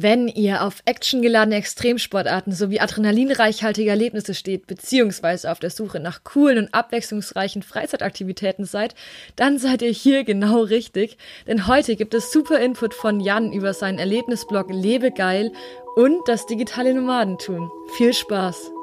Wenn 0.00 0.28
ihr 0.28 0.62
auf 0.62 0.80
actiongeladene 0.84 1.56
Extremsportarten 1.56 2.52
sowie 2.52 2.78
adrenalinreichhaltige 2.78 3.90
Erlebnisse 3.90 4.32
steht, 4.32 4.68
beziehungsweise 4.68 5.50
auf 5.50 5.58
der 5.58 5.70
Suche 5.70 5.98
nach 5.98 6.22
coolen 6.22 6.58
und 6.58 6.72
abwechslungsreichen 6.72 7.64
Freizeitaktivitäten 7.64 8.64
seid, 8.64 8.94
dann 9.34 9.58
seid 9.58 9.82
ihr 9.82 9.90
hier 9.90 10.22
genau 10.22 10.60
richtig, 10.60 11.18
denn 11.48 11.66
heute 11.66 11.96
gibt 11.96 12.14
es 12.14 12.30
super 12.30 12.60
Input 12.60 12.94
von 12.94 13.18
Jan 13.18 13.52
über 13.52 13.74
seinen 13.74 13.98
Erlebnisblog 13.98 14.70
Lebe 14.70 15.10
geil 15.10 15.50
und 15.96 16.28
das 16.28 16.46
digitale 16.46 16.94
Nomadentum. 16.94 17.68
Viel 17.96 18.14
Spaß! 18.14 18.77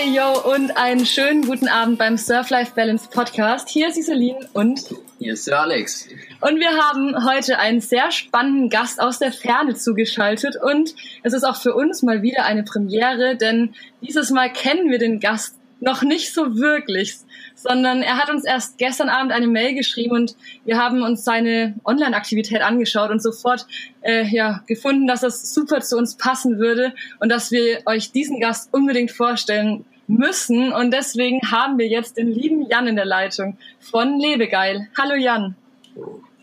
Hey 0.00 0.14
yo 0.14 0.54
und 0.54 0.76
einen 0.76 1.04
schönen 1.04 1.42
guten 1.44 1.66
Abend 1.66 1.98
beim 1.98 2.16
Surf 2.16 2.50
Life 2.50 2.72
Balance 2.76 3.08
Podcast. 3.10 3.68
Hier 3.68 3.88
ist 3.88 3.98
Isolin 3.98 4.36
und 4.52 4.80
hier 5.18 5.32
ist 5.32 5.48
der 5.48 5.60
Alex. 5.60 6.06
Und 6.40 6.60
wir 6.60 6.70
haben 6.70 7.26
heute 7.28 7.58
einen 7.58 7.80
sehr 7.80 8.12
spannenden 8.12 8.70
Gast 8.70 9.00
aus 9.00 9.18
der 9.18 9.32
Ferne 9.32 9.74
zugeschaltet 9.74 10.54
und 10.54 10.94
es 11.24 11.32
ist 11.32 11.42
auch 11.42 11.56
für 11.56 11.74
uns 11.74 12.04
mal 12.04 12.22
wieder 12.22 12.44
eine 12.44 12.62
Premiere, 12.62 13.34
denn 13.34 13.74
dieses 14.00 14.30
Mal 14.30 14.52
kennen 14.52 14.88
wir 14.88 14.98
den 15.00 15.18
Gast 15.18 15.56
noch 15.80 16.02
nicht 16.02 16.32
so 16.32 16.56
wirklich, 16.56 17.16
sondern 17.62 18.02
er 18.02 18.18
hat 18.18 18.30
uns 18.30 18.44
erst 18.44 18.78
gestern 18.78 19.08
Abend 19.08 19.32
eine 19.32 19.48
Mail 19.48 19.74
geschrieben 19.74 20.12
und 20.14 20.36
wir 20.64 20.78
haben 20.78 21.02
uns 21.02 21.24
seine 21.24 21.74
Online-Aktivität 21.84 22.62
angeschaut 22.62 23.10
und 23.10 23.22
sofort 23.22 23.66
äh, 24.02 24.24
ja, 24.26 24.62
gefunden, 24.66 25.06
dass 25.06 25.20
das 25.20 25.52
super 25.52 25.80
zu 25.80 25.96
uns 25.96 26.16
passen 26.16 26.58
würde 26.58 26.94
und 27.20 27.30
dass 27.30 27.50
wir 27.50 27.82
euch 27.86 28.12
diesen 28.12 28.40
Gast 28.40 28.72
unbedingt 28.72 29.10
vorstellen 29.10 29.84
müssen. 30.06 30.72
Und 30.72 30.92
deswegen 30.92 31.40
haben 31.50 31.78
wir 31.78 31.88
jetzt 31.88 32.16
den 32.16 32.32
lieben 32.32 32.62
Jan 32.68 32.86
in 32.86 32.96
der 32.96 33.04
Leitung 33.04 33.58
von 33.80 34.18
Lebegeil. 34.18 34.88
Hallo 34.96 35.14
Jan. 35.14 35.56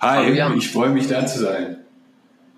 Hi, 0.02 0.18
Hallo 0.18 0.34
Jan. 0.34 0.58
ich 0.58 0.70
freue 0.70 0.90
mich 0.90 1.08
da 1.08 1.26
zu 1.26 1.40
sein. 1.40 1.78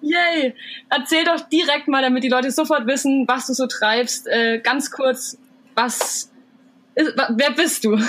Yay! 0.02 0.54
Erzähl 0.90 1.24
doch 1.24 1.42
direkt 1.50 1.88
mal, 1.88 2.02
damit 2.02 2.24
die 2.24 2.30
Leute 2.30 2.52
sofort 2.52 2.86
wissen, 2.88 3.28
was 3.28 3.48
du 3.48 3.54
so 3.54 3.68
treibst. 3.68 4.28
Äh, 4.28 4.60
ganz 4.60 4.92
kurz, 4.92 5.38
was 5.76 6.32
Wer 6.98 7.52
bist 7.52 7.84
du? 7.84 7.98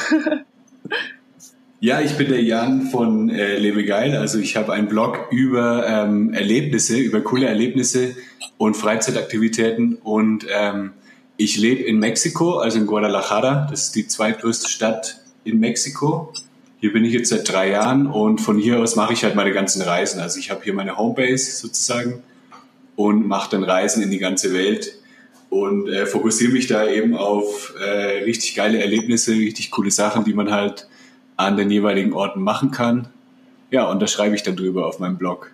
Ja, 1.80 2.00
ich 2.00 2.16
bin 2.16 2.28
der 2.28 2.42
Jan 2.42 2.90
von 2.90 3.30
äh, 3.30 3.56
Lebe 3.56 3.84
Geil. 3.84 4.16
Also 4.16 4.40
ich 4.40 4.56
habe 4.56 4.72
einen 4.72 4.88
Blog 4.88 5.28
über 5.30 5.86
ähm, 5.86 6.34
Erlebnisse, 6.34 6.98
über 6.98 7.20
coole 7.20 7.46
Erlebnisse 7.46 8.16
und 8.56 8.76
Freizeitaktivitäten. 8.76 9.94
Und 9.94 10.44
ähm, 10.52 10.90
ich 11.36 11.56
lebe 11.56 11.84
in 11.84 12.00
Mexiko, 12.00 12.58
also 12.58 12.78
in 12.78 12.86
Guadalajara. 12.86 13.68
Das 13.70 13.84
ist 13.84 13.94
die 13.94 14.08
zweitgrößte 14.08 14.68
Stadt 14.68 15.20
in 15.44 15.60
Mexiko. 15.60 16.32
Hier 16.80 16.92
bin 16.92 17.04
ich 17.04 17.12
jetzt 17.12 17.28
seit 17.28 17.48
drei 17.48 17.70
Jahren 17.70 18.08
und 18.08 18.40
von 18.40 18.58
hier 18.58 18.80
aus 18.80 18.96
mache 18.96 19.12
ich 19.12 19.22
halt 19.22 19.36
meine 19.36 19.52
ganzen 19.52 19.80
Reisen. 19.80 20.20
Also 20.20 20.40
ich 20.40 20.50
habe 20.50 20.64
hier 20.64 20.74
meine 20.74 20.96
Homebase 20.96 21.52
sozusagen 21.52 22.24
und 22.96 23.28
mache 23.28 23.52
dann 23.52 23.62
Reisen 23.62 24.02
in 24.02 24.10
die 24.10 24.18
ganze 24.18 24.52
Welt 24.52 24.97
und 25.50 25.88
äh, 25.88 26.06
fokussiere 26.06 26.52
mich 26.52 26.66
da 26.66 26.86
eben 26.86 27.16
auf 27.16 27.74
äh, 27.80 28.22
richtig 28.24 28.54
geile 28.54 28.80
Erlebnisse, 28.80 29.32
richtig 29.32 29.70
coole 29.70 29.90
Sachen, 29.90 30.24
die 30.24 30.34
man 30.34 30.50
halt 30.50 30.88
an 31.36 31.56
den 31.56 31.70
jeweiligen 31.70 32.12
Orten 32.12 32.42
machen 32.42 32.70
kann. 32.70 33.08
Ja, 33.70 33.90
und 33.90 34.00
da 34.00 34.06
schreibe 34.06 34.34
ich 34.34 34.42
dann 34.42 34.56
drüber 34.56 34.86
auf 34.86 34.98
meinem 34.98 35.16
Blog. 35.16 35.52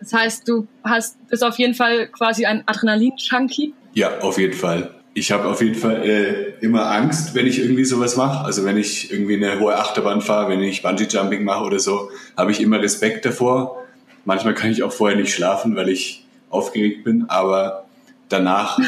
Das 0.00 0.12
heißt, 0.12 0.48
du 0.48 0.66
hast 0.82 1.16
bist 1.28 1.42
auf 1.42 1.58
jeden 1.58 1.74
Fall 1.74 2.08
quasi 2.08 2.44
ein 2.44 2.62
Adrenalin-Junkie? 2.66 3.72
Ja, 3.94 4.18
auf 4.20 4.38
jeden 4.38 4.52
Fall. 4.52 4.90
Ich 5.14 5.30
habe 5.30 5.48
auf 5.48 5.62
jeden 5.62 5.76
Fall 5.76 6.02
äh, 6.04 6.64
immer 6.64 6.90
Angst, 6.90 7.34
wenn 7.34 7.46
ich 7.46 7.60
irgendwie 7.60 7.84
sowas 7.84 8.16
mache. 8.16 8.44
Also 8.44 8.64
wenn 8.64 8.76
ich 8.76 9.12
irgendwie 9.12 9.36
eine 9.36 9.60
hohe 9.60 9.76
Achterbahn 9.76 10.20
fahre, 10.20 10.50
wenn 10.50 10.60
ich 10.60 10.82
Bungee-Jumping 10.82 11.44
mache 11.44 11.64
oder 11.64 11.78
so, 11.78 12.10
habe 12.36 12.50
ich 12.50 12.60
immer 12.60 12.80
Respekt 12.80 13.24
davor. 13.24 13.82
Manchmal 14.24 14.54
kann 14.54 14.70
ich 14.70 14.82
auch 14.82 14.92
vorher 14.92 15.16
nicht 15.16 15.32
schlafen, 15.32 15.76
weil 15.76 15.88
ich 15.88 16.26
aufgeregt 16.50 17.04
bin, 17.04 17.26
aber 17.28 17.83
danach 18.28 18.78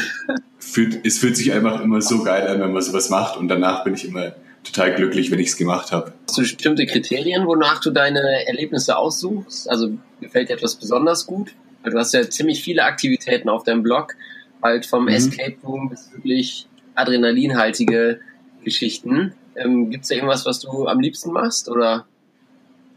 fühlt, 0.59 1.05
es 1.05 1.19
fühlt 1.19 1.37
sich 1.37 1.53
einfach 1.53 1.81
immer 1.81 2.01
so 2.01 2.23
geil 2.23 2.47
an, 2.47 2.59
wenn 2.59 2.71
man 2.71 2.81
sowas 2.81 3.09
macht 3.09 3.37
und 3.37 3.47
danach 3.47 3.83
bin 3.83 3.93
ich 3.93 4.05
immer 4.05 4.33
total 4.63 4.95
glücklich, 4.95 5.31
wenn 5.31 5.39
ich 5.39 5.47
es 5.47 5.57
gemacht 5.57 5.91
habe. 5.91 6.13
Hast 6.27 6.37
du 6.37 6.41
bestimmte 6.41 6.85
Kriterien, 6.85 7.45
wonach 7.45 7.79
du 7.79 7.91
deine 7.91 8.47
Erlebnisse 8.47 8.97
aussuchst? 8.97 9.69
Also 9.69 9.97
gefällt 10.19 10.49
dir 10.49 10.53
etwas 10.53 10.75
besonders 10.75 11.25
gut? 11.25 11.53
Weil 11.83 11.93
du 11.93 11.99
hast 11.99 12.13
ja 12.13 12.29
ziemlich 12.29 12.61
viele 12.61 12.83
Aktivitäten 12.83 13.49
auf 13.49 13.63
deinem 13.63 13.83
Blog, 13.83 14.15
halt 14.61 14.85
vom 14.85 15.03
mhm. 15.03 15.09
Escape 15.09 15.55
Room 15.63 15.89
bis 15.89 16.11
wirklich 16.13 16.67
adrenalinhaltige 16.95 18.19
Geschichten. 18.63 19.33
Ähm, 19.55 19.89
Gibt 19.89 20.03
es 20.03 20.09
da 20.09 20.15
irgendwas, 20.15 20.45
was 20.45 20.59
du 20.59 20.87
am 20.87 20.99
liebsten 20.99 21.31
machst 21.31 21.69
oder? 21.69 22.05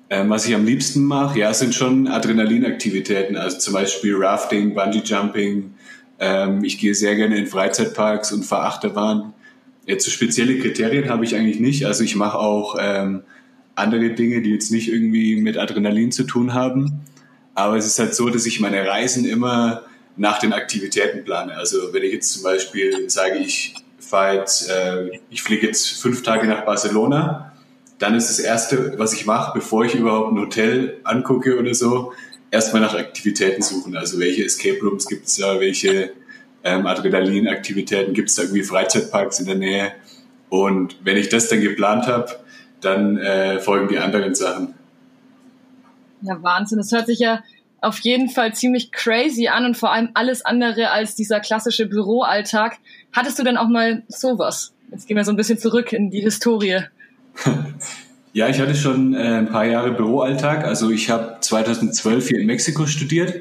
Ähm, 0.09 0.29
was 0.29 0.47
ich 0.47 0.55
am 0.55 0.65
liebsten 0.65 1.05
mache, 1.05 1.39
ja, 1.39 1.55
sind 1.55 1.73
schon 1.75 2.09
Adrenalinaktivitäten, 2.09 3.37
also 3.37 3.59
zum 3.59 3.75
Beispiel 3.75 4.17
Rafting, 4.17 4.75
Bungee 4.75 5.03
Jumping, 5.05 5.75
ähm, 6.21 6.63
ich 6.63 6.79
gehe 6.79 6.95
sehr 6.95 7.17
gerne 7.17 7.37
in 7.37 7.47
Freizeitparks 7.47 8.31
und 8.33 8.45
fahre 8.45 8.67
Achterbahn. 8.67 9.33
Jetzt 9.87 10.05
so 10.05 10.11
spezielle 10.11 10.59
Kriterien 10.59 11.09
habe 11.09 11.25
ich 11.25 11.35
eigentlich 11.35 11.59
nicht. 11.59 11.87
Also 11.87 12.05
ich 12.05 12.15
mache 12.15 12.39
auch 12.39 12.77
ähm, 12.79 13.23
andere 13.75 14.11
Dinge, 14.11 14.43
die 14.43 14.51
jetzt 14.51 14.71
nicht 14.71 14.89
irgendwie 14.89 15.37
mit 15.37 15.57
Adrenalin 15.57 16.13
zu 16.13 16.25
tun 16.25 16.55
haben. 16.55 17.01
Aber 17.55 17.77
es 17.77 17.87
ist 17.87 17.99
halt 17.99 18.15
so, 18.15 18.29
dass 18.29 18.47
ich 18.47 18.61
meine 18.61 18.87
Reisen 18.87 19.25
immer 19.25 19.83
nach 20.17 20.39
den 20.39 20.53
Aktivitäten 20.53 21.25
plane. 21.25 21.57
Also 21.57 21.93
wenn 21.93 22.03
ich 22.03 22.13
jetzt 22.13 22.33
zum 22.35 22.43
Beispiel 22.43 23.09
sage, 23.09 23.39
ich 23.39 23.75
fahre 23.99 24.37
jetzt, 24.37 24.69
äh, 24.69 25.19
ich 25.31 25.43
fliege 25.43 25.67
jetzt 25.67 26.01
fünf 26.03 26.23
Tage 26.23 26.47
nach 26.47 26.65
Barcelona, 26.65 27.53
dann 27.99 28.15
ist 28.15 28.29
das 28.29 28.39
erste, 28.39 28.99
was 28.99 29.13
ich 29.13 29.27
mache, 29.27 29.53
bevor 29.55 29.85
ich 29.85 29.95
überhaupt 29.95 30.33
ein 30.33 30.39
Hotel 30.39 30.99
angucke 31.05 31.59
oder 31.59 31.75
so, 31.75 32.13
erstmal 32.51 32.83
nach 32.83 32.95
Aktivitäten 32.95 33.63
suchen. 33.63 33.97
Also 33.97 34.19
welche 34.19 34.45
Escape 34.45 34.81
Rooms 34.81 35.07
gibt 35.07 35.27
es 35.27 35.37
da, 35.37 35.61
welche 35.61 36.13
ähm, 36.65 36.87
Adrenalin-Aktivitäten 36.87 38.13
gibt 38.13 38.29
es 38.29 38.37
da 38.37 38.43
irgendwie 38.43 38.63
Freizeitparks 38.63 39.41
in 39.41 39.47
der 39.47 39.57
Nähe. 39.57 39.93
Und 40.49 40.97
wenn 41.05 41.17
ich 41.17 41.29
das 41.29 41.49
dann 41.49 41.61
geplant 41.61 42.07
habe, 42.07 42.29
dann 42.81 43.19
äh, 43.19 43.61
folgen 43.61 43.89
die 43.89 43.99
anderen 43.99 44.35
Sachen. 44.35 44.75
Ja, 46.23 46.43
Wahnsinn. 46.43 46.79
Das 46.79 46.93
hört 46.93 47.07
sich 47.07 47.21
ja 47.21 47.43
auf 47.81 47.99
jeden 48.01 48.29
Fall 48.29 48.53
ziemlich 48.55 48.93
crazy 48.93 49.49
an 49.49 49.65
und 49.65 49.77
vor 49.77 49.93
allem 49.93 50.11
alles 50.15 50.45
andere 50.45 50.91
als 50.91 51.15
dieser 51.15 51.41
klassische 51.41 51.87
Büroalltag. 51.87 52.79
Hattest 53.13 53.39
du 53.39 53.43
denn 53.43 53.57
auch 53.57 53.69
mal 53.69 54.03
sowas? 54.09 54.73
Jetzt 54.91 55.07
gehen 55.07 55.17
wir 55.17 55.25
so 55.25 55.33
ein 55.33 55.37
bisschen 55.37 55.59
zurück 55.59 55.93
in 55.93 56.11
die 56.11 56.21
Historie. 56.21 56.81
Ja, 58.33 58.49
ich 58.49 58.61
hatte 58.61 58.77
schon 58.77 59.15
äh, 59.15 59.19
ein 59.19 59.49
paar 59.49 59.65
Jahre 59.65 59.91
Büroalltag. 59.91 60.65
Also 60.65 60.91
ich 60.91 61.11
habe 61.11 61.39
2012 61.41 62.29
hier 62.29 62.39
in 62.39 62.47
Mexiko 62.47 62.87
studiert 62.87 63.35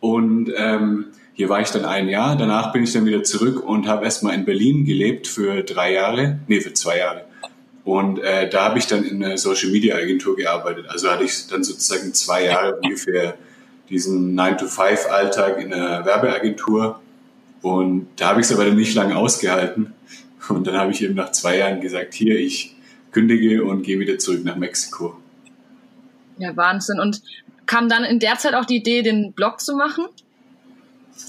und 0.00 0.50
ähm, 0.56 1.06
hier 1.34 1.50
war 1.50 1.60
ich 1.60 1.68
dann 1.70 1.84
ein 1.84 2.08
Jahr. 2.08 2.34
Danach 2.36 2.72
bin 2.72 2.84
ich 2.84 2.92
dann 2.94 3.04
wieder 3.04 3.22
zurück 3.22 3.62
und 3.62 3.86
habe 3.86 4.06
erstmal 4.06 4.34
in 4.34 4.46
Berlin 4.46 4.86
gelebt 4.86 5.26
für 5.26 5.62
drei 5.62 5.92
Jahre, 5.92 6.38
nee, 6.48 6.60
für 6.60 6.72
zwei 6.72 6.98
Jahre. 6.98 7.24
Und 7.84 8.18
äh, 8.20 8.48
da 8.48 8.64
habe 8.64 8.78
ich 8.78 8.86
dann 8.86 9.04
in 9.04 9.22
einer 9.22 9.36
Social 9.36 9.70
Media 9.70 9.96
Agentur 9.96 10.36
gearbeitet. 10.36 10.86
Also 10.88 11.10
hatte 11.10 11.24
ich 11.24 11.46
dann 11.46 11.62
sozusagen 11.62 12.14
zwei 12.14 12.46
Jahre 12.46 12.76
ungefähr 12.76 13.34
diesen 13.90 14.38
9-to-5-Alltag 14.38 15.60
in 15.60 15.72
einer 15.72 16.04
Werbeagentur. 16.06 17.00
Und 17.60 18.08
da 18.16 18.28
habe 18.28 18.40
ich 18.40 18.46
es 18.46 18.54
aber 18.54 18.64
dann 18.64 18.76
nicht 18.76 18.94
lange 18.94 19.16
ausgehalten. 19.16 19.92
Und 20.48 20.66
dann 20.66 20.78
habe 20.78 20.92
ich 20.92 21.02
eben 21.02 21.14
nach 21.14 21.32
zwei 21.32 21.58
Jahren 21.58 21.80
gesagt, 21.82 22.14
hier, 22.14 22.38
ich 22.38 22.74
kündige 23.12 23.64
und 23.64 23.82
gehe 23.82 23.98
wieder 23.98 24.18
zurück 24.18 24.44
nach 24.44 24.56
Mexiko. 24.56 25.16
Ja, 26.38 26.56
Wahnsinn. 26.56 27.00
Und 27.00 27.22
kam 27.66 27.88
dann 27.88 28.04
in 28.04 28.18
der 28.18 28.38
Zeit 28.38 28.54
auch 28.54 28.64
die 28.64 28.76
Idee, 28.76 29.02
den 29.02 29.32
Blog 29.32 29.60
zu 29.60 29.76
machen? 29.76 30.06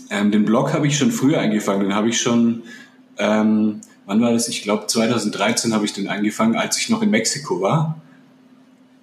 Ähm, 0.10 0.32
den 0.32 0.46
Blog 0.46 0.74
habe 0.74 0.88
ich 0.88 0.98
schon 0.98 1.12
früher 1.12 1.40
angefangen. 1.40 1.82
Den 1.82 1.96
habe 1.96 2.10
ich 2.10 2.22
schon, 2.22 2.64
ähm, 3.18 3.82
wann 4.06 4.22
war 4.22 4.32
das? 4.32 4.48
Ich 4.48 4.62
glaube 4.62 4.88
2013 4.88 5.74
habe 5.74 5.86
ich 5.86 5.94
den 5.94 6.08
angefangen, 6.08 6.56
als 6.56 6.78
ich 6.78 6.90
noch 6.90 7.02
in 7.02 7.10
Mexiko 7.10 7.62
war. 7.62 8.00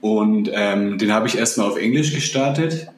Und 0.01 0.51
ähm, 0.53 0.99
den 0.99 1.13
habe 1.13 1.27
ich 1.27 1.37
erstmal 1.37 1.69
auf 1.69 1.77
Englisch 1.77 2.15
gestartet. 2.15 2.89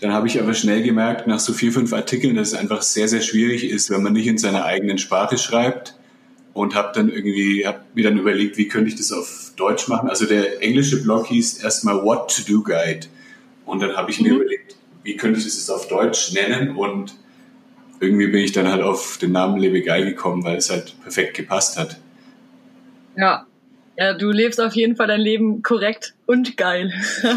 Dann 0.00 0.12
habe 0.12 0.28
ich 0.28 0.40
aber 0.40 0.54
schnell 0.54 0.82
gemerkt, 0.82 1.26
nach 1.26 1.40
so 1.40 1.52
vier, 1.52 1.72
fünf 1.72 1.92
Artikeln, 1.92 2.36
dass 2.36 2.48
es 2.48 2.54
einfach 2.54 2.82
sehr, 2.82 3.08
sehr 3.08 3.20
schwierig 3.20 3.64
ist, 3.64 3.90
wenn 3.90 4.02
man 4.02 4.12
nicht 4.12 4.28
in 4.28 4.38
seiner 4.38 4.64
eigenen 4.64 4.96
Sprache 4.96 5.36
schreibt 5.36 5.97
und 6.58 6.74
habe 6.74 6.90
dann 6.94 7.08
irgendwie 7.08 7.66
hab 7.66 7.94
mir 7.94 8.04
dann 8.04 8.18
überlegt, 8.18 8.56
wie 8.56 8.66
könnte 8.66 8.88
ich 8.88 8.96
das 8.96 9.12
auf 9.12 9.52
Deutsch 9.56 9.86
machen. 9.88 10.08
Also 10.08 10.26
der 10.26 10.62
englische 10.62 11.02
Blog 11.02 11.28
hieß 11.28 11.62
erstmal 11.62 12.02
What 12.02 12.34
to 12.34 12.42
Do 12.42 12.62
Guide 12.62 13.06
und 13.64 13.80
dann 13.80 13.96
habe 13.96 14.10
ich 14.10 14.20
mir 14.20 14.32
mhm. 14.32 14.40
überlegt, 14.40 14.74
wie 15.04 15.16
könnte 15.16 15.38
ich 15.38 15.44
das 15.44 15.70
auf 15.70 15.86
Deutsch 15.88 16.32
nennen 16.32 16.76
und 16.76 17.14
irgendwie 18.00 18.26
bin 18.26 18.42
ich 18.42 18.52
dann 18.52 18.68
halt 18.68 18.82
auf 18.82 19.18
den 19.18 19.32
Namen 19.32 19.58
Lebe 19.58 19.82
geil 19.82 20.04
gekommen, 20.04 20.44
weil 20.44 20.56
es 20.56 20.70
halt 20.70 21.00
perfekt 21.02 21.34
gepasst 21.36 21.78
hat. 21.78 21.96
Ja. 23.16 23.46
Ja, 23.96 24.14
du 24.14 24.30
lebst 24.30 24.60
auf 24.60 24.74
jeden 24.74 24.94
Fall 24.94 25.08
dein 25.08 25.20
Leben 25.20 25.62
korrekt 25.64 26.14
und 26.26 26.56
geil. 26.56 26.92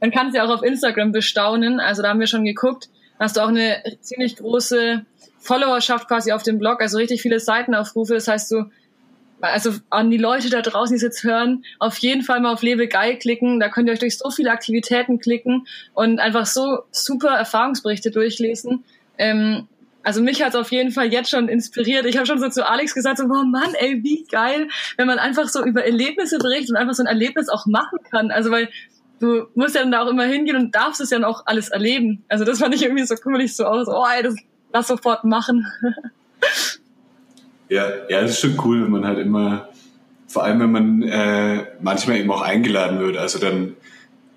Man 0.00 0.10
kann 0.10 0.28
es 0.28 0.34
ja 0.34 0.44
auch 0.44 0.50
auf 0.50 0.62
Instagram 0.62 1.12
bestaunen. 1.12 1.80
Also 1.80 2.00
da 2.00 2.08
haben 2.08 2.20
wir 2.20 2.26
schon 2.26 2.46
geguckt. 2.46 2.88
Hast 3.18 3.36
du 3.36 3.42
auch 3.42 3.48
eine 3.48 3.82
ziemlich 4.00 4.36
große 4.36 5.04
Followerschaft 5.42 6.08
quasi 6.08 6.32
auf 6.32 6.42
dem 6.42 6.58
Blog, 6.58 6.80
also 6.80 6.98
richtig 6.98 7.20
viele 7.20 7.40
Seitenaufrufe. 7.40 8.14
Das 8.14 8.28
heißt, 8.28 8.50
du 8.52 8.70
also 9.42 9.72
an 9.90 10.10
die 10.10 10.18
Leute 10.18 10.50
da 10.50 10.62
draußen, 10.62 10.94
die 10.94 10.96
es 10.96 11.02
jetzt 11.02 11.24
hören, 11.24 11.64
auf 11.80 11.98
jeden 11.98 12.22
Fall 12.22 12.40
mal 12.40 12.52
auf 12.52 12.62
Lebe 12.62 12.86
Geil 12.86 13.18
klicken. 13.18 13.58
Da 13.58 13.68
könnt 13.68 13.88
ihr 13.88 13.92
euch 13.92 13.98
durch 13.98 14.16
so 14.16 14.30
viele 14.30 14.52
Aktivitäten 14.52 15.18
klicken 15.18 15.66
und 15.94 16.20
einfach 16.20 16.46
so 16.46 16.80
super 16.92 17.30
Erfahrungsberichte 17.30 18.12
durchlesen. 18.12 18.84
Ähm, 19.18 19.66
also 20.04 20.22
mich 20.22 20.42
hat 20.42 20.50
es 20.50 20.54
auf 20.54 20.72
jeden 20.72 20.90
Fall 20.90 21.12
jetzt 21.12 21.30
schon 21.30 21.48
inspiriert. 21.48 22.06
Ich 22.06 22.16
habe 22.16 22.26
schon 22.26 22.38
so 22.38 22.48
zu 22.48 22.68
Alex 22.68 22.94
gesagt, 22.94 23.18
so, 23.18 23.24
oh 23.24 23.44
Mann, 23.44 23.74
ey, 23.78 24.02
wie 24.02 24.24
geil, 24.30 24.68
wenn 24.96 25.06
man 25.06 25.18
einfach 25.18 25.48
so 25.48 25.64
über 25.64 25.84
Erlebnisse 25.84 26.38
berichtet 26.38 26.70
und 26.70 26.76
einfach 26.76 26.94
so 26.94 27.02
ein 27.02 27.08
Erlebnis 27.08 27.48
auch 27.48 27.66
machen 27.66 27.98
kann. 28.10 28.30
Also 28.30 28.50
weil 28.50 28.68
du 29.20 29.46
musst 29.54 29.74
ja 29.74 29.82
dann 29.82 29.92
da 29.92 30.02
auch 30.02 30.08
immer 30.08 30.24
hingehen 30.24 30.56
und 30.56 30.74
darfst 30.74 31.00
es 31.00 31.10
ja 31.10 31.18
dann 31.18 31.24
auch 31.24 31.46
alles 31.46 31.68
erleben. 31.68 32.24
Also 32.28 32.44
das 32.44 32.58
fand 32.58 32.74
ich 32.74 32.82
irgendwie 32.82 33.04
so 33.04 33.14
cool, 33.24 33.40
ich 33.40 33.54
so 33.54 33.64
aus, 33.64 33.88
oh 33.88 34.04
ey, 34.16 34.22
das 34.22 34.36
lass 34.72 34.88
sofort 34.88 35.24
machen. 35.24 35.66
ja, 37.68 37.88
ja, 38.08 38.20
das 38.20 38.32
ist 38.32 38.40
schon 38.40 38.58
cool, 38.64 38.82
wenn 38.84 38.90
man 38.90 39.06
halt 39.06 39.18
immer, 39.18 39.68
vor 40.26 40.44
allem 40.44 40.60
wenn 40.60 40.72
man 40.72 41.02
äh, 41.02 41.66
manchmal 41.80 42.18
eben 42.18 42.30
auch 42.30 42.42
eingeladen 42.42 42.98
wird. 43.00 43.16
Also 43.16 43.38
dann 43.38 43.76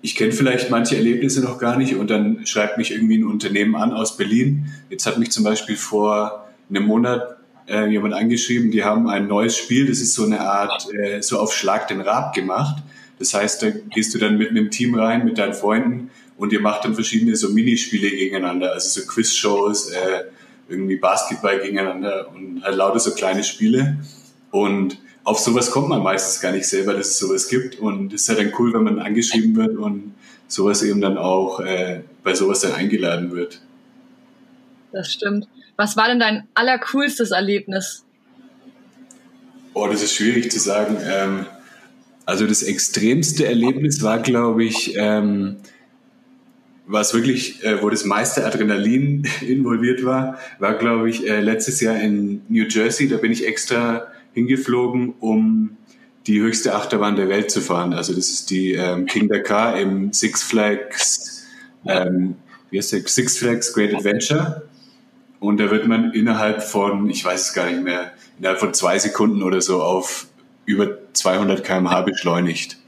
ich 0.06 0.14
kenne 0.14 0.30
vielleicht 0.30 0.70
manche 0.70 0.94
Erlebnisse 0.94 1.42
noch 1.42 1.58
gar 1.58 1.76
nicht 1.76 1.96
und 1.96 2.10
dann 2.10 2.46
schreibt 2.46 2.78
mich 2.78 2.92
irgendwie 2.92 3.18
ein 3.18 3.24
Unternehmen 3.24 3.74
an 3.74 3.92
aus 3.92 4.16
Berlin. 4.16 4.66
Jetzt 4.88 5.04
hat 5.04 5.18
mich 5.18 5.32
zum 5.32 5.42
Beispiel 5.42 5.76
vor 5.76 6.46
einem 6.70 6.86
Monat 6.86 7.38
äh, 7.66 7.86
jemand 7.90 8.14
angeschrieben, 8.14 8.70
die 8.70 8.84
haben 8.84 9.08
ein 9.08 9.26
neues 9.26 9.56
Spiel, 9.56 9.88
das 9.88 9.98
ist 9.98 10.14
so 10.14 10.24
eine 10.24 10.40
Art, 10.40 10.86
äh, 10.94 11.22
so 11.22 11.40
auf 11.40 11.52
Schlag 11.52 11.88
den 11.88 12.00
Rab 12.00 12.34
gemacht. 12.34 12.84
Das 13.18 13.34
heißt, 13.34 13.64
da 13.64 13.70
gehst 13.70 14.14
du 14.14 14.18
dann 14.18 14.38
mit 14.38 14.50
einem 14.50 14.70
Team 14.70 14.94
rein, 14.94 15.24
mit 15.24 15.38
deinen 15.38 15.54
Freunden 15.54 16.10
und 16.36 16.52
ihr 16.52 16.60
macht 16.60 16.84
dann 16.84 16.94
verschiedene 16.94 17.36
so 17.36 17.50
Minispiele 17.50 18.10
gegeneinander, 18.10 18.72
also 18.72 19.00
so 19.00 19.06
Quizshows, 19.06 19.90
äh, 19.90 20.24
irgendwie 20.68 20.96
Basketball 20.96 21.60
gegeneinander 21.60 22.28
und 22.34 22.62
halt 22.62 22.76
lauter 22.76 22.98
so 22.98 23.12
kleine 23.12 23.44
Spiele. 23.44 23.98
Und 24.50 24.98
auf 25.24 25.38
sowas 25.38 25.70
kommt 25.70 25.88
man 25.88 26.02
meistens 26.02 26.40
gar 26.40 26.52
nicht 26.52 26.66
selber, 26.66 26.94
dass 26.94 27.08
es 27.08 27.18
sowas 27.18 27.48
gibt. 27.48 27.78
Und 27.78 28.12
es 28.12 28.22
ist 28.22 28.28
ja 28.28 28.34
dann 28.34 28.52
cool, 28.58 28.74
wenn 28.74 28.84
man 28.84 28.98
angeschrieben 28.98 29.56
wird 29.56 29.76
und 29.76 30.14
sowas 30.48 30.82
eben 30.82 31.00
dann 31.00 31.18
auch 31.18 31.60
äh, 31.60 32.02
bei 32.22 32.34
sowas 32.34 32.60
dann 32.60 32.72
eingeladen 32.72 33.32
wird. 33.32 33.60
Das 34.92 35.12
stimmt. 35.12 35.48
Was 35.76 35.96
war 35.96 36.08
denn 36.08 36.20
dein 36.20 36.48
allercoolstes 36.54 37.30
Erlebnis? 37.30 38.04
Oh, 39.74 39.86
das 39.88 40.02
ist 40.02 40.14
schwierig 40.14 40.50
zu 40.50 40.58
sagen. 40.58 40.96
Ähm, 41.04 41.46
also 42.24 42.46
das 42.46 42.62
extremste 42.62 43.46
Erlebnis 43.46 44.02
war, 44.02 44.20
glaube 44.20 44.64
ich, 44.64 44.94
ähm, 44.96 45.56
was 46.86 47.14
wirklich, 47.14 47.64
äh, 47.64 47.82
wo 47.82 47.90
das 47.90 48.04
meiste 48.04 48.46
Adrenalin 48.46 49.26
involviert 49.46 50.04
war, 50.04 50.38
war, 50.58 50.74
glaube 50.74 51.10
ich, 51.10 51.28
äh, 51.28 51.40
letztes 51.40 51.80
Jahr 51.80 52.00
in 52.00 52.42
New 52.48 52.64
Jersey. 52.64 53.08
Da 53.08 53.16
bin 53.16 53.32
ich 53.32 53.46
extra 53.46 54.06
hingeflogen, 54.32 55.14
um 55.20 55.76
die 56.26 56.40
höchste 56.40 56.74
Achterbahn 56.74 57.16
der 57.16 57.28
Welt 57.28 57.50
zu 57.50 57.60
fahren. 57.60 57.92
Also 57.92 58.14
das 58.14 58.28
ist 58.30 58.50
die 58.50 58.72
ähm, 58.72 59.06
King 59.06 59.28
Dakar 59.28 59.78
im 59.78 60.12
Six 60.12 60.42
Flags, 60.42 61.46
ähm, 61.86 62.36
wie 62.70 62.78
heißt 62.78 62.92
der? 62.92 63.06
Six 63.06 63.38
Flags 63.38 63.72
Great 63.72 63.94
Adventure. 63.94 64.62
Und 65.38 65.58
da 65.58 65.70
wird 65.70 65.86
man 65.86 66.12
innerhalb 66.12 66.62
von, 66.62 67.08
ich 67.10 67.24
weiß 67.24 67.48
es 67.48 67.54
gar 67.54 67.70
nicht 67.70 67.82
mehr, 67.82 68.12
innerhalb 68.38 68.58
von 68.58 68.74
zwei 68.74 68.98
Sekunden 68.98 69.42
oder 69.42 69.60
so 69.60 69.82
auf 69.82 70.26
über 70.64 70.98
200 71.12 71.62
km/h 71.62 72.02
beschleunigt. 72.02 72.78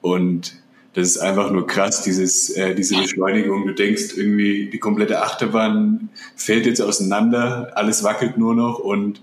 Und 0.00 0.54
das 0.96 1.08
ist 1.08 1.18
einfach 1.18 1.50
nur 1.50 1.66
krass, 1.66 2.02
dieses, 2.02 2.48
äh, 2.56 2.74
diese 2.74 2.96
Beschleunigung. 2.96 3.66
Du 3.66 3.74
denkst 3.74 4.14
irgendwie, 4.16 4.70
die 4.70 4.78
komplette 4.78 5.20
Achterbahn 5.20 6.08
fällt 6.36 6.64
jetzt 6.64 6.80
auseinander, 6.80 7.70
alles 7.74 8.02
wackelt 8.02 8.38
nur 8.38 8.54
noch 8.54 8.78
und 8.78 9.20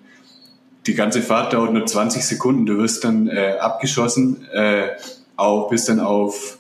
die 0.85 0.93
ganze 0.93 1.23
Fahrt 1.23 1.53
dauert 1.53 1.73
nur 1.73 1.83
20 1.83 2.23
Sekunden. 2.23 2.67
Du 2.67 2.77
wirst 2.77 3.03
dann 3.03 3.27
äh, 3.27 3.55
abgeschossen, 3.59 4.45
äh, 4.53 4.89
auch 5.35 5.67
bis 5.67 5.85
dann 5.85 5.99
auf 5.99 6.59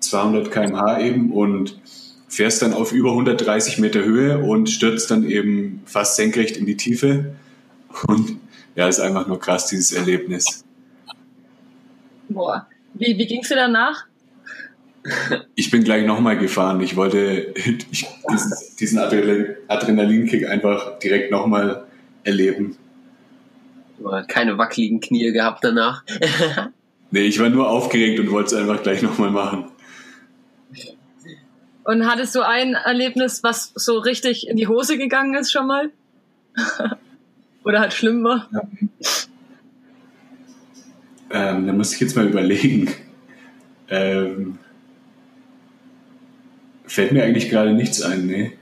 200 0.00 0.50
km/h 0.50 1.02
eben 1.02 1.30
und 1.30 1.80
fährst 2.26 2.60
dann 2.60 2.74
auf 2.74 2.90
über 2.90 3.10
130 3.10 3.78
Meter 3.78 4.02
Höhe 4.02 4.38
und 4.38 4.68
stürzt 4.68 5.12
dann 5.12 5.22
eben 5.22 5.82
fast 5.86 6.16
senkrecht 6.16 6.56
in 6.56 6.66
die 6.66 6.76
Tiefe. 6.76 7.36
Und 8.08 8.38
ja, 8.74 8.88
ist 8.88 8.98
einfach 8.98 9.28
nur 9.28 9.38
krass, 9.38 9.66
dieses 9.66 9.92
Erlebnis. 9.92 10.64
Boah, 12.28 12.66
wie, 12.94 13.16
wie 13.16 13.26
ging 13.26 13.42
es 13.42 13.48
dir 13.48 13.54
danach? 13.54 14.07
Ich 15.54 15.70
bin 15.70 15.84
gleich 15.84 16.04
nochmal 16.06 16.38
gefahren. 16.38 16.80
Ich 16.80 16.96
wollte 16.96 17.52
ich, 17.54 18.06
diesen, 18.30 18.52
diesen 18.78 18.98
Adrenalinkick 18.98 20.48
einfach 20.48 20.98
direkt 20.98 21.30
nochmal 21.30 21.84
erleben 22.24 22.76
keine 24.28 24.58
wackeligen 24.58 25.00
Knie 25.00 25.32
gehabt 25.32 25.64
danach. 25.64 26.04
nee, 27.10 27.22
ich 27.22 27.38
war 27.40 27.48
nur 27.48 27.68
aufgeregt 27.68 28.20
und 28.20 28.30
wollte 28.30 28.54
es 28.54 28.60
einfach 28.60 28.82
gleich 28.82 29.02
nochmal 29.02 29.30
machen. 29.30 29.66
Und 31.84 32.06
hattest 32.06 32.34
du 32.34 32.46
ein 32.46 32.74
Erlebnis, 32.74 33.42
was 33.42 33.72
so 33.74 33.98
richtig 33.98 34.46
in 34.46 34.56
die 34.56 34.68
Hose 34.68 34.98
gegangen 34.98 35.34
ist 35.34 35.50
schon 35.50 35.66
mal? 35.66 35.90
Oder 37.64 37.80
halt 37.80 37.94
schlimm 37.94 38.22
war? 38.24 38.48
Ja. 38.52 38.62
Ähm, 41.30 41.66
da 41.66 41.72
muss 41.72 41.94
ich 41.94 42.00
jetzt 42.00 42.14
mal 42.16 42.26
überlegen. 42.26 42.90
Ähm, 43.88 44.58
fällt 46.88 47.12
mir 47.12 47.22
eigentlich 47.22 47.50
gerade 47.50 47.72
nichts 47.72 48.02
ein, 48.02 48.26
ne? 48.26 48.52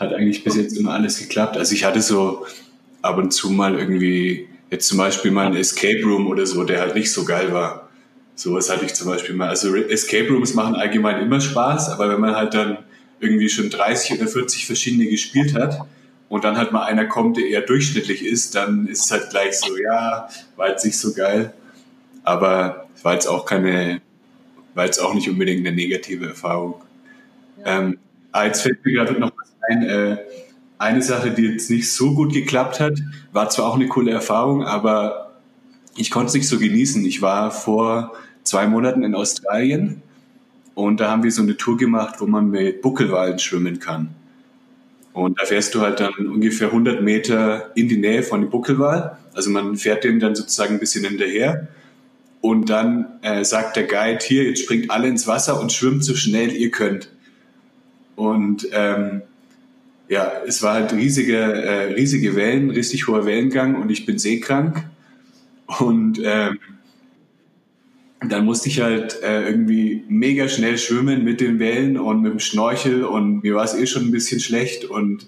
Hat 0.00 0.12
eigentlich 0.14 0.44
bis 0.44 0.56
jetzt 0.56 0.76
immer 0.76 0.92
alles 0.92 1.18
geklappt. 1.18 1.56
Also 1.56 1.74
ich 1.74 1.84
hatte 1.84 2.00
so 2.00 2.46
ab 3.02 3.18
und 3.18 3.32
zu 3.32 3.50
mal 3.50 3.78
irgendwie, 3.78 4.48
jetzt 4.70 4.88
zum 4.88 4.98
Beispiel 4.98 5.30
mal 5.30 5.46
ein 5.46 5.56
Escape 5.56 6.02
Room 6.02 6.26
oder 6.26 6.46
so, 6.46 6.64
der 6.64 6.80
halt 6.80 6.94
nicht 6.94 7.12
so 7.12 7.24
geil 7.24 7.52
war. 7.52 7.88
Sowas 8.34 8.70
hatte 8.70 8.84
ich 8.84 8.94
zum 8.94 9.08
Beispiel 9.08 9.34
mal. 9.34 9.48
Also 9.48 9.74
Escape 9.74 10.28
Rooms 10.28 10.54
machen 10.54 10.74
allgemein 10.74 11.22
immer 11.22 11.40
Spaß, 11.40 11.90
aber 11.90 12.10
wenn 12.10 12.20
man 12.20 12.36
halt 12.36 12.54
dann 12.54 12.78
irgendwie 13.20 13.48
schon 13.48 13.70
30 13.70 14.20
oder 14.20 14.28
40 14.28 14.66
verschiedene 14.66 15.06
gespielt 15.06 15.54
hat 15.54 15.80
und 16.28 16.44
dann 16.44 16.58
halt 16.58 16.72
mal 16.72 16.84
einer 16.84 17.06
kommt, 17.06 17.38
der 17.38 17.46
eher 17.46 17.62
durchschnittlich 17.62 18.24
ist, 18.24 18.54
dann 18.54 18.86
ist 18.86 19.06
es 19.06 19.10
halt 19.10 19.30
gleich 19.30 19.58
so, 19.58 19.76
ja, 19.78 20.28
war 20.56 20.68
jetzt 20.68 20.84
nicht 20.84 20.98
so 20.98 21.14
geil. 21.14 21.54
Aber 22.24 22.86
war 23.02 23.14
jetzt 23.14 23.26
auch 23.26 23.46
keine, 23.46 24.02
war 24.76 24.84
jetzt 24.84 24.98
auch 24.98 25.14
nicht 25.14 25.28
unbedingt 25.28 25.66
eine 25.66 25.74
negative 25.74 26.28
Erfahrung. 26.28 26.74
Ja. 27.64 27.78
Ähm, 27.78 27.98
jetzt 28.44 28.60
fällt 28.60 28.84
mir 28.84 28.92
gerade 28.92 29.14
noch 29.14 29.32
was 29.36 29.52
ein, 29.68 29.82
äh, 29.82 30.18
eine 30.78 31.02
Sache, 31.02 31.30
die 31.30 31.42
jetzt 31.42 31.70
nicht 31.70 31.90
so 31.90 32.14
gut 32.14 32.32
geklappt 32.32 32.78
hat, 32.78 32.98
war 33.32 33.48
zwar 33.48 33.66
auch 33.66 33.76
eine 33.76 33.88
coole 33.88 34.12
Erfahrung, 34.12 34.64
aber 34.64 35.32
ich 35.96 36.10
konnte 36.10 36.28
es 36.28 36.34
nicht 36.34 36.48
so 36.48 36.58
genießen. 36.58 37.04
Ich 37.06 37.22
war 37.22 37.50
vor 37.50 38.12
zwei 38.44 38.66
Monaten 38.66 39.02
in 39.02 39.14
Australien 39.14 40.02
und 40.74 41.00
da 41.00 41.10
haben 41.10 41.22
wir 41.22 41.32
so 41.32 41.40
eine 41.40 41.56
Tour 41.56 41.78
gemacht, 41.78 42.16
wo 42.18 42.26
man 42.26 42.50
mit 42.50 42.82
Buckelwalen 42.82 43.38
schwimmen 43.38 43.78
kann. 43.78 44.10
Und 45.14 45.40
da 45.40 45.46
fährst 45.46 45.74
du 45.74 45.80
halt 45.80 46.00
dann 46.00 46.12
ungefähr 46.26 46.68
100 46.68 47.00
Meter 47.00 47.70
in 47.74 47.88
die 47.88 47.96
Nähe 47.96 48.22
von 48.22 48.42
dem 48.42 48.50
Buckelwal. 48.50 49.16
Also 49.32 49.48
man 49.48 49.76
fährt 49.76 50.04
dem 50.04 50.20
dann 50.20 50.34
sozusagen 50.34 50.74
ein 50.74 50.80
bisschen 50.80 51.06
hinterher. 51.06 51.68
Und 52.46 52.70
dann 52.70 53.06
äh, 53.22 53.44
sagt 53.44 53.74
der 53.74 53.88
Guide, 53.88 54.20
hier, 54.24 54.44
jetzt 54.44 54.62
springt 54.62 54.88
alle 54.92 55.08
ins 55.08 55.26
Wasser 55.26 55.60
und 55.60 55.72
schwimmt 55.72 56.04
so 56.04 56.14
schnell 56.14 56.52
ihr 56.52 56.70
könnt. 56.70 57.10
Und 58.14 58.68
ähm, 58.70 59.22
ja, 60.08 60.30
es 60.46 60.62
war 60.62 60.74
halt 60.74 60.92
riesige, 60.92 61.38
äh, 61.38 61.94
riesige 61.94 62.36
Wellen, 62.36 62.70
richtig 62.70 63.08
hoher 63.08 63.26
Wellengang 63.26 63.74
und 63.74 63.90
ich 63.90 64.06
bin 64.06 64.20
seekrank. 64.20 64.84
Und 65.80 66.20
ähm, 66.22 66.60
dann 68.20 68.44
musste 68.44 68.68
ich 68.68 68.80
halt 68.80 69.20
äh, 69.24 69.48
irgendwie 69.48 70.04
mega 70.08 70.48
schnell 70.48 70.78
schwimmen 70.78 71.24
mit 71.24 71.40
den 71.40 71.58
Wellen 71.58 71.98
und 71.98 72.22
mit 72.22 72.30
dem 72.30 72.38
Schnorchel 72.38 73.02
und 73.02 73.42
mir 73.42 73.56
war 73.56 73.64
es 73.64 73.74
eh 73.74 73.88
schon 73.88 74.04
ein 74.04 74.12
bisschen 74.12 74.38
schlecht 74.38 74.84
und 74.84 75.26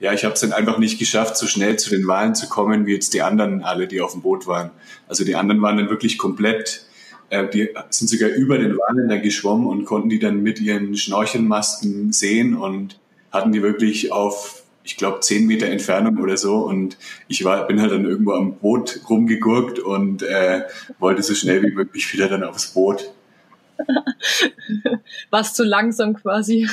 ja, 0.00 0.12
ich 0.12 0.24
habe 0.24 0.34
es 0.34 0.40
dann 0.40 0.52
einfach 0.52 0.78
nicht 0.78 0.98
geschafft, 0.98 1.36
so 1.36 1.46
schnell 1.46 1.76
zu 1.78 1.90
den 1.90 2.06
Walen 2.06 2.34
zu 2.34 2.48
kommen, 2.48 2.86
wie 2.86 2.92
jetzt 2.92 3.14
die 3.14 3.22
anderen 3.22 3.62
alle, 3.62 3.88
die 3.88 4.00
auf 4.00 4.12
dem 4.12 4.22
Boot 4.22 4.46
waren. 4.46 4.70
Also 5.08 5.24
die 5.24 5.34
anderen 5.34 5.60
waren 5.60 5.76
dann 5.76 5.90
wirklich 5.90 6.18
komplett, 6.18 6.86
äh, 7.30 7.48
die 7.48 7.70
sind 7.90 8.08
sogar 8.08 8.30
über 8.30 8.58
den 8.58 8.76
Walen 8.76 9.08
da 9.08 9.16
geschwommen 9.16 9.66
und 9.66 9.84
konnten 9.84 10.08
die 10.08 10.20
dann 10.20 10.42
mit 10.42 10.60
ihren 10.60 10.96
Schnorchelmasken 10.96 12.12
sehen 12.12 12.56
und 12.56 12.98
hatten 13.32 13.52
die 13.52 13.62
wirklich 13.62 14.12
auf, 14.12 14.62
ich 14.84 14.96
glaube, 14.96 15.20
zehn 15.20 15.46
Meter 15.46 15.66
Entfernung 15.66 16.18
oder 16.18 16.36
so. 16.36 16.58
Und 16.58 16.96
ich 17.26 17.44
war, 17.44 17.66
bin 17.66 17.80
halt 17.80 17.90
dann 17.90 18.04
irgendwo 18.04 18.32
am 18.32 18.54
Boot 18.54 19.00
rumgegurkt 19.10 19.80
und 19.80 20.22
äh, 20.22 20.62
wollte 21.00 21.22
so 21.22 21.34
schnell 21.34 21.62
wie 21.62 21.72
möglich 21.72 22.12
wieder 22.12 22.28
dann 22.28 22.44
aufs 22.44 22.68
Boot. 22.68 23.10
Warst 25.30 25.56
zu 25.56 25.64
langsam 25.64 26.14
quasi. 26.14 26.68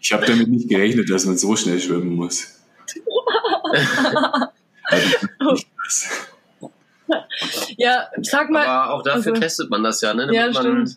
ich 0.00 0.12
habe 0.12 0.26
damit 0.26 0.48
nicht 0.48 0.68
gerechnet, 0.68 1.10
dass 1.10 1.26
man 1.26 1.36
so 1.36 1.56
schnell 1.56 1.80
schwimmen 1.80 2.14
muss. 2.14 2.53
ja, 7.76 8.08
sag 8.22 8.50
mal. 8.50 8.66
Aber 8.66 8.94
auch 8.94 9.02
dafür 9.02 9.32
also, 9.32 9.40
testet 9.40 9.70
man 9.70 9.82
das 9.82 10.00
ja, 10.00 10.14
ne? 10.14 10.26
damit 10.26 10.34
ja, 10.34 10.50
man 10.50 10.96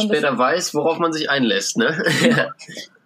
später 0.00 0.38
weiß, 0.38 0.74
worauf 0.74 0.98
man 0.98 1.12
sich 1.12 1.30
einlässt. 1.30 1.76
Ne? 1.76 1.88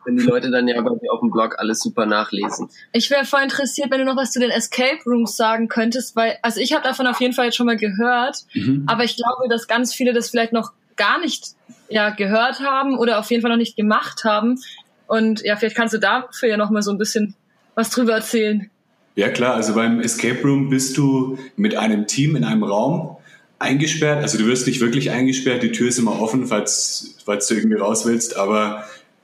können 0.08 0.16
die 0.16 0.24
Leute 0.24 0.50
dann 0.50 0.66
ja 0.66 0.80
bei 0.80 0.94
dir 0.94 1.12
auf 1.12 1.20
dem 1.20 1.30
Blog 1.30 1.56
alles 1.58 1.80
super 1.80 2.06
nachlesen. 2.06 2.70
Ich 2.92 3.10
wäre 3.10 3.26
voll 3.26 3.42
interessiert, 3.42 3.90
wenn 3.90 3.98
du 3.98 4.06
noch 4.06 4.16
was 4.16 4.32
zu 4.32 4.40
den 4.40 4.50
Escape 4.50 4.98
Rooms 5.04 5.36
sagen 5.36 5.68
könntest, 5.68 6.16
weil, 6.16 6.38
also 6.40 6.60
ich 6.60 6.72
habe 6.72 6.82
davon 6.82 7.06
auf 7.06 7.20
jeden 7.20 7.34
Fall 7.34 7.46
jetzt 7.46 7.56
schon 7.56 7.66
mal 7.66 7.76
gehört, 7.76 8.38
mhm. 8.54 8.84
aber 8.86 9.04
ich 9.04 9.16
glaube, 9.16 9.48
dass 9.50 9.68
ganz 9.68 9.92
viele 9.92 10.14
das 10.14 10.30
vielleicht 10.30 10.54
noch 10.54 10.72
gar 10.96 11.20
nicht 11.20 11.48
ja, 11.90 12.08
gehört 12.08 12.60
haben 12.60 12.98
oder 12.98 13.18
auf 13.18 13.30
jeden 13.30 13.42
Fall 13.42 13.50
noch 13.50 13.58
nicht 13.58 13.76
gemacht 13.76 14.24
haben. 14.24 14.58
Und 15.06 15.42
ja, 15.42 15.56
vielleicht 15.56 15.76
kannst 15.76 15.92
du 15.92 15.98
dafür 15.98 16.48
ja 16.48 16.56
noch 16.56 16.70
mal 16.70 16.80
so 16.80 16.90
ein 16.90 16.98
bisschen 16.98 17.34
was 17.78 17.90
drüber 17.90 18.14
erzählen. 18.14 18.68
Ja 19.14 19.28
klar, 19.28 19.54
also 19.54 19.74
beim 19.74 20.00
Escape 20.00 20.42
Room 20.42 20.68
bist 20.68 20.98
du 20.98 21.38
mit 21.56 21.76
einem 21.76 22.08
Team 22.08 22.34
in 22.34 22.42
einem 22.42 22.64
Raum 22.64 23.16
eingesperrt. 23.60 24.20
Also 24.20 24.36
du 24.36 24.46
wirst 24.46 24.66
nicht 24.66 24.80
wirklich 24.80 25.12
eingesperrt, 25.12 25.62
die 25.62 25.70
Tür 25.70 25.88
ist 25.88 25.98
immer 25.98 26.20
offen, 26.20 26.46
falls, 26.46 27.14
falls 27.24 27.46
du 27.46 27.54
irgendwie 27.54 27.76
raus 27.76 28.04
willst, 28.04 28.36
aber 28.36 28.82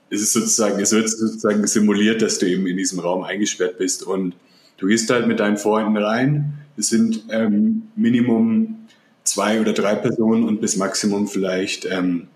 es 0.09 0.21
ist 0.21 0.31
sozusagen, 0.31 0.79
es 0.79 0.93
wird 0.93 1.09
sozusagen 1.09 1.67
simuliert, 1.67 2.21
dass 2.21 2.39
du 2.39 2.47
eben 2.47 2.65
in 2.65 2.77
diesem 2.77 2.99
Raum 2.99 3.25
eingesperrt 3.25 3.77
bist 3.77 4.03
und 4.03 4.35
du 4.77 4.87
gehst 4.87 5.09
halt 5.09 5.27
mit 5.27 5.41
deinen 5.41 5.57
Freunden 5.57 5.97
rein. 5.97 6.53
Es 6.77 6.87
sind 6.87 7.25
ähm, 7.31 7.83
Minimum 7.97 8.87
zwei 9.25 9.59
oder 9.59 9.73
drei 9.73 9.95
Personen 9.95 10.45
und 10.45 10.61
bis 10.61 10.77
Maximum 10.77 11.27
vielleicht 11.27 11.85
ähm, 11.91 12.27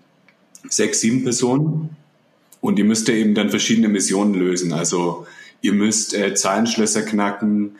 sechs, 0.68 1.00
sieben 1.00 1.24
Personen. 1.24 1.96
Und 2.60 2.78
ihr 2.78 2.84
müsst 2.84 3.08
ja 3.08 3.14
eben 3.14 3.34
dann 3.34 3.48
verschiedene 3.48 3.88
Missionen 3.88 4.34
lösen. 4.34 4.74
Also 4.74 5.26
ihr 5.60 5.72
müsst 5.72 6.14
äh, 6.14 6.34
Zahlenschlösser 6.34 7.02
knacken, 7.02 7.76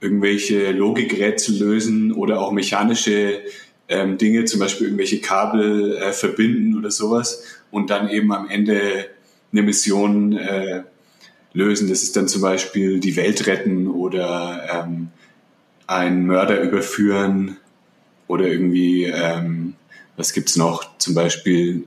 irgendwelche 0.00 0.72
Logikrätsel 0.72 1.58
lösen 1.58 2.12
oder 2.12 2.40
auch 2.40 2.52
mechanische 2.52 3.40
ähm, 3.88 4.18
Dinge, 4.18 4.44
zum 4.44 4.60
Beispiel 4.60 4.88
irgendwelche 4.88 5.20
Kabel 5.20 5.96
äh, 5.96 6.12
verbinden 6.12 6.76
oder 6.76 6.90
sowas 6.90 7.44
und 7.70 7.90
dann 7.90 8.08
eben 8.08 8.32
am 8.32 8.48
Ende 8.48 9.06
eine 9.52 9.62
Mission 9.62 10.36
äh, 10.36 10.82
lösen. 11.52 11.88
Das 11.88 12.02
ist 12.02 12.16
dann 12.16 12.28
zum 12.28 12.42
Beispiel 12.42 13.00
die 13.00 13.16
Welt 13.16 13.46
retten 13.46 13.88
oder 13.88 14.84
ähm, 14.86 15.08
einen 15.86 16.26
Mörder 16.26 16.60
überführen 16.60 17.56
oder 18.26 18.46
irgendwie, 18.46 19.04
ähm, 19.04 19.74
was 20.16 20.32
gibt's 20.32 20.56
noch, 20.56 20.98
zum 20.98 21.14
Beispiel 21.14 21.86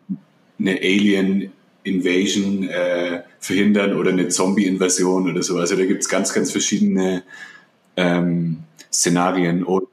eine 0.57 0.77
Alien 0.77 1.51
Invasion 1.89 2.67
äh, 2.67 3.23
verhindern 3.39 3.95
oder 3.95 4.11
eine 4.11 4.27
Zombie-Invasion 4.27 5.29
oder 5.29 5.43
so. 5.43 5.57
Also 5.57 5.75
da 5.75 5.85
gibt's 5.85 6.09
ganz, 6.09 6.33
ganz 6.33 6.51
verschiedene 6.51 7.23
ähm, 7.95 8.59
Szenarien. 8.91 9.63
Und 9.63 9.87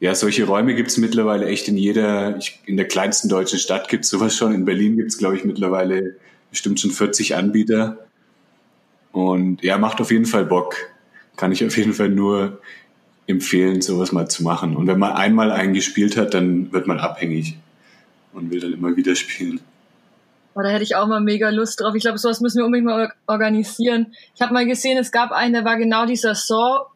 ja, 0.00 0.14
solche 0.14 0.44
Räume 0.44 0.74
gibt's 0.74 0.96
mittlerweile 0.96 1.46
echt 1.46 1.68
in 1.68 1.76
jeder, 1.76 2.38
in 2.66 2.76
der 2.76 2.88
kleinsten 2.88 3.28
deutschen 3.28 3.58
Stadt 3.58 3.88
gibt's 3.88 4.08
sowas 4.08 4.36
schon. 4.36 4.54
In 4.54 4.64
Berlin 4.64 4.96
gibt's 4.96 5.18
glaube 5.18 5.36
ich, 5.36 5.44
mittlerweile 5.44 6.16
bestimmt 6.50 6.80
schon 6.80 6.90
40 6.90 7.36
Anbieter. 7.36 7.98
Und 9.12 9.62
ja, 9.62 9.78
macht 9.78 10.00
auf 10.00 10.10
jeden 10.10 10.26
Fall 10.26 10.44
Bock. 10.44 10.76
Kann 11.36 11.52
ich 11.52 11.64
auf 11.64 11.76
jeden 11.76 11.92
Fall 11.92 12.08
nur 12.08 12.60
empfehlen, 13.26 13.82
sowas 13.82 14.12
mal 14.12 14.28
zu 14.28 14.42
machen. 14.42 14.76
Und 14.76 14.86
wenn 14.86 14.98
man 14.98 15.12
einmal 15.12 15.52
einen 15.52 15.74
gespielt 15.74 16.16
hat, 16.16 16.34
dann 16.34 16.72
wird 16.72 16.86
man 16.86 16.98
abhängig 16.98 17.56
und 18.32 18.50
will 18.50 18.60
dann 18.60 18.72
immer 18.72 18.96
wieder 18.96 19.14
spielen. 19.14 19.60
Oh, 20.54 20.60
da 20.62 20.68
hätte 20.68 20.84
ich 20.84 20.96
auch 20.96 21.06
mal 21.06 21.20
mega 21.20 21.48
Lust 21.50 21.80
drauf. 21.80 21.94
Ich 21.94 22.02
glaube, 22.02 22.18
sowas 22.18 22.40
müssen 22.40 22.58
wir 22.58 22.66
unbedingt 22.66 22.86
mal 22.86 23.12
organisieren. 23.26 24.14
Ich 24.34 24.42
habe 24.42 24.52
mal 24.52 24.66
gesehen, 24.66 24.98
es 24.98 25.10
gab 25.10 25.32
einen, 25.32 25.54
der 25.54 25.64
war 25.64 25.76
genau 25.76 26.04
dieser 26.06 26.34
Saw 26.34 26.86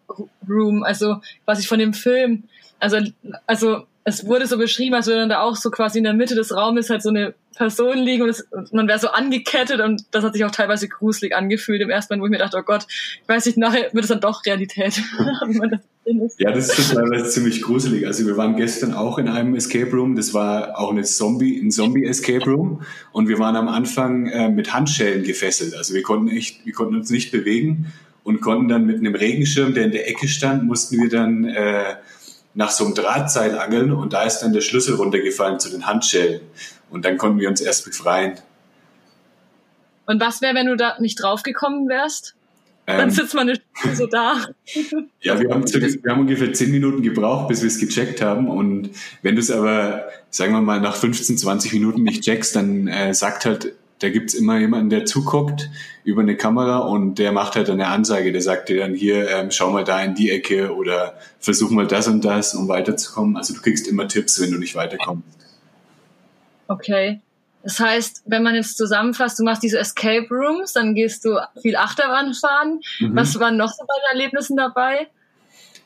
Room, 0.48 0.82
also 0.82 1.20
quasi 1.44 1.66
von 1.66 1.78
dem 1.78 1.94
Film. 1.94 2.44
Also, 2.78 2.98
also 3.46 3.86
es 4.08 4.25
wurde 4.25 4.46
so 4.46 4.56
beschrieben, 4.56 4.94
als 4.94 5.08
würde 5.08 5.18
dann 5.18 5.28
da 5.28 5.40
auch 5.40 5.56
so 5.56 5.68
quasi 5.68 5.98
in 5.98 6.04
der 6.04 6.14
Mitte 6.14 6.36
des 6.36 6.54
Raumes 6.54 6.90
halt 6.90 7.02
so 7.02 7.08
eine 7.08 7.34
Person 7.56 7.98
liegen 7.98 8.22
und, 8.22 8.28
es, 8.28 8.42
und 8.52 8.72
man 8.72 8.86
wäre 8.86 9.00
so 9.00 9.08
angekettet 9.08 9.80
und 9.80 10.04
das 10.12 10.22
hat 10.22 10.34
sich 10.34 10.44
auch 10.44 10.52
teilweise 10.52 10.86
gruselig 10.86 11.34
angefühlt 11.34 11.82
im 11.82 11.90
ersten 11.90 12.14
Mal, 12.14 12.20
wo 12.20 12.26
ich 12.26 12.30
mir 12.30 12.38
dachte, 12.38 12.56
oh 12.56 12.62
Gott, 12.62 12.86
ich 12.88 13.28
weiß 13.28 13.46
nicht, 13.46 13.58
nachher 13.58 13.92
wird 13.92 14.04
es 14.04 14.08
dann 14.08 14.20
doch 14.20 14.46
Realität. 14.46 15.02
ja, 16.38 16.52
das 16.52 16.78
ist 16.78 16.94
teilweise 16.94 17.30
ziemlich 17.30 17.62
gruselig. 17.62 18.06
Also 18.06 18.25
wir 18.28 18.36
waren 18.36 18.54
gestern 18.54 18.94
auch 18.94 19.18
in 19.18 19.26
einem 19.26 19.56
Escape 19.56 19.90
Room, 19.90 20.14
das 20.14 20.32
war 20.32 20.78
auch 20.78 20.92
eine 20.92 21.02
Zombie, 21.02 21.58
ein 21.58 21.72
Zombie-Escape 21.72 22.44
Room 22.44 22.82
und 23.10 23.26
wir 23.26 23.40
waren 23.40 23.56
am 23.56 23.66
Anfang 23.66 24.28
äh, 24.28 24.48
mit 24.48 24.72
Handschellen 24.72 25.25
gefesselt. 25.25 25.75
Also 25.75 25.94
wir 25.94 26.02
konnten 26.02 26.28
echt, 26.28 26.64
wir 26.64 26.75
konnten 26.75 26.94
uns 26.94 27.10
nicht 27.10 27.32
bewegen 27.32 27.92
und 28.22 28.40
konnten 28.40 28.68
dann 28.68 28.86
mit 28.86 28.98
einem 28.98 29.16
Regenschirm, 29.16 29.75
der 29.75 29.86
in 29.86 29.90
der 29.90 30.08
Ecke 30.08 30.28
stand, 30.28 30.62
mussten 30.62 31.02
wir 31.02 31.08
dann 31.08 31.44
äh, 31.44 31.96
nach 32.56 32.70
so 32.70 32.84
einem 32.84 32.94
Drahtseil 32.94 33.58
angeln 33.58 33.92
und 33.92 34.14
da 34.14 34.25
ist 34.25 34.40
dann 34.40 34.52
der 34.52 34.62
Schlüssel 34.62 34.96
runtergefallen 34.96 35.60
zu 35.60 35.70
den 35.70 35.86
Handschellen. 35.86 36.40
Und 36.90 37.04
dann 37.04 37.18
konnten 37.18 37.38
wir 37.38 37.48
uns 37.48 37.60
erst 37.60 37.84
befreien. 37.84 38.38
Und 40.06 40.20
was 40.20 40.40
wäre, 40.40 40.54
wenn 40.54 40.66
du 40.66 40.76
da 40.76 40.96
nicht 40.98 41.22
draufgekommen 41.22 41.88
wärst? 41.88 42.34
Ähm, 42.86 42.98
dann 42.98 43.10
sitzt 43.10 43.34
man 43.34 43.52
so 43.94 44.06
da. 44.06 44.46
ja, 45.20 45.38
wir 45.38 45.50
haben, 45.50 45.64
wir 45.64 46.12
haben 46.12 46.20
ungefähr 46.20 46.52
zehn 46.52 46.70
Minuten 46.70 47.02
gebraucht, 47.02 47.48
bis 47.48 47.60
wir 47.60 47.66
es 47.66 47.78
gecheckt 47.78 48.22
haben. 48.22 48.48
Und 48.48 48.90
wenn 49.22 49.34
du 49.34 49.40
es 49.40 49.50
aber, 49.50 50.08
sagen 50.30 50.52
wir 50.52 50.60
mal, 50.62 50.80
nach 50.80 50.96
15, 50.96 51.36
20 51.36 51.72
Minuten 51.75 52.04
nicht 52.04 52.22
checkst, 52.22 52.56
dann 52.56 52.86
äh, 52.86 53.12
sagt 53.12 53.44
halt, 53.44 53.75
da 53.98 54.10
gibt's 54.10 54.34
immer 54.34 54.58
jemanden, 54.58 54.90
der 54.90 55.06
zuguckt 55.06 55.70
über 56.04 56.20
eine 56.22 56.36
Kamera 56.36 56.78
und 56.78 57.16
der 57.18 57.32
macht 57.32 57.56
halt 57.56 57.70
eine 57.70 57.86
Ansage. 57.86 58.30
Der 58.32 58.42
sagt 58.42 58.68
dir 58.68 58.78
dann 58.78 58.94
hier, 58.94 59.28
ähm, 59.30 59.50
schau 59.50 59.70
mal 59.70 59.84
da 59.84 60.02
in 60.02 60.14
die 60.14 60.30
Ecke 60.30 60.74
oder 60.74 61.14
versuch 61.40 61.70
mal 61.70 61.86
das 61.86 62.06
und 62.06 62.24
das, 62.24 62.54
um 62.54 62.68
weiterzukommen. 62.68 63.36
Also 63.36 63.54
du 63.54 63.60
kriegst 63.62 63.88
immer 63.88 64.06
Tipps, 64.06 64.40
wenn 64.40 64.52
du 64.52 64.58
nicht 64.58 64.74
weiterkommst. 64.74 65.26
Okay. 66.68 67.20
Das 67.62 67.80
heißt, 67.80 68.22
wenn 68.26 68.44
man 68.44 68.54
jetzt 68.54 68.76
zusammenfasst, 68.76 69.40
du 69.40 69.44
machst 69.44 69.62
diese 69.62 69.78
Escape 69.78 70.28
Rooms, 70.30 70.72
dann 70.72 70.94
gehst 70.94 71.24
du 71.24 71.36
viel 71.60 71.74
Achterbahn 71.74 72.32
fahren. 72.34 72.80
Mhm. 73.00 73.16
Was 73.16 73.38
waren 73.40 73.56
noch 73.56 73.72
so 73.72 73.84
bei 73.84 73.94
Erlebnissen 74.12 74.56
dabei? 74.56 75.08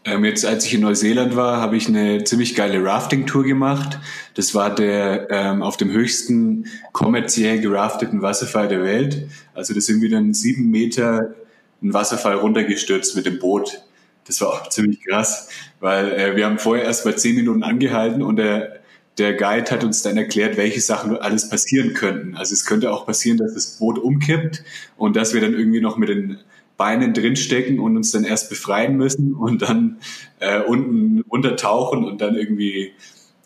Ähm, 0.04 0.24
jetzt, 0.24 0.46
als 0.46 0.64
ich 0.64 0.74
in 0.74 0.80
Neuseeland 0.80 1.36
war, 1.36 1.60
habe 1.60 1.76
ich 1.76 1.86
eine 1.86 2.24
ziemlich 2.24 2.54
geile 2.54 2.82
Rafting-Tour 2.82 3.44
gemacht. 3.44 3.98
Das 4.34 4.54
war 4.54 4.74
der 4.74 5.28
ähm, 5.30 5.62
auf 5.62 5.76
dem 5.76 5.90
höchsten 5.90 6.66
kommerziell 6.92 7.60
gerafteten 7.60 8.22
Wasserfall 8.22 8.68
der 8.68 8.82
Welt. 8.82 9.28
Also 9.54 9.74
das 9.74 9.86
sind 9.86 10.00
wir 10.00 10.10
dann 10.10 10.32
sieben 10.32 10.70
Meter 10.70 11.34
einen 11.82 11.92
Wasserfall 11.92 12.36
runtergestürzt 12.36 13.14
mit 13.14 13.26
dem 13.26 13.38
Boot. 13.38 13.82
Das 14.24 14.40
war 14.40 14.48
auch 14.48 14.68
ziemlich 14.68 15.04
krass, 15.04 15.48
weil 15.80 16.12
äh, 16.12 16.36
wir 16.36 16.46
haben 16.46 16.58
vorher 16.58 16.84
erst 16.84 17.04
mal 17.04 17.16
zehn 17.16 17.36
Minuten 17.36 17.62
angehalten 17.62 18.22
und 18.22 18.36
der 18.36 18.80
der 19.18 19.34
Guide 19.34 19.70
hat 19.70 19.84
uns 19.84 20.02
dann 20.02 20.16
erklärt, 20.16 20.56
welche 20.56 20.80
Sachen 20.80 21.16
alles 21.18 21.50
passieren 21.50 21.92
könnten. 21.92 22.36
Also 22.36 22.54
es 22.54 22.64
könnte 22.64 22.90
auch 22.90 23.04
passieren, 23.04 23.36
dass 23.36 23.52
das 23.52 23.78
Boot 23.78 23.98
umkippt 23.98 24.62
und 24.96 25.14
dass 25.14 25.34
wir 25.34 25.42
dann 25.42 25.52
irgendwie 25.52 25.80
noch 25.80 25.98
mit 25.98 26.08
den 26.08 26.38
Beinen 26.80 27.12
drinstecken 27.12 27.78
und 27.78 27.94
uns 27.94 28.10
dann 28.10 28.24
erst 28.24 28.48
befreien 28.48 28.96
müssen 28.96 29.34
und 29.34 29.60
dann 29.60 29.98
äh, 30.38 30.62
unten 30.62 31.20
untertauchen 31.28 32.04
und 32.04 32.22
dann 32.22 32.36
irgendwie 32.36 32.94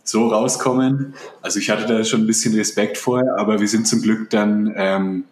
so 0.04 0.28
rauskommen. 0.28 1.14
Also 1.42 1.58
ich 1.58 1.68
hatte 1.68 1.84
da 1.86 2.04
schon 2.04 2.20
ein 2.20 2.26
bisschen 2.28 2.54
Respekt 2.54 2.96
vorher, 2.96 3.36
aber 3.36 3.58
wir 3.58 3.66
sind 3.66 3.88
zum 3.88 4.02
Glück 4.02 4.30
dann 4.30 4.72
ähm, 4.76 5.24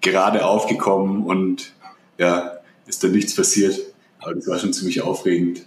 gerade 0.00 0.44
aufgekommen 0.44 1.22
und 1.22 1.72
ja, 2.18 2.54
ist 2.88 3.04
dann 3.04 3.12
nichts 3.12 3.36
passiert. 3.36 3.78
Aber 4.18 4.34
das 4.34 4.48
war 4.48 4.58
schon 4.58 4.72
ziemlich 4.72 5.00
aufregend 5.00 5.62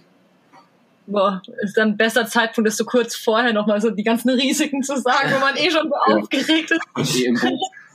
boah, 1.06 1.42
ist 1.62 1.76
dann 1.76 1.90
ein 1.90 1.96
besser 1.96 2.26
Zeitpunkt, 2.26 2.66
das 2.68 2.76
so 2.76 2.84
kurz 2.84 3.14
vorher 3.14 3.52
nochmal 3.52 3.80
so 3.80 3.90
die 3.90 4.04
ganzen 4.04 4.30
Risiken 4.30 4.82
zu 4.82 4.98
sagen, 4.98 5.32
wo 5.34 5.38
man 5.38 5.56
eh 5.56 5.70
schon 5.70 5.88
so 5.88 5.94
ja. 6.08 6.16
aufgeregt 6.16 6.70
ist. 6.70 6.80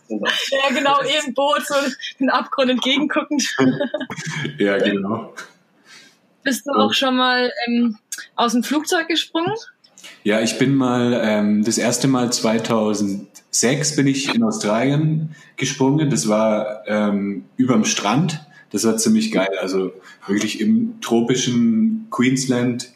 Ja, 0.51 0.73
genau, 0.73 1.01
eh 1.01 1.27
im 1.27 1.33
Boot, 1.33 1.65
so 1.65 1.75
den 2.19 2.29
Abgrund 2.29 2.71
entgegenguckend. 2.71 3.55
ja, 4.57 4.77
genau. 4.77 5.33
Bist 6.43 6.65
du 6.65 6.71
auch 6.71 6.93
schon 6.93 7.15
mal 7.15 7.51
ähm, 7.67 7.97
aus 8.35 8.53
dem 8.53 8.63
Flugzeug 8.63 9.07
gesprungen? 9.07 9.53
Ja, 10.23 10.41
ich 10.41 10.57
bin 10.57 10.75
mal 10.75 11.19
ähm, 11.23 11.63
das 11.63 11.77
erste 11.77 12.07
Mal 12.07 12.31
2006 12.31 13.95
bin 13.95 14.07
ich 14.07 14.33
in 14.33 14.43
Australien 14.43 15.35
gesprungen. 15.57 16.09
Das 16.09 16.27
war 16.27 16.87
ähm, 16.87 17.45
überm 17.57 17.85
Strand. 17.85 18.45
Das 18.71 18.85
war 18.85 18.97
ziemlich 18.97 19.31
geil. 19.31 19.57
Also 19.59 19.91
wirklich 20.27 20.61
im 20.61 21.01
tropischen 21.01 22.07
Queensland 22.11 22.91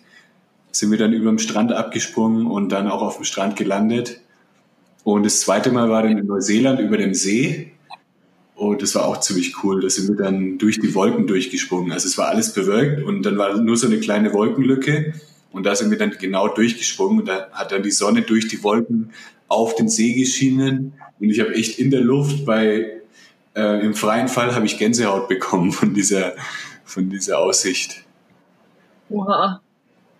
sind 0.72 0.91
wir 0.91 0.98
dann 0.98 1.13
über 1.13 1.29
dem 1.29 1.39
Strand 1.39 1.72
abgesprungen 1.72 2.48
und 2.48 2.70
dann 2.70 2.89
auch 2.89 3.01
auf 3.01 3.17
dem 3.17 3.25
Strand 3.25 3.55
gelandet. 3.55 4.20
Und 5.03 5.24
das 5.25 5.41
zweite 5.41 5.72
Mal 5.72 5.89
war 5.89 6.03
dann 6.03 6.17
in 6.17 6.25
Neuseeland 6.25 6.79
über 6.79 6.98
dem 6.98 7.13
See. 7.13 7.72
Und 8.55 8.81
das 8.81 8.95
war 8.95 9.05
auch 9.05 9.19
ziemlich 9.19 9.63
cool. 9.63 9.81
Da 9.81 9.89
sind 9.89 10.07
wir 10.07 10.15
dann 10.15 10.57
durch 10.57 10.79
die 10.79 10.93
Wolken 10.95 11.27
durchgesprungen. 11.27 11.91
Also 11.91 12.07
es 12.07 12.17
war 12.17 12.29
alles 12.29 12.53
bewölkt 12.53 13.03
und 13.03 13.24
dann 13.24 13.38
war 13.38 13.57
nur 13.57 13.75
so 13.75 13.88
eine 13.88 14.00
kleine 14.00 14.33
Wolkenlücke. 14.33 15.13
Und 15.51 15.65
da 15.65 15.75
sind 15.75 15.91
wir 15.91 15.98
dann 15.98 16.12
genau 16.12 16.48
durchgesprungen 16.48 17.19
und 17.19 17.27
da 17.27 17.50
hat 17.51 17.72
dann 17.72 17.83
die 17.83 17.91
Sonne 17.91 18.22
durch 18.22 18.48
die 18.48 18.63
Wolken 18.63 19.12
auf 19.48 19.75
den 19.75 19.89
See 19.89 20.13
geschienen. 20.13 20.93
Und 21.19 21.29
ich 21.29 21.39
habe 21.39 21.53
echt 21.53 21.79
in 21.79 21.91
der 21.91 22.01
Luft 22.01 22.45
bei, 22.45 23.01
äh, 23.55 23.86
im 23.86 23.93
freien 23.93 24.29
Fall 24.29 24.55
habe 24.55 24.65
ich 24.65 24.77
Gänsehaut 24.77 25.27
bekommen 25.27 25.72
von 25.72 25.93
dieser, 25.93 26.33
von 26.86 27.10
dieser 27.10 27.39
Aussicht. 27.39 28.03
Oha. 29.10 29.62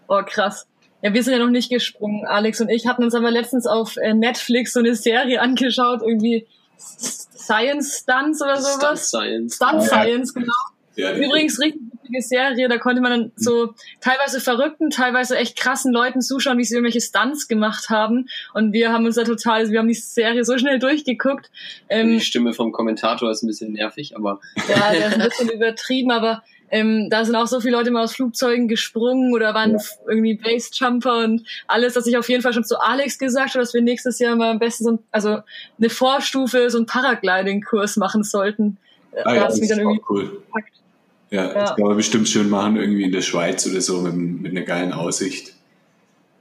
Oh, 0.08 0.22
krass. 0.26 0.68
Ja, 1.04 1.14
wir 1.14 1.22
sind 1.22 1.34
ja 1.34 1.40
noch 1.40 1.50
nicht 1.50 1.70
gesprungen, 1.70 2.26
Alex 2.26 2.62
und 2.62 2.70
ich 2.70 2.88
hatten 2.88 3.04
uns 3.04 3.14
aber 3.14 3.30
letztens 3.30 3.68
auf 3.68 3.98
äh, 3.98 4.14
Netflix 4.14 4.72
so 4.72 4.80
eine 4.80 4.96
Serie 4.96 5.42
angeschaut, 5.42 6.02
irgendwie 6.02 6.48
Science 6.78 8.00
Stunts 8.04 8.42
oder 8.42 8.56
sowas. 8.62 8.78
Stunt 8.78 9.00
Science. 9.00 9.56
Stunt 9.56 9.84
Science, 9.84 10.34
genau. 10.34 10.54
Ja, 10.96 11.14
Übrigens 11.14 11.60
richtig 11.60 11.82
witzige 11.92 12.22
Serie, 12.22 12.70
da 12.70 12.78
konnte 12.78 13.02
man 13.02 13.12
dann 13.12 13.32
so 13.36 13.74
teilweise 14.00 14.40
verrückten, 14.40 14.92
teilweise 14.92 15.36
echt 15.36 15.58
krassen 15.58 15.92
Leuten 15.92 16.22
zuschauen, 16.22 16.58
wie 16.58 16.64
sie 16.64 16.76
irgendwelche 16.76 17.02
Stunts 17.02 17.48
gemacht 17.48 17.90
haben. 17.90 18.30
Und 18.54 18.72
wir 18.74 18.94
haben 18.94 19.06
uns 19.06 19.16
da 19.16 19.24
total, 19.24 19.70
wir 19.72 19.80
haben 19.80 19.88
die 19.88 19.96
Serie 19.96 20.46
so 20.46 20.58
schnell 20.58 20.80
durchgeguckt. 20.80 21.50
Ähm, 21.90 22.12
Die 22.12 22.22
Stimme 22.22 22.54
vom 22.54 22.72
Kommentator 22.72 23.30
ist 23.32 23.44
ein 23.44 23.48
bisschen 23.48 23.74
nervig, 23.74 24.16
aber 24.16 24.40
ja, 24.70 24.92
der 24.92 25.08
ist 25.08 25.14
ein 25.16 25.30
bisschen 25.30 25.50
übertrieben, 25.54 26.12
aber 26.12 26.44
ähm, 26.76 27.08
da 27.12 27.24
sind 27.24 27.36
auch 27.36 27.46
so 27.48 27.60
viele 27.60 27.78
Leute 27.78 27.92
mal 27.92 28.04
aus 28.04 28.16
Flugzeugen 28.16 28.68
gesprungen 28.68 29.32
oder 29.34 29.54
waren 29.54 29.76
f- 29.76 29.98
irgendwie 30.08 30.34
Basejumper 30.36 31.20
und 31.20 31.44
alles, 31.68 31.94
dass 31.94 32.08
ich 32.08 32.18
auf 32.18 32.28
jeden 32.30 32.42
Fall 32.42 32.52
schon 32.54 32.64
zu 32.64 32.80
Alex 32.82 33.20
gesagt 33.20 33.52
habe, 33.52 33.60
dass 33.60 33.74
wir 33.76 33.82
nächstes 33.82 34.18
Jahr 34.18 34.36
mal 34.36 34.50
am 34.50 34.60
besten 34.60 34.84
so 34.84 34.92
ein, 34.94 35.00
also 35.12 35.40
eine 35.78 35.90
Vorstufe, 35.90 36.70
so 36.72 36.78
einen 36.80 36.88
Paragliding-Kurs 36.88 37.98
machen 37.98 38.24
sollten. 38.24 38.78
Äh, 39.12 39.22
Ah 39.26 39.36
ja, 39.36 39.44
das 39.46 39.60
ist 39.60 39.70
dann 39.70 39.80
irgendwie 39.80 40.02
auch 40.04 40.10
cool. 40.10 40.24
gepackt. 40.32 40.74
Ja, 41.30 41.46
Ja. 41.48 41.54
das 41.54 41.76
kann 41.76 41.86
man 41.86 41.96
bestimmt 41.98 42.28
schön 42.28 42.50
machen, 42.50 42.76
irgendwie 42.76 43.04
in 43.04 43.12
der 43.12 43.22
Schweiz 43.22 43.68
oder 43.68 43.80
so, 43.82 44.02
mit, 44.02 44.16
mit 44.16 44.52
einer 44.52 44.66
geilen 44.66 44.94
Aussicht. 44.94 45.54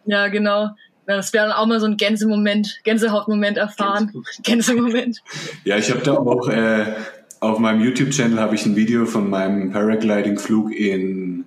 Ja, 0.06 0.28
genau. 0.28 0.70
Ja, 1.06 1.16
Das 1.16 1.32
wäre 1.32 1.46
dann 1.48 1.54
auch 1.56 1.66
mal 1.66 1.80
so 1.80 1.86
ein 1.86 1.96
Gänsemoment, 1.96 2.80
Gänsehautmoment 2.84 3.56
erfahren. 3.58 4.12
Gänsemoment. 4.42 5.20
Ja, 5.64 5.76
ich 5.76 5.90
habe 5.90 6.00
da 6.02 6.14
auch 6.14 6.48
äh, 6.48 6.86
auf 7.42 7.58
meinem 7.58 7.82
YouTube-Channel 7.82 8.38
habe 8.38 8.54
ich 8.54 8.64
ein 8.66 8.76
Video 8.76 9.04
von 9.04 9.28
meinem 9.28 9.72
Paragliding-Flug 9.72 10.72
in, 10.72 11.44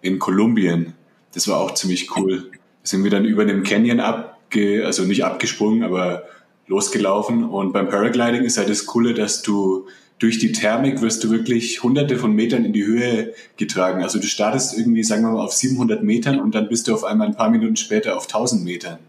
in 0.00 0.20
Kolumbien. 0.20 0.92
Das 1.34 1.48
war 1.48 1.60
auch 1.60 1.74
ziemlich 1.74 2.16
cool. 2.16 2.48
Da 2.52 2.58
sind 2.84 3.02
wir 3.02 3.10
dann 3.10 3.24
über 3.24 3.44
dem 3.44 3.64
Canyon 3.64 3.98
abge, 3.98 4.86
also 4.86 5.02
nicht 5.02 5.24
abgesprungen, 5.24 5.82
aber 5.82 6.22
losgelaufen. 6.68 7.42
Und 7.42 7.72
beim 7.72 7.88
Paragliding 7.88 8.44
ist 8.44 8.56
halt 8.56 8.68
das 8.68 8.86
Coole, 8.86 9.14
dass 9.14 9.42
du 9.42 9.88
durch 10.20 10.38
die 10.38 10.52
Thermik 10.52 11.02
wirst 11.02 11.24
du 11.24 11.30
wirklich 11.32 11.82
hunderte 11.82 12.18
von 12.18 12.32
Metern 12.32 12.64
in 12.64 12.72
die 12.72 12.86
Höhe 12.86 13.34
getragen. 13.56 14.04
Also 14.04 14.20
du 14.20 14.28
startest 14.28 14.78
irgendwie, 14.78 15.02
sagen 15.02 15.24
wir 15.24 15.32
mal, 15.32 15.44
auf 15.44 15.54
700 15.54 16.04
Metern 16.04 16.38
und 16.38 16.54
dann 16.54 16.68
bist 16.68 16.86
du 16.86 16.94
auf 16.94 17.02
einmal 17.02 17.26
ein 17.26 17.34
paar 17.34 17.50
Minuten 17.50 17.74
später 17.74 18.16
auf 18.16 18.26
1000 18.26 18.62
Metern. 18.62 19.00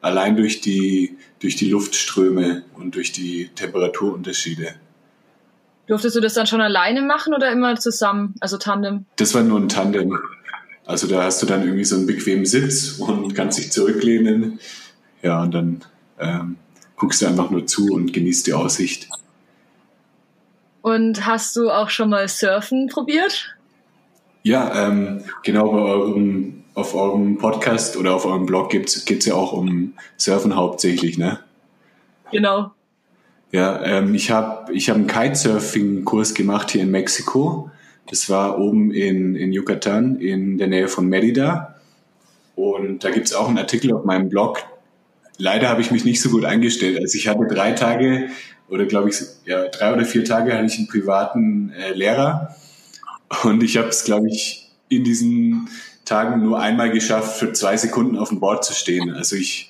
Allein 0.00 0.36
durch 0.36 0.60
die, 0.60 1.16
durch 1.38 1.54
die 1.54 1.70
Luftströme 1.70 2.64
und 2.76 2.96
durch 2.96 3.12
die 3.12 3.50
Temperaturunterschiede. 3.54 4.74
Durftest 5.90 6.14
du 6.14 6.20
das 6.20 6.34
dann 6.34 6.46
schon 6.46 6.60
alleine 6.60 7.02
machen 7.02 7.34
oder 7.34 7.50
immer 7.50 7.74
zusammen, 7.74 8.36
also 8.38 8.58
Tandem? 8.58 9.06
Das 9.16 9.34
war 9.34 9.42
nur 9.42 9.58
ein 9.58 9.68
Tandem. 9.68 10.16
Also 10.86 11.08
da 11.08 11.24
hast 11.24 11.42
du 11.42 11.46
dann 11.46 11.64
irgendwie 11.64 11.84
so 11.84 11.96
einen 11.96 12.06
bequemen 12.06 12.46
Sitz 12.46 13.00
und 13.00 13.34
kannst 13.34 13.58
dich 13.58 13.72
zurücklehnen. 13.72 14.60
Ja, 15.20 15.42
und 15.42 15.52
dann 15.52 15.80
ähm, 16.20 16.58
guckst 16.94 17.20
du 17.20 17.26
einfach 17.26 17.50
nur 17.50 17.66
zu 17.66 17.92
und 17.92 18.12
genießt 18.12 18.46
die 18.46 18.52
Aussicht. 18.52 19.08
Und 20.82 21.26
hast 21.26 21.56
du 21.56 21.70
auch 21.70 21.90
schon 21.90 22.10
mal 22.10 22.28
Surfen 22.28 22.86
probiert? 22.86 23.56
Ja, 24.44 24.86
ähm, 24.86 25.24
genau 25.42 25.72
bei 25.72 25.80
eurem, 25.80 26.62
auf 26.74 26.94
eurem 26.94 27.36
Podcast 27.36 27.96
oder 27.96 28.14
auf 28.14 28.26
eurem 28.26 28.46
Blog 28.46 28.70
geht 28.70 28.94
es 28.94 29.26
ja 29.26 29.34
auch 29.34 29.52
um 29.52 29.94
Surfen 30.16 30.54
hauptsächlich, 30.54 31.18
ne? 31.18 31.40
Genau. 32.30 32.70
Ja, 33.52 33.82
ähm, 33.84 34.14
ich 34.14 34.30
habe 34.30 34.72
ich 34.72 34.90
hab 34.90 34.96
einen 34.96 35.06
Kitesurfing-Kurs 35.06 36.34
gemacht 36.34 36.70
hier 36.70 36.82
in 36.82 36.90
Mexiko. 36.90 37.70
Das 38.08 38.28
war 38.30 38.58
oben 38.58 38.92
in, 38.92 39.34
in 39.36 39.52
Yucatan 39.52 40.18
in 40.20 40.58
der 40.58 40.68
Nähe 40.68 40.88
von 40.88 41.08
Merida. 41.08 41.76
Und 42.54 43.04
da 43.04 43.10
gibt's 43.10 43.32
auch 43.32 43.48
einen 43.48 43.58
Artikel 43.58 43.92
auf 43.92 44.04
meinem 44.04 44.28
Blog. 44.28 44.58
Leider 45.38 45.68
habe 45.68 45.80
ich 45.80 45.90
mich 45.90 46.04
nicht 46.04 46.20
so 46.20 46.30
gut 46.30 46.44
eingestellt. 46.44 46.98
Also 47.00 47.16
ich 47.16 47.28
hatte 47.28 47.46
drei 47.46 47.72
Tage 47.72 48.28
oder 48.68 48.86
glaube 48.86 49.10
ich, 49.10 49.16
ja, 49.46 49.66
drei 49.68 49.92
oder 49.92 50.04
vier 50.04 50.24
Tage 50.24 50.52
hatte 50.54 50.66
ich 50.66 50.78
einen 50.78 50.86
privaten 50.86 51.72
äh, 51.72 51.92
Lehrer. 51.92 52.54
Und 53.44 53.62
ich 53.62 53.76
habe 53.76 53.88
es, 53.88 54.04
glaube 54.04 54.28
ich, 54.28 54.70
in 54.88 55.04
diesen 55.04 55.68
Tagen 56.04 56.42
nur 56.42 56.60
einmal 56.60 56.90
geschafft, 56.90 57.38
für 57.38 57.52
zwei 57.52 57.76
Sekunden 57.76 58.16
auf 58.16 58.28
dem 58.28 58.40
Board 58.40 58.64
zu 58.64 58.72
stehen. 58.72 59.10
Also 59.12 59.36
ich, 59.36 59.69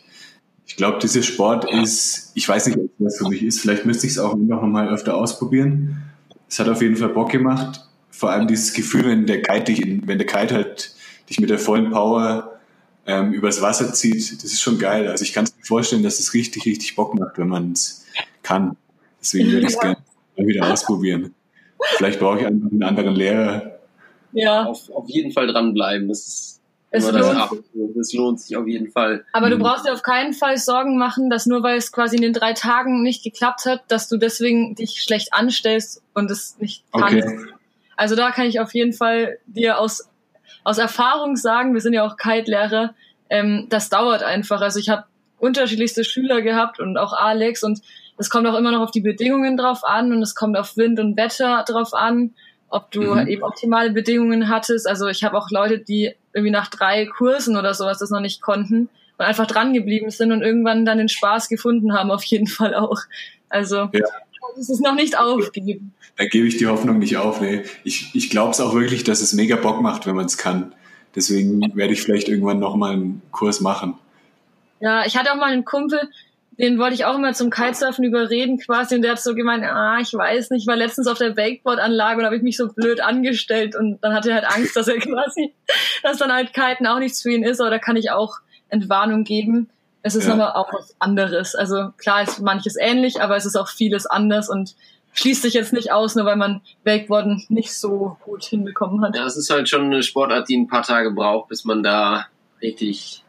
ich 0.70 0.76
glaube, 0.76 1.00
dieser 1.00 1.24
Sport 1.24 1.68
ist, 1.72 2.30
ich 2.36 2.48
weiß 2.48 2.66
nicht, 2.68 2.78
ob 2.78 2.90
das 3.00 3.18
für 3.18 3.28
mich 3.28 3.42
ist. 3.42 3.60
Vielleicht 3.60 3.86
müsste 3.86 4.06
ich 4.06 4.12
es 4.12 4.18
auch 4.20 4.36
noch 4.36 4.62
mal 4.62 4.88
öfter 4.88 5.16
ausprobieren. 5.16 6.00
Es 6.48 6.60
hat 6.60 6.68
auf 6.68 6.80
jeden 6.80 6.94
Fall 6.94 7.08
Bock 7.08 7.30
gemacht. 7.32 7.80
Vor 8.12 8.30
allem 8.30 8.46
dieses 8.46 8.72
Gefühl, 8.72 9.04
wenn 9.06 9.26
der 9.26 9.42
Kite 9.42 9.64
dich, 9.64 9.82
in, 9.84 10.06
wenn 10.06 10.18
der 10.18 10.28
Kite 10.28 10.54
halt 10.54 10.94
dich 11.28 11.40
mit 11.40 11.50
der 11.50 11.58
vollen 11.58 11.90
Power 11.90 12.60
ähm, 13.04 13.32
übers 13.32 13.60
Wasser 13.60 13.92
zieht, 13.92 14.44
das 14.44 14.52
ist 14.52 14.60
schon 14.60 14.78
geil. 14.78 15.08
Also 15.08 15.24
ich 15.24 15.32
kann 15.32 15.42
es 15.42 15.56
mir 15.56 15.64
vorstellen, 15.64 16.04
dass 16.04 16.20
es 16.20 16.34
richtig, 16.34 16.64
richtig 16.66 16.94
Bock 16.94 17.18
macht, 17.18 17.36
wenn 17.36 17.48
man 17.48 17.72
es 17.72 18.04
kann. 18.44 18.76
Deswegen 19.20 19.50
würde 19.50 19.62
ich 19.66 19.70
es 19.70 19.74
Ja. 19.74 19.80
gerne 19.80 19.96
mal 20.38 20.46
wieder 20.46 20.72
ausprobieren. 20.72 21.34
Vielleicht 21.96 22.20
brauche 22.20 22.38
ich 22.38 22.46
einfach 22.46 22.70
einen 22.70 22.84
anderen 22.84 23.16
Lehrer. 23.16 23.80
Ja. 24.32 24.66
auf, 24.66 24.88
auf 24.90 25.08
jeden 25.08 25.32
Fall 25.32 25.48
dranbleiben. 25.48 26.06
Das 26.06 26.28
ist 26.28 26.59
Es 26.92 27.06
das 27.06 27.14
lohnt 27.14 27.36
Ab. 27.36 27.50
Das 27.94 28.12
lohnt 28.12 28.40
sich 28.40 28.56
auf 28.56 28.66
jeden 28.66 28.90
Fall. 28.90 29.24
Aber 29.32 29.48
du 29.48 29.56
Mhm. 29.58 29.62
brauchst 29.62 29.86
dir 29.86 29.92
auf 29.92 30.02
keinen 30.02 30.32
Fall 30.32 30.56
Sorgen 30.56 30.98
machen, 30.98 31.30
dass 31.30 31.46
nur 31.46 31.62
weil 31.62 31.76
es 31.76 31.92
quasi 31.92 32.16
in 32.16 32.22
den 32.22 32.32
drei 32.32 32.52
Tagen 32.52 33.02
nicht 33.02 33.22
geklappt 33.22 33.64
hat, 33.66 33.82
dass 33.88 34.08
du 34.08 34.16
deswegen 34.16 34.74
dich 34.74 35.00
schlecht 35.02 35.32
anstellst 35.32 36.02
und 36.14 36.30
es 36.30 36.58
nicht 36.58 36.84
kannst. 36.92 37.28
Okay. 37.28 37.38
Also 37.96 38.16
da 38.16 38.30
kann 38.32 38.46
ich 38.46 38.58
auf 38.60 38.74
jeden 38.74 38.92
Fall 38.92 39.38
dir 39.46 39.78
aus, 39.78 40.08
aus 40.64 40.78
Erfahrung 40.78 41.36
sagen, 41.36 41.74
wir 41.74 41.80
sind 41.80 41.92
ja 41.92 42.04
auch 42.04 42.16
Kite-Lehrer, 42.16 42.94
ähm, 43.28 43.66
das 43.68 43.88
dauert 43.88 44.22
einfach. 44.24 44.60
Also 44.60 44.80
ich 44.80 44.88
habe 44.88 45.04
unterschiedlichste 45.38 46.02
Schüler 46.04 46.42
gehabt 46.42 46.80
und 46.80 46.96
auch 46.98 47.12
Alex 47.12 47.62
und 47.62 47.80
es 48.18 48.28
kommt 48.30 48.46
auch 48.48 48.58
immer 48.58 48.72
noch 48.72 48.80
auf 48.80 48.90
die 48.90 49.00
Bedingungen 49.00 49.56
drauf 49.56 49.84
an 49.84 50.12
und 50.12 50.22
es 50.22 50.34
kommt 50.34 50.56
auf 50.56 50.76
Wind 50.76 50.98
und 50.98 51.16
Wetter 51.16 51.64
drauf 51.66 51.94
an, 51.94 52.34
ob 52.68 52.90
du 52.90 53.02
Mhm. 53.14 53.26
eben 53.28 53.42
optimale 53.42 53.90
Bedingungen 53.90 54.48
hattest. 54.48 54.86
Also 54.88 55.06
ich 55.06 55.22
habe 55.24 55.38
auch 55.38 55.50
Leute, 55.50 55.78
die 55.78 56.14
irgendwie 56.32 56.50
nach 56.52 56.68
drei 56.68 57.06
Kursen 57.06 57.56
oder 57.56 57.74
sowas 57.74 57.98
das 57.98 58.10
noch 58.10 58.20
nicht 58.20 58.40
konnten 58.40 58.88
und 59.18 59.24
einfach 59.24 59.46
dran 59.46 59.72
geblieben 59.72 60.10
sind 60.10 60.32
und 60.32 60.42
irgendwann 60.42 60.84
dann 60.84 60.98
den 60.98 61.08
Spaß 61.08 61.48
gefunden 61.48 61.92
haben, 61.92 62.10
auf 62.10 62.24
jeden 62.24 62.46
Fall 62.46 62.74
auch. 62.74 62.98
Also 63.48 63.88
Ja. 63.92 64.06
es 64.58 64.70
ist 64.70 64.80
noch 64.80 64.94
nicht 64.94 65.18
aufgegeben. 65.18 65.92
Da 66.16 66.26
gebe 66.26 66.46
ich 66.46 66.56
die 66.58 66.66
Hoffnung 66.66 66.98
nicht 66.98 67.16
auf. 67.16 67.40
Nee. 67.40 67.62
Ich, 67.84 68.14
ich 68.14 68.30
glaube 68.30 68.50
es 68.50 68.60
auch 68.60 68.74
wirklich, 68.74 69.04
dass 69.04 69.20
es 69.20 69.32
mega 69.32 69.56
Bock 69.56 69.80
macht, 69.80 70.06
wenn 70.06 70.14
man 70.16 70.26
es 70.26 70.36
kann. 70.36 70.74
Deswegen 71.14 71.74
werde 71.74 71.92
ich 71.92 72.02
vielleicht 72.02 72.28
irgendwann 72.28 72.60
nochmal 72.60 72.92
einen 72.92 73.22
Kurs 73.32 73.60
machen. 73.60 73.94
Ja, 74.80 75.04
ich 75.04 75.16
hatte 75.16 75.32
auch 75.32 75.36
mal 75.36 75.50
einen 75.52 75.64
Kumpel, 75.64 76.00
den 76.60 76.78
wollte 76.78 76.94
ich 76.94 77.04
auch 77.06 77.14
immer 77.16 77.32
zum 77.32 77.50
Kitesurfen 77.50 78.04
überreden 78.04 78.58
quasi 78.58 78.94
und 78.94 79.02
der 79.02 79.12
hat 79.12 79.20
so 79.20 79.34
gemeint, 79.34 79.64
ah, 79.64 79.98
ich 80.00 80.12
weiß 80.12 80.50
nicht, 80.50 80.62
ich 80.62 80.66
war 80.66 80.76
letztens 80.76 81.06
auf 81.06 81.18
der 81.18 81.36
Wakeboard-Anlage 81.36 82.18
und 82.20 82.26
habe 82.26 82.36
ich 82.36 82.42
mich 82.42 82.56
so 82.56 82.68
blöd 82.68 83.00
angestellt 83.00 83.74
und 83.76 83.98
dann 84.02 84.12
hatte 84.14 84.30
er 84.30 84.36
halt 84.42 84.56
Angst, 84.56 84.76
dass 84.76 84.88
er 84.88 84.98
quasi, 85.00 85.54
dass 86.02 86.18
dann 86.18 86.32
halt 86.32 86.52
Kiten 86.52 86.86
auch 86.86 86.98
nichts 86.98 87.22
für 87.22 87.30
ihn 87.32 87.42
ist, 87.44 87.60
aber 87.60 87.70
da 87.70 87.78
kann 87.78 87.96
ich 87.96 88.10
auch 88.10 88.36
Entwarnung 88.68 89.24
geben. 89.24 89.70
Es 90.02 90.14
ist 90.14 90.26
Ja. 90.28 90.34
aber 90.34 90.56
auch 90.56 90.72
was 90.72 90.94
anderes. 90.98 91.54
Also 91.54 91.90
klar 91.98 92.22
ist 92.22 92.40
manches 92.40 92.76
ähnlich, 92.78 93.20
aber 93.20 93.36
es 93.36 93.44
ist 93.46 93.56
auch 93.56 93.68
vieles 93.68 94.06
anders 94.06 94.48
und 94.48 94.74
schließt 95.12 95.42
sich 95.42 95.54
jetzt 95.54 95.72
nicht 95.72 95.92
aus, 95.92 96.14
nur 96.14 96.24
weil 96.24 96.36
man 96.36 96.60
Wakeboarden 96.84 97.44
nicht 97.48 97.74
so 97.78 98.16
gut 98.22 98.44
hinbekommen 98.44 99.02
hat. 99.04 99.16
Ja, 99.16 99.24
es 99.26 99.36
ist 99.36 99.50
halt 99.50 99.68
schon 99.68 99.86
eine 99.86 100.02
Sportart, 100.02 100.48
die 100.48 100.56
ein 100.56 100.68
paar 100.68 100.82
Tage 100.84 101.10
braucht, 101.10 101.48
bis 101.48 101.64
man 101.64 101.82
da 101.82 102.26
richtig 102.62 103.24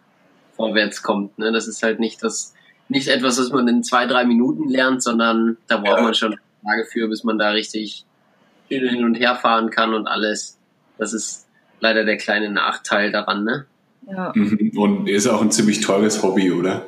vorwärts 0.55 1.01
kommt. 1.01 1.39
Ne? 1.39 1.51
Das 1.51 1.67
ist 1.67 1.81
halt 1.81 1.99
nicht 1.99 2.23
das, 2.23 2.53
nicht 2.91 3.07
etwas, 3.07 3.39
was 3.39 3.49
man 3.51 3.67
in 3.67 3.83
zwei, 3.83 4.05
drei 4.05 4.25
Minuten 4.25 4.67
lernt, 4.69 5.01
sondern 5.01 5.57
da 5.67 5.77
braucht 5.77 5.97
Ja. 5.97 6.03
man 6.03 6.13
schon 6.13 6.37
Tage 6.63 6.85
für, 6.91 7.07
bis 7.07 7.23
man 7.23 7.37
da 7.39 7.49
richtig 7.51 8.05
schön 8.69 8.87
hin 8.89 9.03
und 9.05 9.15
her 9.15 9.35
fahren 9.35 9.69
kann 9.69 9.93
und 9.93 10.07
alles. 10.07 10.57
Das 10.97 11.13
ist 11.13 11.47
leider 11.79 12.03
der 12.03 12.17
kleine 12.17 12.51
Nachteil 12.51 13.11
daran, 13.11 13.43
ne? 13.45 13.65
Ja. 14.07 14.31
Mhm. 14.35 14.71
Und 14.77 15.07
ist 15.09 15.27
auch 15.27 15.41
ein 15.41 15.51
ziemlich 15.51 15.79
teures 15.81 16.21
Hobby, 16.21 16.51
oder? 16.51 16.87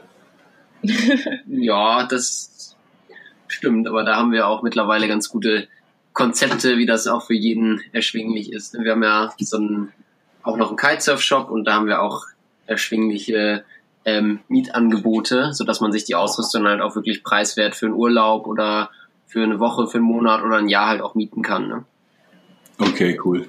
Ja, 1.48 2.06
das 2.06 2.76
stimmt, 3.48 3.88
aber 3.88 4.04
da 4.04 4.18
haben 4.18 4.32
wir 4.32 4.48
auch 4.48 4.62
mittlerweile 4.64 5.08
ganz 5.08 5.30
gute 5.30 5.68
Konzepte, 6.12 6.78
wie 6.78 6.86
das 6.86 7.08
auch 7.08 7.26
für 7.26 7.34
jeden 7.34 7.82
erschwinglich 7.94 8.52
ist. 8.52 8.74
Wir 8.78 8.92
haben 8.92 9.04
ja 9.04 9.34
so 9.40 9.58
einen, 9.58 9.94
auch 10.44 10.58
noch 10.58 10.68
einen 10.68 10.78
Kitesurf-Shop 10.78 11.50
und 11.50 11.64
da 11.66 11.76
haben 11.76 11.88
wir 11.88 12.02
auch 12.02 12.26
erschwingliche 12.68 13.64
ähm, 14.06 14.40
Mietangebote, 14.48 15.54
sodass 15.54 15.82
man 15.82 15.92
sich 15.92 16.04
die 16.04 16.16
Ausrüstung 16.16 16.66
halt 16.66 16.82
auch 16.82 16.96
wirklich 16.96 17.24
preiswert 17.24 17.76
für 17.76 17.88
einen 17.88 17.96
Urlaub 17.96 18.48
oder 18.48 18.90
für 19.28 19.44
eine 19.44 19.60
Woche, 19.60 19.88
für 19.88 19.98
einen 19.98 20.08
Monat 20.08 20.44
oder 20.44 20.58
ein 20.58 20.70
Jahr 20.70 20.88
halt 20.88 21.02
auch 21.02 21.16
mieten 21.16 21.42
kann. 21.42 21.68
Ne? 21.68 21.86
Okay, 22.78 23.20
cool. 23.24 23.48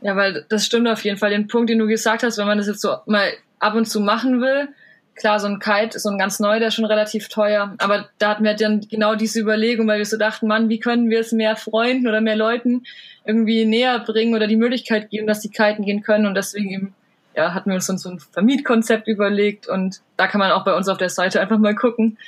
Ja, 0.00 0.16
weil 0.16 0.44
das 0.48 0.64
stimmt 0.66 0.88
auf 0.88 1.04
jeden 1.04 1.16
Fall. 1.18 1.30
Den 1.30 1.48
Punkt, 1.48 1.70
den 1.70 1.78
du 1.78 1.86
gesagt 1.86 2.22
hast, 2.22 2.38
wenn 2.38 2.46
man 2.46 2.58
das 2.58 2.66
jetzt 2.66 2.80
so 2.80 2.96
mal 3.06 3.32
ab 3.58 3.74
und 3.74 3.86
zu 3.86 4.00
machen 4.00 4.40
will, 4.40 4.68
klar, 5.16 5.40
so 5.40 5.48
ein 5.48 5.58
Kite, 5.58 5.98
so 5.98 6.10
ein 6.10 6.18
ganz 6.18 6.38
neu, 6.38 6.58
der 6.58 6.68
ist 6.68 6.74
schon 6.74 6.84
relativ 6.84 7.28
teuer. 7.28 7.74
Aber 7.78 8.08
da 8.18 8.30
hatten 8.30 8.44
wir 8.44 8.54
dann 8.54 8.82
genau 8.88 9.14
diese 9.14 9.40
Überlegung, 9.40 9.88
weil 9.88 9.98
wir 9.98 10.04
so 10.04 10.18
dachten, 10.18 10.46
Mann, 10.46 10.68
wie 10.68 10.78
können 10.78 11.10
wir 11.10 11.20
es 11.20 11.32
mehr 11.32 11.56
Freunden 11.56 12.06
oder 12.06 12.20
mehr 12.20 12.36
Leuten 12.36 12.84
irgendwie 13.24 13.64
näher 13.64 13.98
bringen 14.00 14.34
oder 14.34 14.46
die 14.46 14.56
Möglichkeit 14.56 15.10
geben, 15.10 15.26
dass 15.26 15.40
die 15.40 15.50
kiten 15.50 15.84
gehen 15.84 16.02
können. 16.02 16.26
Und 16.26 16.34
deswegen 16.34 16.70
eben, 16.70 16.94
ja, 17.36 17.54
hatten 17.54 17.70
wir 17.70 17.74
uns 17.74 17.86
dann 17.86 17.98
so 17.98 18.08
ein 18.08 18.18
Vermietkonzept 18.18 19.08
überlegt 19.08 19.68
und 19.68 20.00
da 20.16 20.26
kann 20.26 20.38
man 20.38 20.50
auch 20.50 20.64
bei 20.64 20.74
uns 20.74 20.88
auf 20.88 20.98
der 20.98 21.10
Seite 21.10 21.40
einfach 21.40 21.58
mal 21.58 21.74
gucken. 21.74 22.18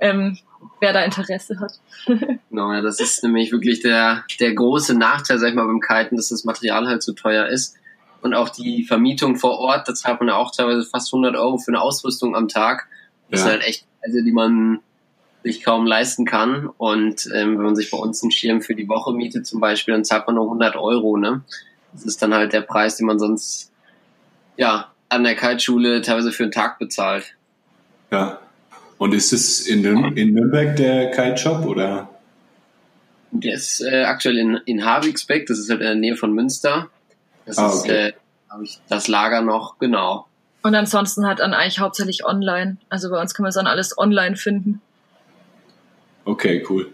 ähm, 0.00 0.38
wer 0.80 0.92
da 0.92 1.02
Interesse 1.02 1.60
hat. 1.60 1.72
genau, 2.50 2.72
ja, 2.72 2.80
das 2.80 3.00
ist 3.00 3.22
nämlich 3.22 3.52
wirklich 3.52 3.80
der, 3.80 4.24
der 4.38 4.54
große 4.54 4.96
Nachteil, 4.96 5.38
sag 5.38 5.50
ich 5.50 5.54
mal, 5.54 5.66
beim 5.66 5.80
Kiten, 5.80 6.16
dass 6.16 6.28
das 6.28 6.44
Material 6.44 6.86
halt 6.86 7.02
so 7.02 7.12
teuer 7.12 7.46
ist. 7.46 7.76
Und 8.22 8.34
auch 8.34 8.50
die 8.50 8.84
Vermietung 8.84 9.36
vor 9.36 9.58
Ort, 9.58 9.88
da 9.88 9.94
zahlt 9.94 10.20
man 10.20 10.28
ja 10.28 10.36
auch 10.36 10.54
teilweise 10.54 10.86
fast 10.86 11.12
100 11.12 11.36
Euro 11.36 11.56
für 11.58 11.70
eine 11.70 11.80
Ausrüstung 11.80 12.36
am 12.36 12.48
Tag. 12.48 12.86
Das 13.30 13.40
ja. 13.40 13.46
ist 13.46 13.52
halt 13.52 13.64
echt, 13.64 13.86
also 14.02 14.20
die 14.22 14.32
man 14.32 14.80
sich 15.42 15.62
kaum 15.62 15.86
leisten 15.86 16.26
kann. 16.26 16.68
Und 16.76 17.26
ähm, 17.34 17.56
wenn 17.56 17.64
man 17.64 17.76
sich 17.76 17.90
bei 17.90 17.96
uns 17.96 18.22
einen 18.22 18.30
Schirm 18.30 18.60
für 18.60 18.74
die 18.74 18.88
Woche 18.88 19.14
mietet 19.14 19.46
zum 19.46 19.60
Beispiel, 19.60 19.94
dann 19.94 20.04
zahlt 20.04 20.26
man 20.26 20.36
nur 20.36 20.44
100 20.44 20.76
Euro. 20.76 21.16
Ne? 21.16 21.42
Das 21.92 22.04
ist 22.04 22.20
dann 22.20 22.34
halt 22.34 22.52
der 22.52 22.60
Preis, 22.60 22.96
den 22.96 23.06
man 23.06 23.18
sonst 23.18 23.69
ja 24.60 24.92
an 25.08 25.24
der 25.24 25.34
Kiteschule 25.34 26.02
teilweise 26.02 26.30
für 26.30 26.44
einen 26.44 26.52
Tag 26.52 26.78
bezahlt. 26.78 27.34
Ja. 28.12 28.38
Und 28.98 29.14
ist 29.14 29.32
es 29.32 29.66
in, 29.66 29.84
in 30.16 30.34
Nürnberg 30.34 30.76
der 30.76 31.10
Kite-Shop 31.10 31.64
oder? 31.64 32.10
Der 33.32 33.54
ist 33.54 33.80
äh, 33.80 34.04
aktuell 34.04 34.36
in, 34.38 34.60
in 34.66 34.84
Havigsbeck, 34.84 35.46
das 35.46 35.58
ist 35.58 35.70
halt 35.70 35.80
in 35.80 35.86
der 35.86 35.94
Nähe 35.94 36.16
von 36.16 36.32
Münster. 36.32 36.90
Das 37.46 37.58
ah, 37.58 37.68
ist, 37.68 37.84
okay. 37.84 38.08
äh, 38.08 38.12
habe 38.50 38.64
ich 38.64 38.80
das 38.88 39.08
Lager 39.08 39.40
noch, 39.40 39.78
genau. 39.78 40.26
Und 40.62 40.74
ansonsten 40.74 41.26
halt 41.26 41.38
dann 41.38 41.54
eigentlich 41.54 41.80
hauptsächlich 41.80 42.26
online. 42.26 42.76
Also 42.90 43.08
bei 43.08 43.20
uns 43.20 43.32
kann 43.32 43.44
man 43.44 43.48
es 43.48 43.54
dann 43.54 43.66
alles 43.66 43.96
online 43.96 44.36
finden. 44.36 44.82
Okay, 46.26 46.64
cool. 46.68 46.92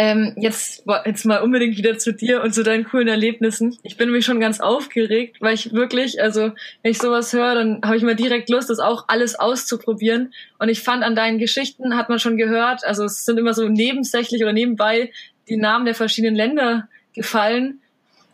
Ähm, 0.00 0.32
jetzt, 0.36 0.84
jetzt 1.06 1.24
mal 1.26 1.42
unbedingt 1.42 1.76
wieder 1.76 1.98
zu 1.98 2.12
dir 2.12 2.42
und 2.42 2.54
zu 2.54 2.62
deinen 2.62 2.84
coolen 2.84 3.08
Erlebnissen. 3.08 3.76
Ich 3.82 3.96
bin 3.96 4.06
nämlich 4.06 4.24
schon 4.24 4.38
ganz 4.38 4.60
aufgeregt, 4.60 5.38
weil 5.40 5.54
ich 5.54 5.72
wirklich, 5.72 6.22
also 6.22 6.52
wenn 6.82 6.92
ich 6.92 6.98
sowas 6.98 7.32
höre, 7.32 7.56
dann 7.56 7.80
habe 7.82 7.96
ich 7.96 8.04
mal 8.04 8.14
direkt 8.14 8.48
Lust, 8.48 8.70
das 8.70 8.78
auch 8.78 9.06
alles 9.08 9.34
auszuprobieren. 9.34 10.32
Und 10.60 10.68
ich 10.68 10.84
fand 10.84 11.02
an 11.02 11.16
deinen 11.16 11.40
Geschichten, 11.40 11.96
hat 11.96 12.08
man 12.08 12.20
schon 12.20 12.36
gehört, 12.36 12.84
also 12.84 13.04
es 13.04 13.24
sind 13.24 13.38
immer 13.38 13.54
so 13.54 13.68
nebensächlich 13.68 14.40
oder 14.40 14.52
nebenbei 14.52 15.10
die 15.48 15.56
Namen 15.56 15.84
der 15.84 15.96
verschiedenen 15.96 16.36
Länder 16.36 16.88
gefallen. 17.12 17.80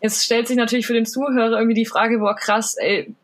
Jetzt 0.03 0.23
stellt 0.23 0.47
sich 0.49 0.59
natürlich 0.59 0.87
für 0.87 0.93
den 0.93 1.07
Zuhörer 1.07 1.57
irgendwie 1.57 1.81
die 1.81 1.87
Frage, 1.87 2.19
boah 2.19 2.37
krass, 2.37 2.77
ey, 2.77 3.15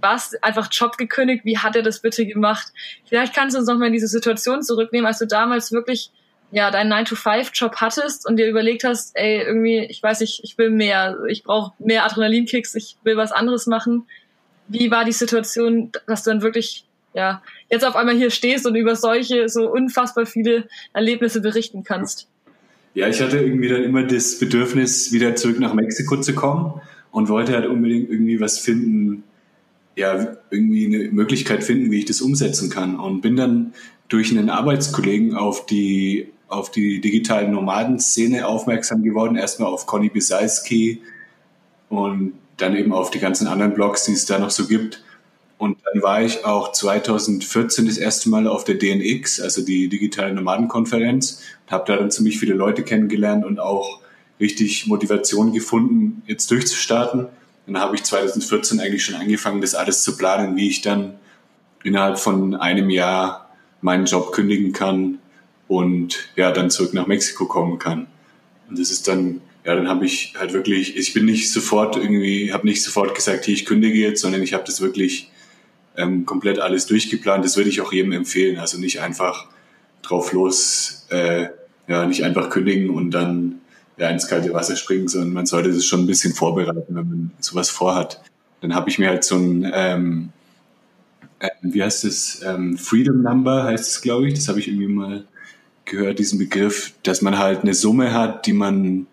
was 0.00 0.34
einfach 0.42 0.68
Job 0.72 0.96
gekündigt, 0.96 1.44
wie 1.44 1.58
hat 1.58 1.76
er 1.76 1.82
das 1.82 2.00
bitte 2.00 2.24
gemacht? 2.24 2.68
Vielleicht 3.06 3.34
kannst 3.34 3.54
du 3.54 3.60
uns 3.60 3.68
noch 3.68 3.76
mal 3.76 3.88
in 3.88 3.92
diese 3.92 4.08
Situation 4.08 4.62
zurücknehmen, 4.62 5.06
als 5.06 5.18
du 5.18 5.26
damals 5.26 5.72
wirklich 5.72 6.10
ja, 6.52 6.70
deinen 6.70 6.92
9-to-5-Job 6.92 7.76
hattest 7.76 8.28
und 8.28 8.36
dir 8.36 8.46
überlegt 8.46 8.84
hast, 8.84 9.16
ey, 9.16 9.42
irgendwie, 9.42 9.86
ich 9.88 10.02
weiß 10.02 10.20
nicht, 10.20 10.40
ich 10.44 10.58
will 10.58 10.68
mehr, 10.70 11.18
ich 11.28 11.44
brauche 11.44 11.72
mehr 11.78 12.04
Adrenalinkicks, 12.04 12.74
ich 12.74 12.96
will 13.04 13.16
was 13.16 13.32
anderes 13.32 13.66
machen. 13.66 14.04
Wie 14.68 14.90
war 14.90 15.06
die 15.06 15.12
Situation, 15.12 15.90
dass 16.06 16.24
du 16.24 16.30
dann 16.30 16.42
wirklich, 16.42 16.84
ja, 17.14 17.42
jetzt 17.70 17.86
auf 17.86 17.96
einmal 17.96 18.16
hier 18.16 18.30
stehst 18.30 18.66
und 18.66 18.74
über 18.74 18.96
solche 18.96 19.48
so 19.48 19.70
unfassbar 19.70 20.26
viele 20.26 20.68
Erlebnisse 20.92 21.40
berichten 21.40 21.84
kannst? 21.84 22.28
Ja, 22.94 23.08
ich 23.08 23.22
hatte 23.22 23.38
irgendwie 23.38 23.68
dann 23.68 23.82
immer 23.82 24.02
das 24.02 24.38
Bedürfnis, 24.38 25.10
wieder 25.10 25.34
zurück 25.34 25.58
nach 25.58 25.72
Mexiko 25.72 26.20
zu 26.20 26.34
kommen 26.34 26.82
und 27.10 27.30
wollte 27.30 27.54
halt 27.54 27.66
unbedingt 27.66 28.10
irgendwie 28.10 28.40
was 28.40 28.58
finden, 28.58 29.24
ja, 29.96 30.36
irgendwie 30.50 30.86
eine 30.86 31.10
Möglichkeit 31.12 31.64
finden, 31.64 31.90
wie 31.90 32.00
ich 32.00 32.04
das 32.04 32.20
umsetzen 32.20 32.68
kann. 32.68 33.00
Und 33.00 33.22
bin 33.22 33.36
dann 33.36 33.72
durch 34.08 34.30
einen 34.30 34.50
Arbeitskollegen 34.50 35.34
auf 35.34 35.64
die 35.64 36.28
auf 36.52 36.70
die 36.70 37.00
digitale 37.00 37.48
Nomadenszene 37.48 38.46
aufmerksam 38.46 39.02
geworden. 39.02 39.36
Erstmal 39.36 39.72
auf 39.72 39.86
Conny 39.86 40.08
Bisalski 40.08 41.02
und 41.88 42.34
dann 42.56 42.76
eben 42.76 42.92
auf 42.92 43.10
die 43.10 43.18
ganzen 43.18 43.46
anderen 43.46 43.74
Blogs, 43.74 44.04
die 44.04 44.12
es 44.12 44.26
da 44.26 44.38
noch 44.38 44.50
so 44.50 44.66
gibt. 44.66 45.02
Und 45.58 45.78
dann 45.84 46.02
war 46.02 46.22
ich 46.22 46.44
auch 46.44 46.72
2014 46.72 47.86
das 47.86 47.96
erste 47.96 48.28
Mal 48.28 48.46
auf 48.46 48.64
der 48.64 48.74
DNX, 48.74 49.40
also 49.40 49.64
die 49.64 49.88
digitale 49.88 50.32
Nomadenkonferenz, 50.32 51.40
und 51.66 51.72
habe 51.72 51.84
da 51.86 51.96
dann 51.96 52.10
ziemlich 52.10 52.38
viele 52.38 52.54
Leute 52.54 52.82
kennengelernt 52.82 53.44
und 53.44 53.60
auch 53.60 54.00
richtig 54.40 54.86
Motivation 54.88 55.52
gefunden, 55.52 56.22
jetzt 56.26 56.50
durchzustarten. 56.50 57.26
Und 57.66 57.74
dann 57.74 57.80
habe 57.80 57.94
ich 57.94 58.02
2014 58.02 58.80
eigentlich 58.80 59.04
schon 59.04 59.14
angefangen, 59.14 59.60
das 59.60 59.74
alles 59.74 60.02
zu 60.02 60.16
planen, 60.16 60.56
wie 60.56 60.68
ich 60.68 60.82
dann 60.82 61.14
innerhalb 61.84 62.18
von 62.18 62.56
einem 62.56 62.90
Jahr 62.90 63.50
meinen 63.80 64.06
Job 64.06 64.32
kündigen 64.32 64.72
kann 64.72 65.18
und 65.72 66.28
ja, 66.36 66.52
dann 66.52 66.70
zurück 66.70 66.92
nach 66.92 67.06
Mexiko 67.06 67.46
kommen 67.46 67.78
kann. 67.78 68.06
Und 68.68 68.78
das 68.78 68.90
ist 68.90 69.08
dann, 69.08 69.40
ja, 69.64 69.74
dann 69.74 69.88
habe 69.88 70.04
ich 70.04 70.34
halt 70.38 70.52
wirklich, 70.52 70.96
ich 70.96 71.14
bin 71.14 71.24
nicht 71.24 71.50
sofort 71.50 71.96
irgendwie, 71.96 72.52
habe 72.52 72.66
nicht 72.66 72.82
sofort 72.82 73.14
gesagt, 73.14 73.46
hier, 73.46 73.54
ich 73.54 73.64
kündige 73.64 73.98
jetzt, 73.98 74.20
sondern 74.20 74.42
ich 74.42 74.52
habe 74.52 74.64
das 74.66 74.82
wirklich 74.82 75.30
ähm, 75.96 76.26
komplett 76.26 76.58
alles 76.58 76.84
durchgeplant. 76.86 77.42
Das 77.42 77.56
würde 77.56 77.70
ich 77.70 77.80
auch 77.80 77.90
jedem 77.90 78.12
empfehlen. 78.12 78.58
Also 78.58 78.78
nicht 78.78 79.00
einfach 79.00 79.46
drauf 80.02 80.32
los, 80.32 81.06
äh, 81.08 81.46
ja, 81.88 82.04
nicht 82.04 82.22
einfach 82.22 82.50
kündigen 82.50 82.90
und 82.90 83.10
dann 83.10 83.60
ja, 83.96 84.10
ins 84.10 84.28
kalte 84.28 84.52
Wasser 84.52 84.76
springen, 84.76 85.08
sondern 85.08 85.32
man 85.32 85.46
sollte 85.46 85.72
das 85.72 85.86
schon 85.86 86.00
ein 86.00 86.06
bisschen 86.06 86.34
vorbereiten, 86.34 86.84
wenn 86.88 87.08
man 87.08 87.30
sowas 87.40 87.70
vorhat. 87.70 88.20
Dann 88.60 88.74
habe 88.74 88.90
ich 88.90 88.98
mir 88.98 89.08
halt 89.08 89.24
so 89.24 89.36
ein, 89.36 89.70
ähm, 89.72 90.30
äh, 91.38 91.48
wie 91.62 91.82
heißt 91.82 92.04
es, 92.04 92.42
ähm, 92.44 92.76
Freedom 92.76 93.22
Number 93.22 93.64
heißt 93.64 93.88
es, 93.88 94.02
glaube 94.02 94.28
ich. 94.28 94.34
Das 94.34 94.48
habe 94.48 94.60
ich 94.60 94.68
irgendwie 94.68 94.88
mal 94.88 95.24
gehört 95.84 96.18
diesen 96.18 96.38
Begriff, 96.38 96.92
dass 97.02 97.22
man 97.22 97.38
halt 97.38 97.62
eine 97.62 97.74
Summe 97.74 98.12
hat, 98.12 98.46
die 98.46 98.52
man 98.52 99.06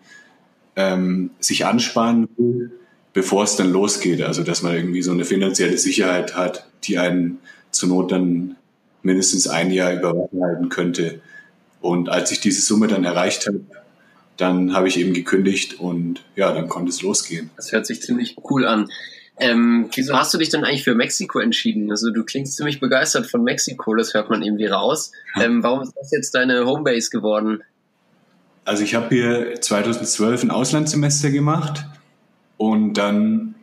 ähm, 0.76 1.30
sich 1.40 1.66
ansparen 1.66 2.28
will, 2.36 2.72
bevor 3.12 3.44
es 3.44 3.56
dann 3.56 3.70
losgeht. 3.70 4.22
Also 4.22 4.42
dass 4.42 4.62
man 4.62 4.74
irgendwie 4.74 5.02
so 5.02 5.12
eine 5.12 5.24
finanzielle 5.24 5.78
Sicherheit 5.78 6.36
hat, 6.36 6.66
die 6.84 6.98
einen 6.98 7.38
zur 7.70 7.88
Not 7.88 8.12
dann 8.12 8.56
mindestens 9.02 9.48
ein 9.48 9.70
Jahr 9.70 9.92
über 9.92 10.28
halten 10.40 10.68
könnte. 10.68 11.20
Und 11.80 12.08
als 12.08 12.30
ich 12.30 12.40
diese 12.40 12.60
Summe 12.60 12.86
dann 12.86 13.04
erreicht 13.04 13.46
habe, 13.46 13.60
dann 14.36 14.74
habe 14.74 14.88
ich 14.88 14.98
eben 14.98 15.12
gekündigt 15.12 15.80
und 15.80 16.24
ja, 16.34 16.52
dann 16.52 16.68
konnte 16.68 16.90
es 16.90 17.02
losgehen. 17.02 17.50
Das 17.56 17.72
hört 17.72 17.86
sich 17.86 18.00
ziemlich 18.00 18.36
cool 18.50 18.66
an. 18.66 18.88
Ähm, 19.40 19.88
wieso 19.94 20.14
hast 20.14 20.34
du 20.34 20.38
dich 20.38 20.50
denn 20.50 20.64
eigentlich 20.64 20.84
für 20.84 20.94
Mexiko 20.94 21.38
entschieden? 21.38 21.90
Also 21.90 22.10
du 22.10 22.24
klingst 22.24 22.56
ziemlich 22.56 22.78
begeistert 22.78 23.26
von 23.26 23.42
Mexiko, 23.42 23.94
das 23.94 24.12
hört 24.12 24.28
man 24.28 24.42
irgendwie 24.42 24.66
raus. 24.66 25.12
Ähm, 25.40 25.62
warum 25.62 25.82
ist 25.82 25.94
das 25.98 26.10
jetzt 26.10 26.34
deine 26.34 26.66
Homebase 26.66 27.10
geworden? 27.10 27.62
Also 28.64 28.84
ich 28.84 28.94
habe 28.94 29.08
hier 29.08 29.60
2012 29.60 30.44
ein 30.44 30.50
Auslandssemester 30.50 31.30
gemacht 31.30 31.86
und 32.58 32.94
dann 32.94 33.54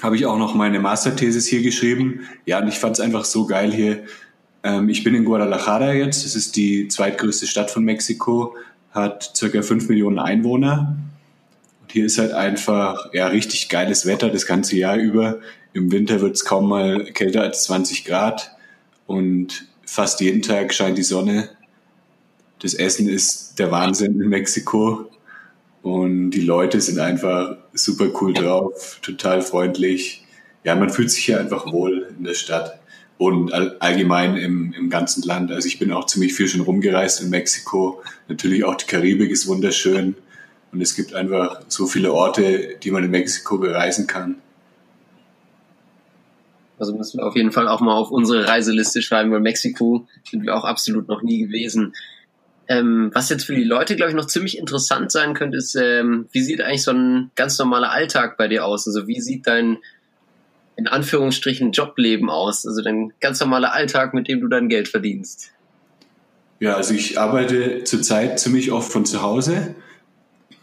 habe 0.00 0.14
ich 0.14 0.26
auch 0.26 0.38
noch 0.38 0.54
meine 0.54 0.78
Masterthesis 0.78 1.46
hier 1.46 1.62
geschrieben. 1.62 2.20
Ja, 2.46 2.60
und 2.60 2.68
ich 2.68 2.78
fand 2.78 2.96
es 2.96 3.00
einfach 3.00 3.24
so 3.24 3.46
geil 3.46 3.72
hier. 3.72 4.04
Ähm, 4.62 4.88
ich 4.88 5.02
bin 5.02 5.14
in 5.14 5.24
Guadalajara 5.24 5.92
jetzt, 5.92 6.24
das 6.24 6.36
ist 6.36 6.54
die 6.54 6.86
zweitgrößte 6.86 7.48
Stadt 7.48 7.70
von 7.70 7.84
Mexiko, 7.84 8.54
hat 8.92 9.32
circa 9.36 9.62
5 9.62 9.88
Millionen 9.88 10.20
Einwohner 10.20 10.96
hier 11.90 12.06
ist 12.06 12.18
halt 12.18 12.32
einfach 12.32 13.12
ja 13.12 13.28
richtig 13.28 13.68
geiles 13.68 14.06
Wetter 14.06 14.30
das 14.30 14.46
ganze 14.46 14.76
Jahr 14.76 14.96
über. 14.96 15.40
Im 15.72 15.92
Winter 15.92 16.20
wird 16.20 16.36
es 16.36 16.44
kaum 16.44 16.68
mal 16.68 17.04
kälter 17.12 17.42
als 17.42 17.64
20 17.64 18.04
Grad 18.04 18.56
und 19.06 19.66
fast 19.84 20.20
jeden 20.20 20.42
Tag 20.42 20.72
scheint 20.74 20.98
die 20.98 21.02
Sonne. 21.02 21.50
Das 22.60 22.74
Essen 22.74 23.08
ist 23.08 23.58
der 23.58 23.70
Wahnsinn 23.70 24.20
in 24.20 24.28
Mexiko 24.28 25.10
und 25.82 26.30
die 26.30 26.40
Leute 26.40 26.80
sind 26.80 26.98
einfach 26.98 27.56
super 27.72 28.08
cool 28.20 28.34
drauf, 28.34 28.98
total 29.02 29.42
freundlich. 29.42 30.24
Ja, 30.64 30.74
man 30.74 30.90
fühlt 30.90 31.10
sich 31.10 31.24
hier 31.24 31.40
einfach 31.40 31.72
wohl 31.72 32.08
in 32.18 32.24
der 32.24 32.34
Stadt 32.34 32.80
und 33.16 33.52
allgemein 33.52 34.36
im, 34.36 34.72
im 34.72 34.90
ganzen 34.90 35.22
Land. 35.22 35.50
Also 35.50 35.66
ich 35.66 35.78
bin 35.78 35.92
auch 35.92 36.06
ziemlich 36.06 36.34
viel 36.34 36.48
schon 36.48 36.60
rumgereist 36.60 37.20
in 37.20 37.30
Mexiko. 37.30 38.02
Natürlich 38.28 38.64
auch 38.64 38.76
die 38.76 38.86
Karibik 38.86 39.30
ist 39.30 39.46
wunderschön. 39.46 40.14
Und 40.72 40.80
es 40.80 40.94
gibt 40.94 41.14
einfach 41.14 41.62
so 41.68 41.86
viele 41.86 42.12
Orte, 42.12 42.76
die 42.82 42.90
man 42.90 43.04
in 43.04 43.10
Mexiko 43.10 43.58
bereisen 43.58 44.06
kann. 44.06 44.36
Also 46.78 46.94
müssen 46.94 47.18
wir 47.18 47.26
auf 47.26 47.34
jeden 47.34 47.52
Fall 47.52 47.66
auch 47.66 47.80
mal 47.80 47.94
auf 47.94 48.10
unsere 48.10 48.46
Reiseliste 48.46 49.02
schreiben, 49.02 49.32
weil 49.32 49.40
Mexiko 49.40 50.06
sind 50.28 50.44
wir 50.44 50.54
auch 50.56 50.64
absolut 50.64 51.08
noch 51.08 51.22
nie 51.22 51.40
gewesen. 51.40 51.94
Ähm, 52.68 53.10
was 53.14 53.30
jetzt 53.30 53.44
für 53.44 53.54
die 53.54 53.64
Leute, 53.64 53.96
glaube 53.96 54.10
ich, 54.10 54.16
noch 54.16 54.26
ziemlich 54.26 54.58
interessant 54.58 55.10
sein 55.10 55.34
könnte, 55.34 55.56
ist, 55.56 55.74
ähm, 55.74 56.28
wie 56.32 56.42
sieht 56.42 56.60
eigentlich 56.60 56.84
so 56.84 56.92
ein 56.92 57.30
ganz 57.34 57.58
normaler 57.58 57.90
Alltag 57.90 58.36
bei 58.36 58.46
dir 58.46 58.66
aus? 58.66 58.86
Also 58.86 59.08
wie 59.08 59.20
sieht 59.20 59.46
dein, 59.46 59.78
in 60.76 60.86
Anführungsstrichen, 60.86 61.72
Jobleben 61.72 62.28
aus? 62.28 62.66
Also 62.66 62.82
dein 62.82 63.12
ganz 63.20 63.40
normaler 63.40 63.72
Alltag, 63.72 64.12
mit 64.12 64.28
dem 64.28 64.42
du 64.42 64.48
dein 64.48 64.68
Geld 64.68 64.88
verdienst? 64.88 65.50
Ja, 66.60 66.74
also 66.74 66.92
ich 66.92 67.18
arbeite 67.18 67.84
zurzeit 67.84 68.38
ziemlich 68.38 68.70
oft 68.70 68.92
von 68.92 69.06
zu 69.06 69.22
Hause. 69.22 69.74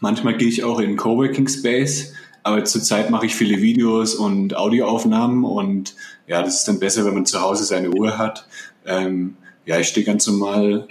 Manchmal 0.06 0.36
gehe 0.36 0.46
ich 0.46 0.62
auch 0.62 0.78
in 0.78 0.96
Coworking 0.96 1.48
Space, 1.48 2.12
aber 2.44 2.64
zurzeit 2.64 3.10
mache 3.10 3.26
ich 3.26 3.34
viele 3.34 3.60
Videos 3.60 4.14
und 4.14 4.54
Audioaufnahmen 4.54 5.44
und 5.44 5.96
ja, 6.28 6.42
das 6.42 6.58
ist 6.58 6.68
dann 6.68 6.78
besser, 6.78 7.04
wenn 7.04 7.14
man 7.14 7.26
zu 7.26 7.42
Hause 7.42 7.64
seine 7.64 7.88
Ruhe 7.88 8.16
hat. 8.16 8.46
Ähm, 8.86 9.36
ja, 9.64 9.80
ich 9.80 9.88
stehe 9.88 10.06
ganz 10.06 10.24
normal 10.28 10.86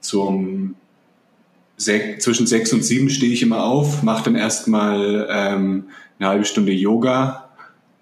zum 0.00 0.76
zwischen 1.76 2.46
sechs 2.46 2.72
und 2.72 2.82
sieben 2.82 3.10
stehe 3.10 3.34
ich 3.34 3.42
immer 3.42 3.64
auf, 3.64 4.02
mache 4.02 4.24
dann 4.24 4.34
erstmal 4.34 5.28
ähm, 5.30 5.90
eine 6.18 6.30
halbe 6.30 6.46
Stunde 6.46 6.72
Yoga 6.72 7.50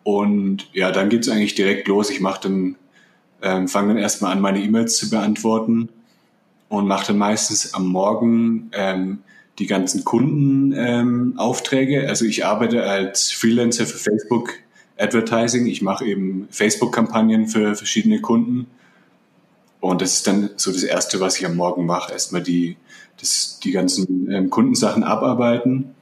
und 0.05 0.69
ja, 0.73 0.93
dann 0.93 1.09
geht's 1.09 1.29
eigentlich 1.29 1.57
direkt 1.57 1.89
los. 1.89 2.09
Ich 2.09 2.21
mache 2.21 2.43
dann, 2.43 2.77
ähm, 3.43 3.67
fange 3.67 3.95
dann 3.95 3.99
erstmal 3.99 4.31
an, 4.31 4.41
meine 4.41 4.63
E-Mails 4.63 4.97
zu 4.97 5.11
beantworten 5.11 5.89
und 6.69 6.87
mache 6.87 7.09
dann 7.09 7.19
meistens 7.19 7.75
am 7.75 7.89
Morgen 7.89 8.71
ähm, 8.71 9.19
die 9.59 9.67
ganzen 9.67 10.05
Kundenaufträge. 10.05 12.03
Ähm, 12.03 12.09
also 12.09 12.25
ich 12.25 12.45
arbeite 12.45 12.85
als 12.85 13.33
Freelancer 13.33 13.87
für 13.87 13.99
Facebook 13.99 14.55
Advertising. 14.99 15.67
Ich 15.67 15.83
mache 15.83 16.07
eben 16.07 16.49
Facebook-Kampagnen 16.51 17.49
für 17.49 17.75
verschiedene 17.75 18.21
Kunden. 18.21 18.67
Und 19.81 20.01
das 20.03 20.15
ist 20.15 20.27
dann 20.27 20.51
so 20.57 20.73
das 20.73 20.83
Erste, 20.83 21.21
was 21.21 21.39
ich 21.39 21.47
am 21.47 21.57
Morgen 21.57 21.87
mache. 21.87 22.13
Erstmal 22.13 22.43
die, 22.43 22.77
das, 23.21 23.61
die 23.63 23.73
ganzen 23.73 24.31
ähm, 24.31 24.51
Kundensachen 24.51 25.05
abarbeiten. 25.05 25.95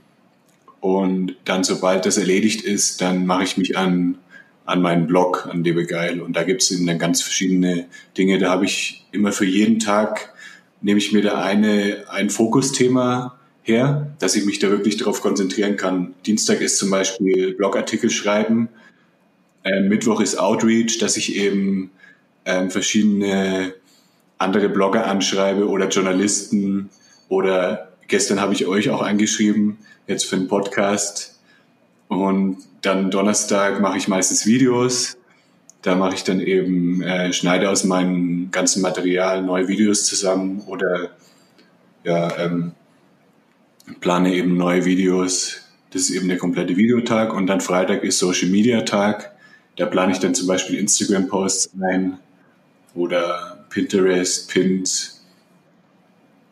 Und 0.80 1.36
dann, 1.44 1.64
sobald 1.64 2.06
das 2.06 2.18
erledigt 2.18 2.62
ist, 2.62 3.00
dann 3.00 3.26
mache 3.26 3.44
ich 3.44 3.56
mich 3.56 3.76
an, 3.76 4.18
an 4.64 4.82
meinen 4.82 5.06
Blog, 5.06 5.48
an 5.50 5.64
Lebegeil. 5.64 6.20
Und 6.20 6.36
da 6.36 6.44
gibt 6.44 6.62
es 6.62 6.68
dann 6.68 6.98
ganz 6.98 7.22
verschiedene 7.22 7.86
Dinge. 8.16 8.38
Da 8.38 8.50
habe 8.50 8.64
ich 8.64 9.04
immer 9.10 9.32
für 9.32 9.46
jeden 9.46 9.78
Tag, 9.80 10.32
nehme 10.82 10.98
ich 10.98 11.12
mir 11.12 11.22
da 11.22 11.42
eine, 11.42 12.04
ein 12.10 12.30
Fokusthema 12.30 13.38
her, 13.64 14.14
dass 14.20 14.36
ich 14.36 14.44
mich 14.44 14.58
da 14.58 14.70
wirklich 14.70 14.96
darauf 14.98 15.20
konzentrieren 15.20 15.76
kann. 15.76 16.14
Dienstag 16.24 16.60
ist 16.60 16.78
zum 16.78 16.90
Beispiel 16.90 17.54
Blogartikel 17.54 18.10
schreiben, 18.10 18.68
äh, 19.64 19.80
Mittwoch 19.80 20.20
ist 20.20 20.38
Outreach, 20.38 20.98
dass 20.98 21.16
ich 21.16 21.36
eben 21.36 21.90
äh, 22.44 22.68
verschiedene 22.68 23.74
andere 24.38 24.68
Blogger 24.68 25.06
anschreibe 25.06 25.68
oder 25.68 25.88
Journalisten 25.88 26.90
oder 27.28 27.88
gestern 28.08 28.40
habe 28.40 28.52
ich 28.52 28.66
euch 28.66 28.90
auch 28.90 29.00
angeschrieben, 29.00 29.78
jetzt 30.06 30.26
für 30.26 30.36
einen 30.36 30.48
Podcast. 30.48 31.40
Und 32.08 32.58
dann 32.82 33.10
Donnerstag 33.10 33.80
mache 33.80 33.96
ich 33.96 34.08
meistens 34.08 34.44
Videos. 34.44 35.16
Da 35.80 35.94
mache 35.94 36.14
ich 36.14 36.24
dann 36.24 36.40
eben, 36.40 37.02
äh, 37.02 37.32
schneide 37.32 37.70
aus 37.70 37.84
meinem 37.84 38.50
ganzen 38.50 38.82
Material 38.82 39.42
neue 39.42 39.68
Videos 39.68 40.04
zusammen 40.04 40.62
oder 40.66 41.10
ja, 42.04 42.38
ähm, 42.38 42.72
plane 44.00 44.34
eben 44.34 44.56
neue 44.56 44.84
Videos. 44.84 45.60
Das 45.90 46.02
ist 46.02 46.10
eben 46.10 46.28
der 46.28 46.38
komplette 46.38 46.76
Videotag. 46.76 47.32
Und 47.32 47.46
dann 47.46 47.60
Freitag 47.60 48.02
ist 48.02 48.18
Social 48.18 48.48
Media 48.48 48.82
Tag. 48.82 49.32
Da 49.76 49.86
plane 49.86 50.12
ich 50.12 50.18
dann 50.18 50.34
zum 50.34 50.46
Beispiel 50.46 50.78
Instagram-Posts 50.78 51.70
ein 51.82 52.18
oder 52.94 53.64
Pinterest, 53.70 54.48
Pins 54.50 55.24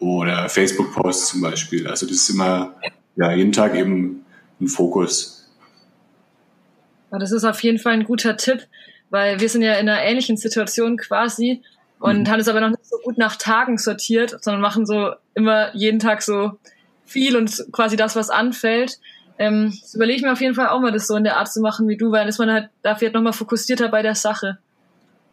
oder 0.00 0.48
Facebook-Posts 0.48 1.28
zum 1.28 1.40
Beispiel. 1.40 1.86
Also 1.86 2.06
das 2.06 2.16
ist 2.16 2.30
immer, 2.30 2.74
ja, 3.16 3.32
jeden 3.32 3.52
Tag 3.52 3.76
eben 3.76 4.24
ein 4.60 4.68
Fokus. 4.68 5.48
Ja, 7.12 7.18
das 7.18 7.30
ist 7.30 7.44
auf 7.44 7.62
jeden 7.62 7.78
Fall 7.78 7.92
ein 7.92 8.04
guter 8.04 8.36
Tipp, 8.36 8.66
weil 9.10 9.38
wir 9.40 9.48
sind 9.48 9.62
ja 9.62 9.74
in 9.74 9.88
einer 9.88 10.02
ähnlichen 10.02 10.36
Situation 10.36 10.96
quasi 10.96 11.62
und 12.00 12.22
mhm. 12.22 12.28
haben 12.28 12.40
es 12.40 12.48
aber 12.48 12.60
noch 12.60 12.70
nicht 12.70 12.86
so 12.86 12.96
gut 13.04 13.18
nach 13.18 13.36
Tagen 13.36 13.78
sortiert, 13.78 14.36
sondern 14.42 14.60
machen 14.60 14.86
so 14.86 15.12
immer 15.34 15.74
jeden 15.76 16.00
Tag 16.00 16.22
so 16.22 16.58
viel 17.12 17.36
und 17.36 17.66
quasi 17.72 17.96
das, 17.96 18.16
was 18.16 18.30
anfällt. 18.30 18.98
Ähm, 19.38 19.72
das 19.80 19.94
überlege 19.94 20.18
ich 20.18 20.22
mir 20.22 20.32
auf 20.32 20.40
jeden 20.40 20.54
Fall 20.54 20.68
auch 20.68 20.80
mal, 20.80 20.92
das 20.92 21.06
so 21.06 21.16
in 21.16 21.24
der 21.24 21.36
Art 21.36 21.52
zu 21.52 21.60
machen 21.60 21.88
wie 21.88 21.96
du, 21.96 22.10
weil 22.10 22.20
dann 22.20 22.28
ist 22.28 22.38
man 22.38 22.50
halt 22.50 22.70
dafür 22.82 23.06
halt 23.06 23.14
nochmal 23.14 23.32
fokussierter 23.32 23.88
bei 23.88 24.02
der 24.02 24.14
Sache. 24.14 24.58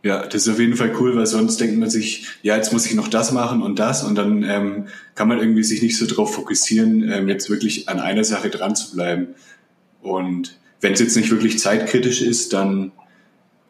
Ja, 0.02 0.26
das 0.26 0.48
ist 0.48 0.54
auf 0.54 0.60
jeden 0.60 0.78
Fall 0.78 0.94
cool, 1.00 1.16
weil 1.18 1.26
sonst 1.26 1.60
denkt 1.60 1.78
man 1.78 1.90
sich, 1.90 2.28
ja, 2.42 2.56
jetzt 2.56 2.72
muss 2.72 2.86
ich 2.86 2.96
noch 2.96 3.10
das 3.10 3.34
machen 3.34 3.62
und 3.62 3.80
das 3.80 4.04
und 4.04 4.16
dann 4.16 4.44
ähm, 4.44 4.88
kann 5.14 5.28
man 5.28 5.40
irgendwie 5.40 5.64
sich 5.64 5.82
nicht 5.82 5.98
so 5.98 6.06
darauf 6.06 6.34
fokussieren, 6.34 7.12
ähm, 7.12 7.28
jetzt 7.28 7.50
wirklich 7.50 7.90
an 7.90 8.00
einer 8.00 8.24
Sache 8.24 8.50
dran 8.50 8.78
zu 8.78 8.96
bleiben. 8.96 9.36
Und 10.02 10.58
wenn 10.80 10.94
es 10.94 11.02
jetzt 11.02 11.18
nicht 11.18 11.32
wirklich 11.32 11.60
zeitkritisch 11.60 12.22
ist, 12.22 12.54
dann, 12.54 12.94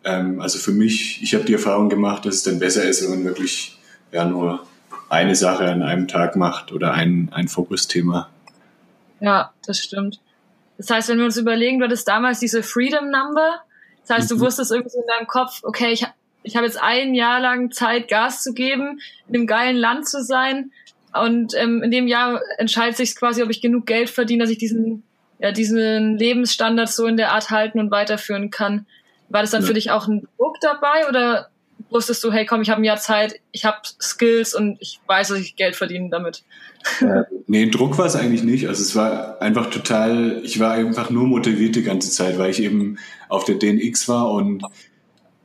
ähm, 0.03 0.39
also 0.39 0.59
für 0.59 0.71
mich, 0.71 1.19
ich 1.23 1.33
habe 1.33 1.45
die 1.45 1.53
Erfahrung 1.53 1.89
gemacht, 1.89 2.25
dass 2.25 2.35
es 2.35 2.43
dann 2.43 2.59
besser 2.59 2.87
ist, 2.87 3.01
wenn 3.03 3.09
man 3.09 3.25
wirklich 3.25 3.79
ja 4.11 4.23
nur 4.23 4.63
eine 5.09 5.35
Sache 5.35 5.65
an 5.65 5.81
einem 5.81 6.07
Tag 6.07 6.35
macht 6.35 6.71
oder 6.71 6.93
ein, 6.93 7.29
ein 7.33 7.47
Fokusthema. 7.47 8.29
Ja, 9.19 9.51
das 9.65 9.79
stimmt. 9.79 10.19
Das 10.77 10.89
heißt, 10.89 11.09
wenn 11.09 11.17
wir 11.17 11.25
uns 11.25 11.37
überlegen, 11.37 11.79
du 11.79 11.85
hattest 11.85 12.07
damals 12.07 12.39
diese 12.39 12.63
Freedom 12.63 13.05
Number, 13.09 13.61
das 14.07 14.17
heißt, 14.17 14.31
du 14.31 14.37
mhm. 14.37 14.41
wusstest 14.41 14.71
irgendwie 14.71 14.89
so 14.89 15.01
in 15.01 15.07
deinem 15.07 15.27
Kopf, 15.27 15.59
okay, 15.63 15.91
ich, 15.91 16.05
ich 16.43 16.55
habe 16.55 16.65
jetzt 16.65 16.81
ein 16.81 17.13
Jahr 17.13 17.39
lang 17.39 17.71
Zeit, 17.71 18.07
Gas 18.07 18.41
zu 18.41 18.53
geben, 18.53 18.99
in 19.27 19.35
einem 19.35 19.47
geilen 19.47 19.77
Land 19.77 20.07
zu 20.07 20.23
sein. 20.23 20.71
Und 21.13 21.53
ähm, 21.55 21.83
in 21.83 21.91
dem 21.91 22.07
Jahr 22.07 22.41
entscheidet 22.57 22.97
sich 22.97 23.15
quasi, 23.15 23.43
ob 23.43 23.49
ich 23.49 23.61
genug 23.61 23.85
Geld 23.85 24.09
verdiene, 24.09 24.43
dass 24.43 24.51
ich 24.51 24.57
diesen, 24.57 25.03
ja, 25.39 25.51
diesen 25.51 26.17
Lebensstandard 26.17 26.89
so 26.89 27.07
in 27.07 27.17
der 27.17 27.33
Art 27.33 27.49
halten 27.49 27.79
und 27.79 27.91
weiterführen 27.91 28.51
kann. 28.51 28.85
War 29.27 29.41
das 29.41 29.51
dann 29.51 29.61
ja. 29.61 29.67
für 29.67 29.73
dich 29.73 29.91
auch 29.91 30.07
ein 30.07 30.27
Druck 30.37 30.57
dabei 30.61 31.07
oder 31.07 31.49
wusstest 31.89 32.23
du, 32.23 32.31
hey 32.31 32.45
komm, 32.45 32.61
ich 32.61 32.69
habe 32.69 32.81
ein 32.81 32.85
Jahr 32.85 32.97
Zeit, 32.97 33.39
ich 33.51 33.65
habe 33.65 33.77
Skills 34.01 34.53
und 34.53 34.77
ich 34.79 34.99
weiß, 35.07 35.29
dass 35.29 35.39
ich 35.39 35.55
Geld 35.55 35.75
verdiene 35.75 36.09
damit? 36.09 36.43
Äh, 37.01 37.23
nee, 37.47 37.69
Druck 37.69 37.97
war 37.97 38.05
es 38.05 38.15
eigentlich 38.15 38.43
nicht. 38.43 38.67
Also 38.67 38.81
es 38.81 38.95
war 38.95 39.41
einfach 39.41 39.69
total, 39.69 40.41
ich 40.43 40.59
war 40.59 40.73
einfach 40.73 41.09
nur 41.09 41.25
motiviert 41.27 41.75
die 41.75 41.83
ganze 41.83 42.11
Zeit, 42.11 42.37
weil 42.37 42.51
ich 42.51 42.61
eben 42.61 42.97
auf 43.27 43.43
der 43.43 43.55
DNX 43.55 44.07
war 44.07 44.31
und 44.31 44.63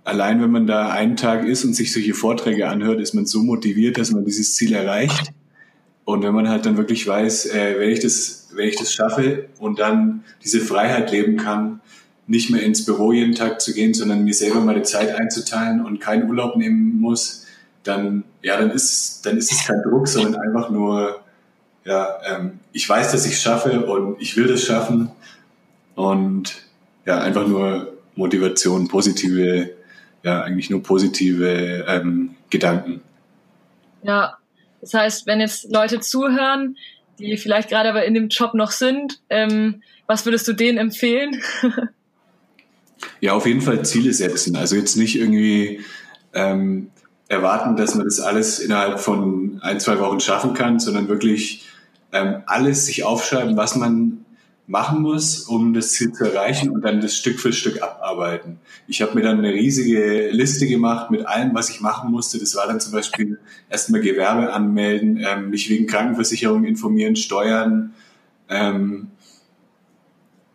allein 0.05 0.41
wenn 0.43 0.51
man 0.51 0.67
da 0.67 0.91
einen 0.91 1.17
Tag 1.17 1.47
ist 1.47 1.65
und 1.65 1.75
sich 1.75 1.93
solche 1.93 2.15
Vorträge 2.15 2.69
anhört, 2.69 3.01
ist 3.01 3.15
man 3.15 3.27
so 3.27 3.43
motiviert, 3.43 3.99
dass 3.99 4.11
man 4.11 4.25
dieses 4.25 4.55
Ziel 4.55 4.75
erreicht. 4.75 5.33
Und 6.05 6.23
wenn 6.23 6.35
man 6.35 6.49
halt 6.49 6.67
dann 6.67 6.77
wirklich 6.77 7.07
weiß, 7.07 7.47
äh, 7.47 7.77
wenn 7.79 7.91
ich 7.91 8.01
das, 8.01 8.49
wenn 8.55 8.69
ich 8.69 8.77
das 8.77 8.93
schaffe 8.93 9.47
und 9.59 9.79
dann 9.79 10.23
diese 10.43 10.61
Freiheit 10.61 11.11
leben 11.11 11.39
kann, 11.39 11.81
nicht 12.27 12.51
mehr 12.51 12.63
ins 12.63 12.85
Büro 12.85 13.13
jeden 13.13 13.35
Tag 13.35 13.61
zu 13.61 13.75
gehen, 13.75 13.95
sondern 13.95 14.25
mir 14.25 14.35
selber 14.35 14.61
meine 14.61 14.83
Zeit 14.83 15.15
einzuteilen 15.15 15.85
und 15.85 16.01
keinen 16.01 16.29
Urlaub 16.29 16.57
nehmen 16.57 17.01
muss, 17.01 17.47
dann, 17.83 18.25
ja, 18.43 18.57
dann 18.57 18.71
ist, 18.71 19.25
dann 19.27 19.37
ist 19.37 19.53
es 19.53 19.67
kein 19.67 19.83
Druck, 19.83 20.09
sondern 20.09 20.41
einfach 20.41 20.71
nur, 20.71 21.21
ja, 21.85 22.19
ähm, 22.25 22.61
ich 22.73 22.89
weiß, 22.89 23.13
dass 23.13 23.27
ich 23.27 23.33
es 23.33 23.43
schaffe 23.43 23.85
und 23.85 24.21
ich 24.21 24.37
will 24.37 24.47
das 24.47 24.63
schaffen 24.63 25.11
und 25.95 26.63
ja, 27.05 27.21
einfach 27.21 27.47
nur 27.47 27.99
Motivation, 28.17 28.89
positive, 28.89 29.71
ja, 30.23 30.43
eigentlich 30.43 30.71
nur 30.71 30.83
positive 30.83 31.85
ähm, 31.87 32.37
Gedanken. 32.49 33.03
Ja, 34.03 34.39
das 34.81 34.95
heißt, 34.95 35.27
wenn 35.27 35.41
jetzt 35.41 35.71
Leute 35.71 36.01
zuhören, 36.01 36.77
die 37.19 37.37
vielleicht 37.37 37.69
gerade 37.69 37.91
aber 37.91 38.05
in 38.05 38.15
dem 38.15 38.29
Job 38.29 38.55
noch 38.55 38.71
sind, 38.71 39.21
ähm, 39.29 39.83
was 40.07 40.25
würdest 40.25 40.49
du 40.49 40.53
denen 40.53 40.79
empfehlen? 40.79 41.43
Ja, 43.21 43.33
auf 43.33 43.47
jeden 43.47 43.61
Fall 43.61 43.85
Ziele 43.85 44.13
setzen. 44.13 44.57
Also 44.57 44.77
jetzt 44.77 44.97
nicht 44.97 45.19
irgendwie 45.19 45.81
ähm, 46.33 46.91
erwarten, 47.29 47.77
dass 47.77 47.95
man 47.95 48.05
das 48.05 48.21
alles 48.21 48.59
innerhalb 48.59 49.01
von 49.01 49.59
ein, 49.63 49.81
zwei 49.81 49.99
Wochen 49.99 50.21
schaffen 50.21 50.55
kann, 50.55 50.79
sondern 50.79 51.09
wirklich 51.09 51.67
ähm, 52.13 52.43
alles 52.47 52.87
sich 52.87 53.05
aufschreiben, 53.05 53.57
was 53.57 53.77
man 53.77 54.25
machen 54.67 55.03
muss, 55.03 55.41
um 55.41 55.75
das 55.75 55.93
Ziel 55.93 56.13
zu 56.13 56.25
erreichen 56.25 56.71
und 56.71 56.83
dann 56.83 57.01
das 57.01 57.17
Stück 57.17 57.39
für 57.39 57.53
Stück 57.53 57.83
abarbeiten. 57.83 58.59
Ich 58.87 59.03
habe 59.03 59.15
mir 59.15 59.23
dann 59.23 59.39
eine 59.39 59.53
riesige 59.53 60.31
Liste 60.31 60.67
gemacht 60.67 61.11
mit 61.11 61.27
allem, 61.27 61.55
was 61.55 61.69
ich 61.69 61.81
machen 61.81 62.11
musste. 62.11 62.39
Das 62.39 62.57
war 62.57 62.67
dann 62.67 62.81
zum 62.81 62.93
Beispiel 62.93 63.39
erstmal 63.69 64.01
Gewerbe 64.01 64.53
anmelden, 64.53 65.23
ähm, 65.23 65.51
mich 65.51 65.69
wegen 65.69 65.87
Krankenversicherung 65.87 66.65
informieren, 66.65 67.15
Steuern, 67.17 67.93
ähm, 68.49 69.09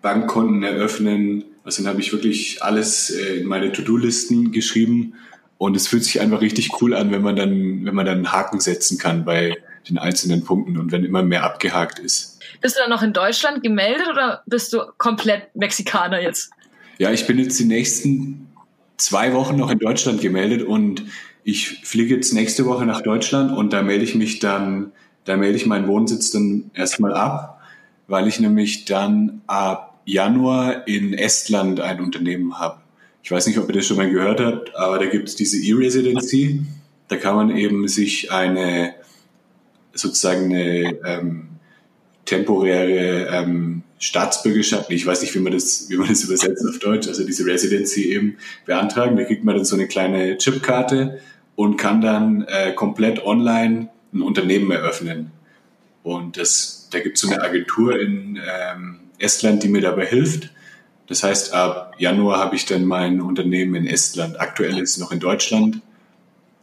Bankkonten 0.01 0.63
eröffnen, 0.63 1.43
dann 1.77 1.87
habe 1.87 2.01
ich 2.01 2.11
wirklich 2.11 2.63
alles 2.63 3.09
äh, 3.09 3.37
in 3.37 3.47
meine 3.47 3.71
To-Do-Listen 3.71 4.51
geschrieben 4.51 5.13
und 5.57 5.75
es 5.75 5.87
fühlt 5.87 6.03
sich 6.03 6.21
einfach 6.21 6.41
richtig 6.41 6.81
cool 6.81 6.95
an, 6.95 7.11
wenn 7.11 7.21
man 7.21 7.35
dann, 7.35 7.85
wenn 7.85 7.93
man 7.93 8.05
dann 8.05 8.17
einen 8.17 8.31
Haken 8.31 8.59
setzen 8.59 8.97
kann 8.97 9.25
bei 9.25 9.57
den 9.89 9.97
einzelnen 9.97 10.43
Punkten 10.43 10.77
und 10.77 10.91
wenn 10.91 11.03
immer 11.03 11.23
mehr 11.23 11.43
abgehakt 11.43 11.99
ist. 11.99 12.39
Bist 12.61 12.75
du 12.75 12.81
dann 12.81 12.89
noch 12.89 13.03
in 13.03 13.13
Deutschland 13.13 13.63
gemeldet 13.63 14.07
oder 14.09 14.41
bist 14.45 14.73
du 14.73 14.79
komplett 14.97 15.55
Mexikaner 15.55 16.21
jetzt? 16.21 16.51
Ja, 16.97 17.11
ich 17.11 17.27
bin 17.27 17.39
jetzt 17.39 17.59
die 17.59 17.65
nächsten 17.65 18.47
zwei 18.97 19.33
Wochen 19.33 19.55
noch 19.55 19.71
in 19.71 19.79
Deutschland 19.79 20.21
gemeldet 20.21 20.63
und 20.63 21.03
ich 21.43 21.81
fliege 21.83 22.15
jetzt 22.15 22.33
nächste 22.33 22.65
Woche 22.65 22.85
nach 22.85 23.01
Deutschland 23.01 23.55
und 23.55 23.73
da 23.73 23.81
melde 23.81 24.03
ich 24.03 24.15
mich 24.15 24.39
dann, 24.39 24.91
da 25.25 25.37
melde 25.37 25.55
ich 25.55 25.65
meinen 25.65 25.87
Wohnsitz 25.87 26.31
dann 26.31 26.71
erstmal 26.73 27.13
ab, 27.13 27.61
weil 28.07 28.27
ich 28.27 28.39
nämlich 28.39 28.85
dann 28.85 29.41
ab 29.47 29.88
Januar 30.11 30.87
in 30.87 31.13
Estland 31.13 31.79
ein 31.79 32.01
Unternehmen 32.01 32.59
habe. 32.59 32.81
Ich 33.21 33.31
weiß 33.31 33.47
nicht, 33.47 33.59
ob 33.59 33.67
ihr 33.69 33.75
das 33.75 33.85
schon 33.85 33.97
mal 33.97 34.09
gehört 34.09 34.39
habt, 34.39 34.75
aber 34.75 34.97
da 34.97 35.05
gibt 35.05 35.29
es 35.29 35.35
diese 35.35 35.57
E-Residency. 35.57 36.61
Da 37.07 37.17
kann 37.17 37.35
man 37.35 37.55
eben 37.55 37.87
sich 37.87 38.31
eine 38.31 38.95
sozusagen 39.93 40.45
eine 40.45 40.97
ähm, 41.05 41.47
temporäre 42.25 43.27
ähm, 43.31 43.83
Staatsbürgerschaft, 43.99 44.89
ich 44.91 45.05
weiß 45.05 45.21
nicht, 45.21 45.35
wie 45.35 45.39
man 45.39 45.51
das, 45.51 45.89
wie 45.89 45.97
man 45.97 46.07
das 46.07 46.23
übersetzt 46.23 46.65
auf 46.67 46.79
Deutsch, 46.79 47.07
also 47.07 47.25
diese 47.25 47.45
Residency 47.45 48.13
eben 48.13 48.37
beantragen. 48.65 49.17
Da 49.17 49.25
kriegt 49.25 49.43
man 49.43 49.55
dann 49.55 49.65
so 49.65 49.75
eine 49.75 49.87
kleine 49.87 50.37
Chipkarte 50.37 51.19
und 51.55 51.75
kann 51.75 51.99
dann 51.99 52.45
äh, 52.47 52.71
komplett 52.73 53.25
online 53.25 53.89
ein 54.13 54.21
Unternehmen 54.21 54.71
eröffnen. 54.71 55.31
Und 56.01 56.37
das, 56.37 56.87
da 56.91 56.99
gibt 56.99 57.17
es 57.17 57.21
so 57.21 57.29
eine 57.29 57.43
Agentur 57.43 57.99
in 57.99 58.37
ähm, 58.37 58.99
Estland, 59.19 59.63
die 59.63 59.69
mir 59.69 59.81
dabei 59.81 60.05
hilft. 60.05 60.49
Das 61.07 61.23
heißt, 61.23 61.53
ab 61.53 61.95
Januar 61.97 62.39
habe 62.39 62.55
ich 62.55 62.65
dann 62.65 62.85
mein 62.85 63.21
Unternehmen 63.21 63.75
in 63.75 63.87
Estland. 63.87 64.39
Aktuell 64.39 64.77
ist 64.79 64.91
es 64.91 64.97
noch 64.97 65.11
in 65.11 65.19
Deutschland. 65.19 65.81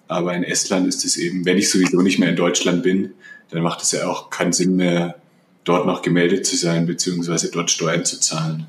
Aber 0.08 0.34
in 0.34 0.44
Estland 0.44 0.86
ist 0.86 1.04
es 1.04 1.16
eben, 1.16 1.44
wenn 1.44 1.58
ich 1.58 1.70
sowieso 1.70 2.00
nicht 2.00 2.18
mehr 2.18 2.28
in 2.28 2.36
Deutschland 2.36 2.82
bin, 2.82 3.14
dann 3.50 3.62
macht 3.62 3.82
es 3.82 3.92
ja 3.92 4.06
auch 4.06 4.30
keinen 4.30 4.52
Sinn 4.52 4.76
mehr, 4.76 5.16
dort 5.64 5.86
noch 5.86 6.02
gemeldet 6.02 6.46
zu 6.46 6.56
sein, 6.56 6.86
beziehungsweise 6.86 7.50
dort 7.50 7.70
Steuern 7.70 8.04
zu 8.04 8.20
zahlen. 8.20 8.66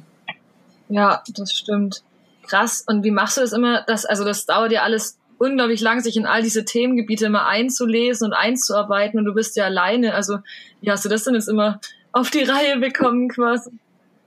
Ja, 0.90 1.24
das 1.36 1.54
stimmt. 1.54 2.04
Krass. 2.48 2.84
Und 2.88 3.04
wie 3.04 3.12
machst 3.12 3.38
du 3.38 3.42
das 3.42 3.54
immer? 3.54 3.84
Das, 3.86 4.06
also 4.06 4.24
das 4.24 4.46
dauert 4.46 4.72
ja 4.72 4.82
alles 4.82 5.18
unglaublich 5.38 5.82
lang, 5.82 6.02
sich 6.02 6.18
in 6.18 6.26
all 6.26 6.42
diese 6.42 6.66
Themengebiete 6.66 7.28
immer 7.28 7.46
einzulesen 7.46 8.26
und 8.28 8.34
einzuarbeiten 8.34 9.20
und 9.20 9.26
du 9.26 9.34
bist 9.34 9.56
ja 9.56 9.66
alleine. 9.66 10.16
Also 10.16 10.40
wie 10.82 10.90
hast 10.90 11.06
du 11.06 11.10
das 11.10 11.24
denn 11.24 11.36
jetzt 11.36 11.50
immer 11.50 11.80
auf 12.18 12.32
die 12.32 12.44
Reihe 12.44 12.78
bekommen 12.80 13.30
quasi? 13.30 13.70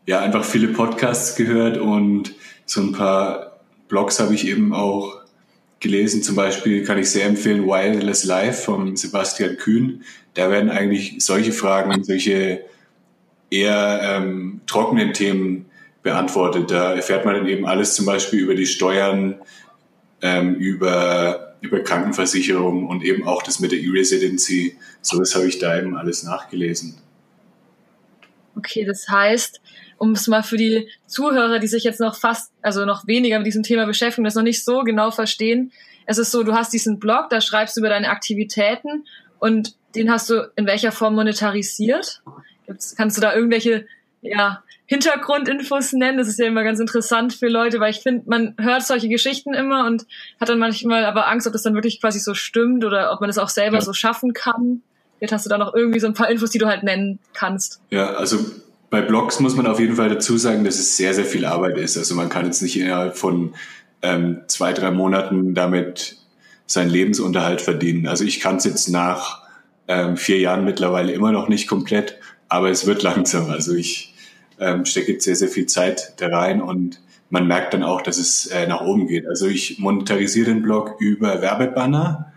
Ja, 0.06 0.20
einfach 0.20 0.44
viele 0.44 0.68
Podcasts 0.68 1.36
gehört 1.36 1.76
und 1.76 2.34
so 2.64 2.80
ein 2.80 2.92
paar 2.92 3.60
Blogs 3.88 4.20
habe 4.20 4.34
ich 4.34 4.46
eben 4.46 4.72
auch 4.72 5.20
gelesen. 5.80 6.22
Zum 6.22 6.36
Beispiel 6.36 6.84
kann 6.84 6.98
ich 6.98 7.10
sehr 7.10 7.26
empfehlen 7.26 7.66
Wireless 7.66 8.24
Life 8.24 8.62
von 8.62 8.96
Sebastian 8.96 9.56
Kühn. 9.56 10.04
Da 10.34 10.50
werden 10.50 10.70
eigentlich 10.70 11.16
solche 11.18 11.52
Fragen, 11.52 12.04
solche 12.04 12.64
eher 13.50 14.00
ähm, 14.02 14.60
trockenen 14.66 15.12
Themen 15.12 15.66
beantwortet. 16.02 16.70
Da 16.70 16.94
erfährt 16.94 17.24
man 17.24 17.34
dann 17.34 17.46
eben 17.46 17.66
alles 17.66 17.94
zum 17.94 18.06
Beispiel 18.06 18.40
über 18.40 18.54
die 18.54 18.66
Steuern, 18.66 19.40
ähm, 20.22 20.54
über, 20.54 21.56
über 21.60 21.80
Krankenversicherung 21.80 22.86
und 22.86 23.02
eben 23.02 23.26
auch 23.26 23.42
das 23.42 23.58
mit 23.58 23.72
der 23.72 23.80
E-Residency. 23.80 24.76
So 25.02 25.18
das 25.18 25.34
habe 25.34 25.46
ich 25.46 25.58
da 25.58 25.76
eben 25.76 25.96
alles 25.96 26.22
nachgelesen. 26.22 26.94
Okay, 28.56 28.84
das 28.84 29.08
heißt, 29.08 29.60
um 29.98 30.12
es 30.12 30.26
mal 30.26 30.42
für 30.42 30.56
die 30.56 30.88
Zuhörer, 31.06 31.58
die 31.58 31.66
sich 31.66 31.84
jetzt 31.84 32.00
noch 32.00 32.16
fast, 32.16 32.52
also 32.62 32.84
noch 32.84 33.06
weniger 33.06 33.38
mit 33.38 33.46
diesem 33.46 33.62
Thema 33.62 33.86
beschäftigen, 33.86 34.24
das 34.24 34.34
noch 34.34 34.42
nicht 34.42 34.64
so 34.64 34.80
genau 34.80 35.10
verstehen, 35.10 35.72
es 36.06 36.18
ist 36.18 36.32
so, 36.32 36.42
du 36.42 36.54
hast 36.54 36.72
diesen 36.72 36.98
Blog, 36.98 37.28
da 37.30 37.40
schreibst 37.40 37.76
du 37.76 37.80
über 37.80 37.88
deine 37.88 38.08
Aktivitäten 38.08 39.06
und 39.38 39.76
den 39.94 40.10
hast 40.10 40.28
du 40.30 40.50
in 40.56 40.66
welcher 40.66 40.92
Form 40.92 41.14
monetarisiert? 41.14 42.22
Gibt's, 42.66 42.96
kannst 42.96 43.16
du 43.16 43.20
da 43.20 43.34
irgendwelche 43.34 43.86
ja, 44.22 44.62
Hintergrundinfos 44.86 45.92
nennen. 45.92 46.18
Das 46.18 46.28
ist 46.28 46.38
ja 46.38 46.46
immer 46.46 46.64
ganz 46.64 46.80
interessant 46.80 47.32
für 47.32 47.48
Leute, 47.48 47.78
weil 47.80 47.92
ich 47.92 48.00
finde, 48.00 48.28
man 48.28 48.54
hört 48.58 48.84
solche 48.84 49.08
Geschichten 49.08 49.54
immer 49.54 49.86
und 49.86 50.04
hat 50.40 50.48
dann 50.48 50.58
manchmal 50.58 51.04
aber 51.04 51.28
Angst, 51.28 51.46
ob 51.46 51.52
das 51.52 51.62
dann 51.62 51.74
wirklich 51.74 52.00
quasi 52.00 52.18
so 52.18 52.34
stimmt 52.34 52.84
oder 52.84 53.12
ob 53.12 53.20
man 53.20 53.28
das 53.28 53.38
auch 53.38 53.48
selber 53.48 53.76
ja. 53.76 53.82
so 53.82 53.92
schaffen 53.92 54.32
kann. 54.32 54.82
Jetzt 55.20 55.32
hast 55.32 55.44
du 55.44 55.50
da 55.50 55.58
noch 55.58 55.74
irgendwie 55.74 56.00
so 56.00 56.06
ein 56.06 56.14
paar 56.14 56.30
Infos, 56.30 56.50
die 56.50 56.58
du 56.58 56.66
halt 56.66 56.82
nennen 56.82 57.18
kannst. 57.34 57.80
Ja, 57.90 58.14
also 58.14 58.38
bei 58.90 59.02
Blogs 59.02 59.38
muss 59.38 59.54
man 59.54 59.66
auf 59.66 59.78
jeden 59.78 59.96
Fall 59.96 60.08
dazu 60.08 60.36
sagen, 60.36 60.64
dass 60.64 60.78
es 60.78 60.96
sehr, 60.96 61.14
sehr 61.14 61.24
viel 61.24 61.44
Arbeit 61.44 61.78
ist. 61.78 61.96
Also 61.96 62.14
man 62.14 62.28
kann 62.28 62.46
jetzt 62.46 62.62
nicht 62.62 62.78
innerhalb 62.78 63.16
von 63.16 63.54
ähm, 64.02 64.40
zwei, 64.48 64.72
drei 64.72 64.90
Monaten 64.90 65.54
damit 65.54 66.16
seinen 66.66 66.90
Lebensunterhalt 66.90 67.60
verdienen. 67.60 68.06
Also 68.06 68.24
ich 68.24 68.40
kann 68.40 68.56
es 68.56 68.64
jetzt 68.64 68.88
nach 68.88 69.42
ähm, 69.88 70.16
vier 70.16 70.38
Jahren 70.38 70.64
mittlerweile 70.64 71.12
immer 71.12 71.32
noch 71.32 71.48
nicht 71.48 71.68
komplett, 71.68 72.16
aber 72.48 72.70
es 72.70 72.86
wird 72.86 73.02
langsam. 73.04 73.50
Also 73.50 73.74
ich 73.74 74.14
ähm, 74.58 74.84
stecke 74.84 75.12
jetzt 75.12 75.24
sehr, 75.24 75.36
sehr 75.36 75.48
viel 75.48 75.66
Zeit 75.66 76.14
da 76.18 76.28
rein 76.28 76.60
und 76.60 77.00
man 77.30 77.46
merkt 77.46 77.74
dann 77.74 77.84
auch, 77.84 78.02
dass 78.02 78.18
es 78.18 78.46
äh, 78.48 78.66
nach 78.66 78.80
oben 78.80 79.06
geht. 79.06 79.26
Also 79.26 79.46
ich 79.46 79.78
monetarisiere 79.78 80.46
den 80.46 80.62
Blog 80.62 80.96
über 80.98 81.40
Werbebanner. 81.40 82.29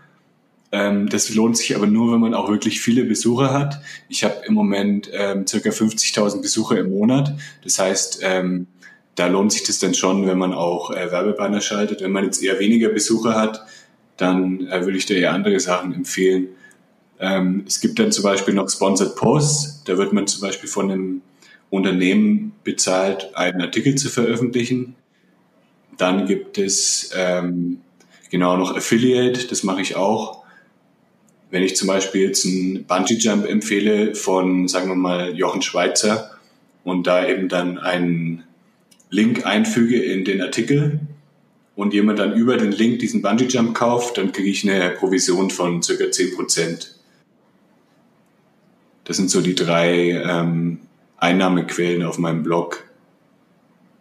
Ähm, 0.74 1.08
das 1.08 1.32
lohnt 1.32 1.56
sich 1.56 1.76
aber 1.76 1.86
nur, 1.86 2.12
wenn 2.12 2.18
man 2.18 2.34
auch 2.34 2.48
wirklich 2.48 2.80
viele 2.80 3.04
Besucher 3.04 3.52
hat. 3.52 3.80
Ich 4.08 4.24
habe 4.24 4.42
im 4.44 4.54
Moment 4.54 5.08
ähm, 5.12 5.46
circa 5.46 5.70
50.000 5.70 6.42
Besucher 6.42 6.76
im 6.78 6.90
Monat. 6.90 7.32
Das 7.62 7.78
heißt, 7.78 8.18
ähm, 8.22 8.66
da 9.14 9.28
lohnt 9.28 9.52
sich 9.52 9.62
das 9.62 9.78
dann 9.78 9.94
schon, 9.94 10.26
wenn 10.26 10.36
man 10.36 10.52
auch 10.52 10.90
äh, 10.90 11.12
Werbebanner 11.12 11.60
schaltet. 11.60 12.00
Wenn 12.00 12.10
man 12.10 12.24
jetzt 12.24 12.42
eher 12.42 12.58
weniger 12.58 12.88
Besucher 12.88 13.36
hat, 13.36 13.64
dann 14.16 14.66
äh, 14.66 14.84
würde 14.84 14.98
ich 14.98 15.06
da 15.06 15.14
eher 15.14 15.32
andere 15.32 15.60
Sachen 15.60 15.94
empfehlen. 15.94 16.48
Ähm, 17.20 17.62
es 17.68 17.80
gibt 17.80 18.00
dann 18.00 18.10
zum 18.10 18.24
Beispiel 18.24 18.54
noch 18.54 18.68
Sponsored 18.68 19.14
Posts. 19.14 19.84
Da 19.84 19.96
wird 19.96 20.12
man 20.12 20.26
zum 20.26 20.40
Beispiel 20.40 20.68
von 20.68 20.90
einem 20.90 21.22
Unternehmen 21.70 22.50
bezahlt, 22.64 23.30
einen 23.36 23.60
Artikel 23.60 23.94
zu 23.94 24.08
veröffentlichen. 24.08 24.96
Dann 25.98 26.26
gibt 26.26 26.58
es 26.58 27.12
ähm, 27.14 27.78
genau 28.28 28.56
noch 28.56 28.76
Affiliate, 28.76 29.46
das 29.46 29.62
mache 29.62 29.80
ich 29.80 29.94
auch. 29.94 30.43
Wenn 31.54 31.62
ich 31.62 31.76
zum 31.76 31.86
Beispiel 31.86 32.22
jetzt 32.22 32.44
einen 32.44 32.84
Bungee 32.84 33.14
Jump 33.14 33.48
empfehle 33.48 34.16
von, 34.16 34.66
sagen 34.66 34.88
wir 34.88 34.96
mal, 34.96 35.36
Jochen 35.36 35.62
Schweizer 35.62 36.32
und 36.82 37.06
da 37.06 37.28
eben 37.28 37.48
dann 37.48 37.78
einen 37.78 38.42
Link 39.08 39.46
einfüge 39.46 40.02
in 40.02 40.24
den 40.24 40.42
Artikel 40.42 40.98
und 41.76 41.94
jemand 41.94 42.18
dann 42.18 42.32
über 42.32 42.56
den 42.56 42.72
Link 42.72 42.98
diesen 42.98 43.22
Bungee 43.22 43.44
Jump 43.44 43.72
kauft, 43.72 44.18
dann 44.18 44.32
kriege 44.32 44.50
ich 44.50 44.68
eine 44.68 44.90
Provision 44.96 45.48
von 45.48 45.80
circa 45.80 46.10
10 46.10 46.34
Prozent. 46.34 46.96
Das 49.04 49.16
sind 49.16 49.30
so 49.30 49.40
die 49.40 49.54
drei 49.54 50.10
ähm, 50.10 50.80
Einnahmequellen 51.18 52.02
auf 52.02 52.18
meinem 52.18 52.42
Blog. 52.42 52.82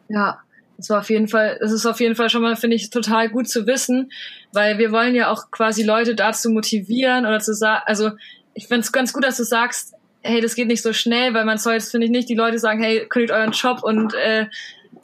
Ja, 0.09 0.42
das 0.84 0.89
war 0.89 1.00
auf 1.00 1.10
jeden 1.10 1.30
Fall, 1.30 1.58
das 1.62 1.72
ist 1.72 1.86
auf 1.86 2.02
jeden 2.02 2.15
Fall 2.15 2.30
schon 2.30 2.41
mal, 2.41 2.58
finde 2.58 2.76
ich, 2.76 2.89
total 2.89 3.30
gut 3.30 3.48
zu 3.48 3.65
wissen, 3.65 4.12
weil 4.52 4.78
wir 4.80 4.91
wollen 4.91 5.15
ja 5.15 5.32
auch 5.32 5.50
quasi 5.50 5.82
Leute 5.82 6.13
dazu 6.13 6.50
motivieren 6.50 7.26
oder 7.26 7.39
zu 7.39 7.54
sagen, 7.54 7.84
also 7.86 8.12
ich 8.54 8.67
finde 8.67 8.82
es 8.82 8.91
ganz 8.91 9.13
gut, 9.13 9.24
dass 9.24 9.38
du 9.38 9.46
sagst, 9.46 9.93
hey, 10.24 10.41
das 10.41 10.56
geht 10.56 10.67
nicht 10.67 10.82
so 10.82 10.91
schnell, 10.91 11.34
weil 11.34 11.46
man 11.46 11.58
soll 11.58 11.76
jetzt, 11.76 11.91
finde 11.91 12.06
ich, 12.06 12.12
nicht 12.12 12.28
die 12.28 12.36
Leute 12.36 12.60
sagen, 12.60 12.84
hey, 12.84 13.06
kündigt 13.08 13.32
euren 13.32 13.52
Job 13.52 13.82
und 13.82 14.13
äh, 14.13 14.48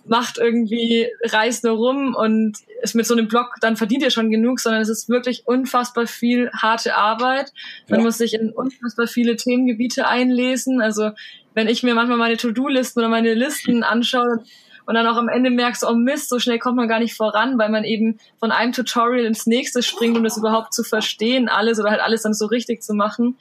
macht 0.05 0.37
irgendwie, 0.37 1.07
reist 1.23 1.63
nur 1.63 1.77
rum 1.77 2.13
und 2.13 2.57
ist 2.81 2.95
mit 2.95 3.05
so 3.05 3.13
einem 3.13 3.29
Blog, 3.29 3.55
dann 3.61 3.77
verdient 3.77 4.03
ihr 4.03 4.11
schon 4.11 4.31
genug, 4.31 4.59
sondern 4.59 4.81
es 4.81 4.89
ist 4.89 5.07
wirklich 5.07 5.43
unfassbar 5.47 6.07
viel 6.07 6.51
harte 6.51 6.95
Arbeit. 6.95 7.53
Man 7.87 8.01
ja. 8.01 8.05
muss 8.05 8.17
sich 8.17 8.33
in 8.33 8.49
unfassbar 8.49 9.07
viele 9.07 9.37
Themengebiete 9.37 10.07
einlesen. 10.07 10.81
Also 10.81 11.11
wenn 11.53 11.69
ich 11.69 11.83
mir 11.83 11.95
manchmal 11.95 12.17
meine 12.17 12.35
To-Do-Listen 12.35 12.99
oder 12.99 13.07
meine 13.07 13.33
Listen 13.33 13.83
anschaue 13.83 14.43
und 14.89 14.95
dann 14.95 15.05
auch 15.05 15.17
am 15.17 15.29
Ende 15.29 15.51
merkst, 15.51 15.85
oh 15.87 15.93
Mist, 15.93 16.29
so 16.29 16.39
schnell 16.39 16.57
kommt 16.57 16.75
man 16.75 16.87
gar 16.87 16.97
nicht 16.97 17.13
voran, 17.13 17.59
weil 17.59 17.69
man 17.69 17.83
eben 17.83 18.17
von 18.39 18.49
einem 18.51 18.71
Tutorial 18.71 19.23
ins 19.23 19.45
nächste 19.45 19.83
springt, 19.83 20.17
um 20.17 20.23
das 20.23 20.35
überhaupt 20.35 20.73
zu 20.73 20.83
verstehen, 20.83 21.47
alles 21.47 21.79
oder 21.79 21.91
halt 21.91 22.01
alles 22.01 22.23
dann 22.23 22.33
so 22.33 22.47
richtig 22.47 22.81
zu 22.81 22.95
machen. 22.95 23.37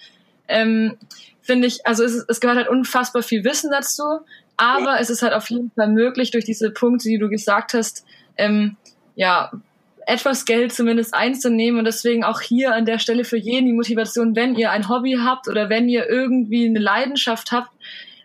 Ähm, 0.46 0.98
Finde 1.40 1.66
ich, 1.66 1.86
also 1.86 2.04
es, 2.04 2.22
es 2.28 2.40
gehört 2.40 2.58
halt 2.58 2.68
unfassbar 2.68 3.22
viel 3.22 3.44
Wissen 3.44 3.70
dazu, 3.70 4.02
aber 4.58 5.00
es 5.00 5.08
ist 5.08 5.22
halt 5.22 5.32
auf 5.32 5.48
jeden 5.48 5.70
Fall 5.70 5.88
möglich, 5.88 6.32
durch 6.32 6.44
diese 6.44 6.70
Punkte, 6.70 7.08
die 7.08 7.16
du 7.16 7.30
gesagt 7.30 7.72
hast, 7.72 8.04
ähm, 8.36 8.76
ja, 9.14 9.50
etwas 10.06 10.44
Geld 10.44 10.74
zumindest 10.74 11.14
einzunehmen 11.14 11.78
und 11.78 11.86
deswegen 11.86 12.24
auch 12.24 12.42
hier 12.42 12.74
an 12.74 12.84
der 12.84 12.98
Stelle 12.98 13.24
für 13.24 13.38
jeden 13.38 13.64
die 13.64 13.72
Motivation, 13.72 14.36
wenn 14.36 14.54
ihr 14.54 14.70
ein 14.70 14.90
Hobby 14.90 15.16
habt 15.18 15.48
oder 15.48 15.70
wenn 15.70 15.88
ihr 15.88 16.10
irgendwie 16.10 16.66
eine 16.66 16.78
Leidenschaft 16.78 17.52
habt, 17.52 17.70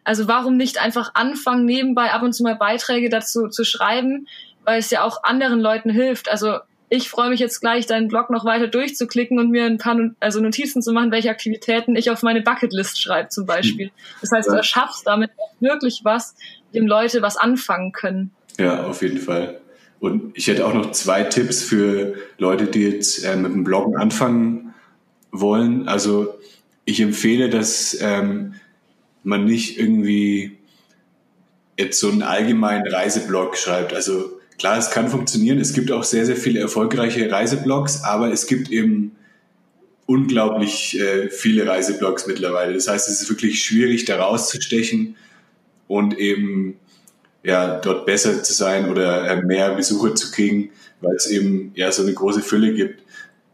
also 0.03 0.27
warum 0.27 0.57
nicht 0.57 0.79
einfach 0.79 1.11
anfangen, 1.13 1.65
nebenbei 1.65 2.11
ab 2.11 2.23
und 2.23 2.33
zu 2.33 2.43
mal 2.43 2.55
Beiträge 2.55 3.09
dazu 3.09 3.47
zu 3.47 3.63
schreiben, 3.63 4.27
weil 4.65 4.79
es 4.79 4.89
ja 4.89 5.03
auch 5.03 5.23
anderen 5.23 5.59
Leuten 5.59 5.89
hilft. 5.89 6.29
Also 6.29 6.57
ich 6.89 7.09
freue 7.09 7.29
mich 7.29 7.39
jetzt 7.39 7.59
gleich, 7.59 7.87
deinen 7.87 8.07
Blog 8.07 8.29
noch 8.29 8.45
weiter 8.45 8.67
durchzuklicken 8.67 9.39
und 9.39 9.49
mir 9.49 9.65
ein 9.65 9.79
paar 9.79 9.97
also 10.19 10.39
Notizen 10.41 10.81
zu 10.81 10.93
machen, 10.93 11.11
welche 11.11 11.31
Aktivitäten 11.31 11.95
ich 11.95 12.11
auf 12.11 12.21
meine 12.21 12.41
Bucketlist 12.41 13.01
schreibe 13.01 13.29
zum 13.29 13.45
Beispiel. 13.45 13.91
Das 14.21 14.31
heißt, 14.31 14.49
du 14.49 14.53
erschaffst 14.53 15.07
damit 15.07 15.31
wirklich 15.59 16.01
was, 16.03 16.35
dem 16.73 16.85
Leute 16.85 17.21
was 17.21 17.35
anfangen 17.37 17.93
können. 17.93 18.31
Ja, 18.59 18.83
auf 18.85 19.01
jeden 19.01 19.17
Fall. 19.17 19.59
Und 19.99 20.37
ich 20.37 20.47
hätte 20.47 20.67
auch 20.67 20.73
noch 20.73 20.91
zwei 20.91 21.23
Tipps 21.23 21.63
für 21.63 22.15
Leute, 22.37 22.65
die 22.67 22.81
jetzt 22.81 23.23
äh, 23.23 23.37
mit 23.37 23.53
dem 23.53 23.63
Bloggen 23.63 23.95
anfangen 23.95 24.73
wollen. 25.31 25.87
Also 25.87 26.35
ich 26.85 26.99
empfehle, 26.99 27.49
dass 27.49 27.97
ähm, 28.01 28.53
man 29.23 29.45
nicht 29.45 29.79
irgendwie 29.79 30.57
jetzt 31.77 31.99
so 31.99 32.09
einen 32.09 32.21
allgemeinen 32.21 32.87
Reiseblog 32.87 33.57
schreibt. 33.57 33.93
Also 33.93 34.39
klar, 34.57 34.77
es 34.77 34.91
kann 34.91 35.09
funktionieren. 35.09 35.59
Es 35.59 35.73
gibt 35.73 35.91
auch 35.91 36.03
sehr, 36.03 36.25
sehr 36.25 36.35
viele 36.35 36.59
erfolgreiche 36.59 37.31
Reiseblogs, 37.31 38.03
aber 38.03 38.31
es 38.31 38.47
gibt 38.47 38.69
eben 38.69 39.15
unglaublich 40.05 40.99
äh, 40.99 41.29
viele 41.29 41.67
Reiseblogs 41.67 42.27
mittlerweile. 42.27 42.73
Das 42.73 42.87
heißt, 42.87 43.09
es 43.09 43.21
ist 43.21 43.29
wirklich 43.29 43.63
schwierig, 43.63 44.05
da 44.05 44.21
rauszustechen 44.21 45.15
und 45.87 46.17
eben 46.17 46.77
ja, 47.43 47.79
dort 47.79 48.05
besser 48.05 48.43
zu 48.43 48.53
sein 48.53 48.89
oder 48.89 49.27
äh, 49.27 49.41
mehr 49.41 49.75
Besucher 49.75 50.15
zu 50.15 50.31
kriegen, 50.31 50.69
weil 51.01 51.15
es 51.15 51.27
eben 51.27 51.71
ja 51.75 51.91
so 51.91 52.03
eine 52.03 52.13
große 52.13 52.41
Fülle 52.41 52.73
gibt. 52.73 53.03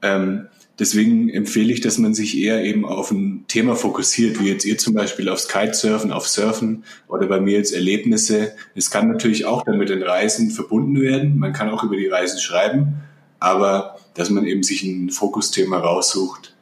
Ähm, 0.02 0.48
Deswegen 0.80 1.30
empfehle 1.30 1.74
ich, 1.74 1.82
dass 1.82 1.98
man 1.98 2.14
sich 2.14 2.38
eher 2.38 2.64
eben 2.64 2.86
auf 2.86 3.12
ein 3.12 3.44
Thema 3.50 3.76
fokussiert, 3.76 4.40
wie 4.40 4.48
jetzt 4.48 4.64
ihr 4.64 4.78
zum 4.78 4.94
Beispiel 4.94 5.28
aufs 5.28 5.50
Kitesurfen, 5.50 6.14
auf 6.14 6.28
Surfen 6.28 6.86
oder 7.10 7.28
bei 7.28 7.42
mir 7.42 7.58
jetzt 7.58 7.74
Erlebnisse. 7.74 8.54
Es 8.76 8.90
kann 8.90 9.10
natürlich 9.10 9.46
auch 9.46 9.64
dann 9.64 9.78
mit 9.78 9.90
den 9.90 10.02
Reisen 10.02 10.52
verbunden 10.52 11.02
werden. 11.02 11.38
Man 11.38 11.52
kann 11.52 11.70
auch 11.70 11.84
über 11.84 11.98
die 11.98 12.08
Reisen 12.08 12.40
schreiben, 12.40 13.02
aber 13.42 13.98
dass 14.14 14.30
man 14.30 14.46
eben 14.46 14.64
sich 14.64 14.82
ein 14.84 15.10
Fokusthema 15.10 15.80
raussucht, 15.80 16.56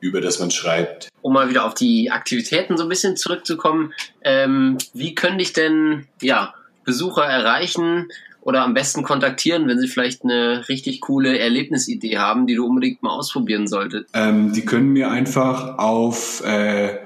über 0.00 0.22
das 0.22 0.38
man 0.38 0.50
schreibt. 0.50 1.08
Um 1.20 1.34
mal 1.34 1.50
wieder 1.50 1.66
auf 1.66 1.74
die 1.74 2.10
Aktivitäten 2.10 2.78
so 2.78 2.84
ein 2.84 2.88
bisschen 2.88 3.18
zurückzukommen, 3.18 3.92
ähm, 4.22 4.78
wie 4.94 5.14
könnte 5.14 5.42
ich 5.42 5.52
denn 5.52 6.06
ja 6.22 6.54
Besucher 6.84 7.24
erreichen 7.24 8.08
oder 8.48 8.64
am 8.64 8.72
besten 8.72 9.02
kontaktieren, 9.02 9.68
wenn 9.68 9.78
sie 9.78 9.88
vielleicht 9.88 10.24
eine 10.24 10.66
richtig 10.70 11.02
coole 11.02 11.38
Erlebnisidee 11.38 12.16
haben, 12.16 12.46
die 12.46 12.54
du 12.54 12.64
unbedingt 12.64 13.02
mal 13.02 13.10
ausprobieren 13.10 13.68
solltest? 13.68 14.06
Ähm, 14.14 14.54
die 14.54 14.64
können 14.64 14.88
mir 14.88 15.10
einfach 15.10 15.76
auf 15.76 16.42
äh, 16.46 16.96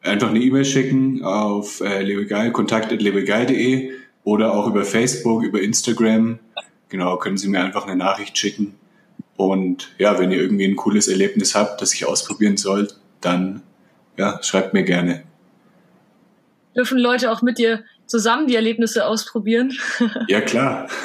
einfach 0.00 0.30
eine 0.30 0.38
E-Mail 0.38 0.64
schicken 0.64 1.24
auf 1.24 1.80
äh, 1.80 2.04
lebegeil, 2.04 2.52
kontakt.lebegeil.de 2.52 3.90
oder 4.22 4.54
auch 4.54 4.68
über 4.68 4.84
Facebook, 4.84 5.42
über 5.42 5.60
Instagram. 5.60 6.38
Genau, 6.88 7.16
können 7.16 7.36
Sie 7.36 7.48
mir 7.48 7.64
einfach 7.64 7.88
eine 7.88 7.96
Nachricht 7.96 8.38
schicken. 8.38 8.76
Und 9.36 9.90
ja, 9.98 10.20
wenn 10.20 10.30
ihr 10.30 10.40
irgendwie 10.40 10.66
ein 10.66 10.76
cooles 10.76 11.08
Erlebnis 11.08 11.56
habt, 11.56 11.82
das 11.82 11.92
ich 11.94 12.06
ausprobieren 12.06 12.56
soll, 12.56 12.86
dann 13.20 13.62
ja, 14.16 14.38
schreibt 14.40 14.72
mir 14.72 14.84
gerne. 14.84 15.24
Dürfen 16.76 16.98
Leute 16.98 17.30
auch 17.30 17.42
mit 17.42 17.58
dir 17.58 17.84
zusammen 18.06 18.46
die 18.46 18.56
Erlebnisse 18.56 19.06
ausprobieren? 19.06 19.72
Ja, 20.28 20.40
klar. 20.40 20.88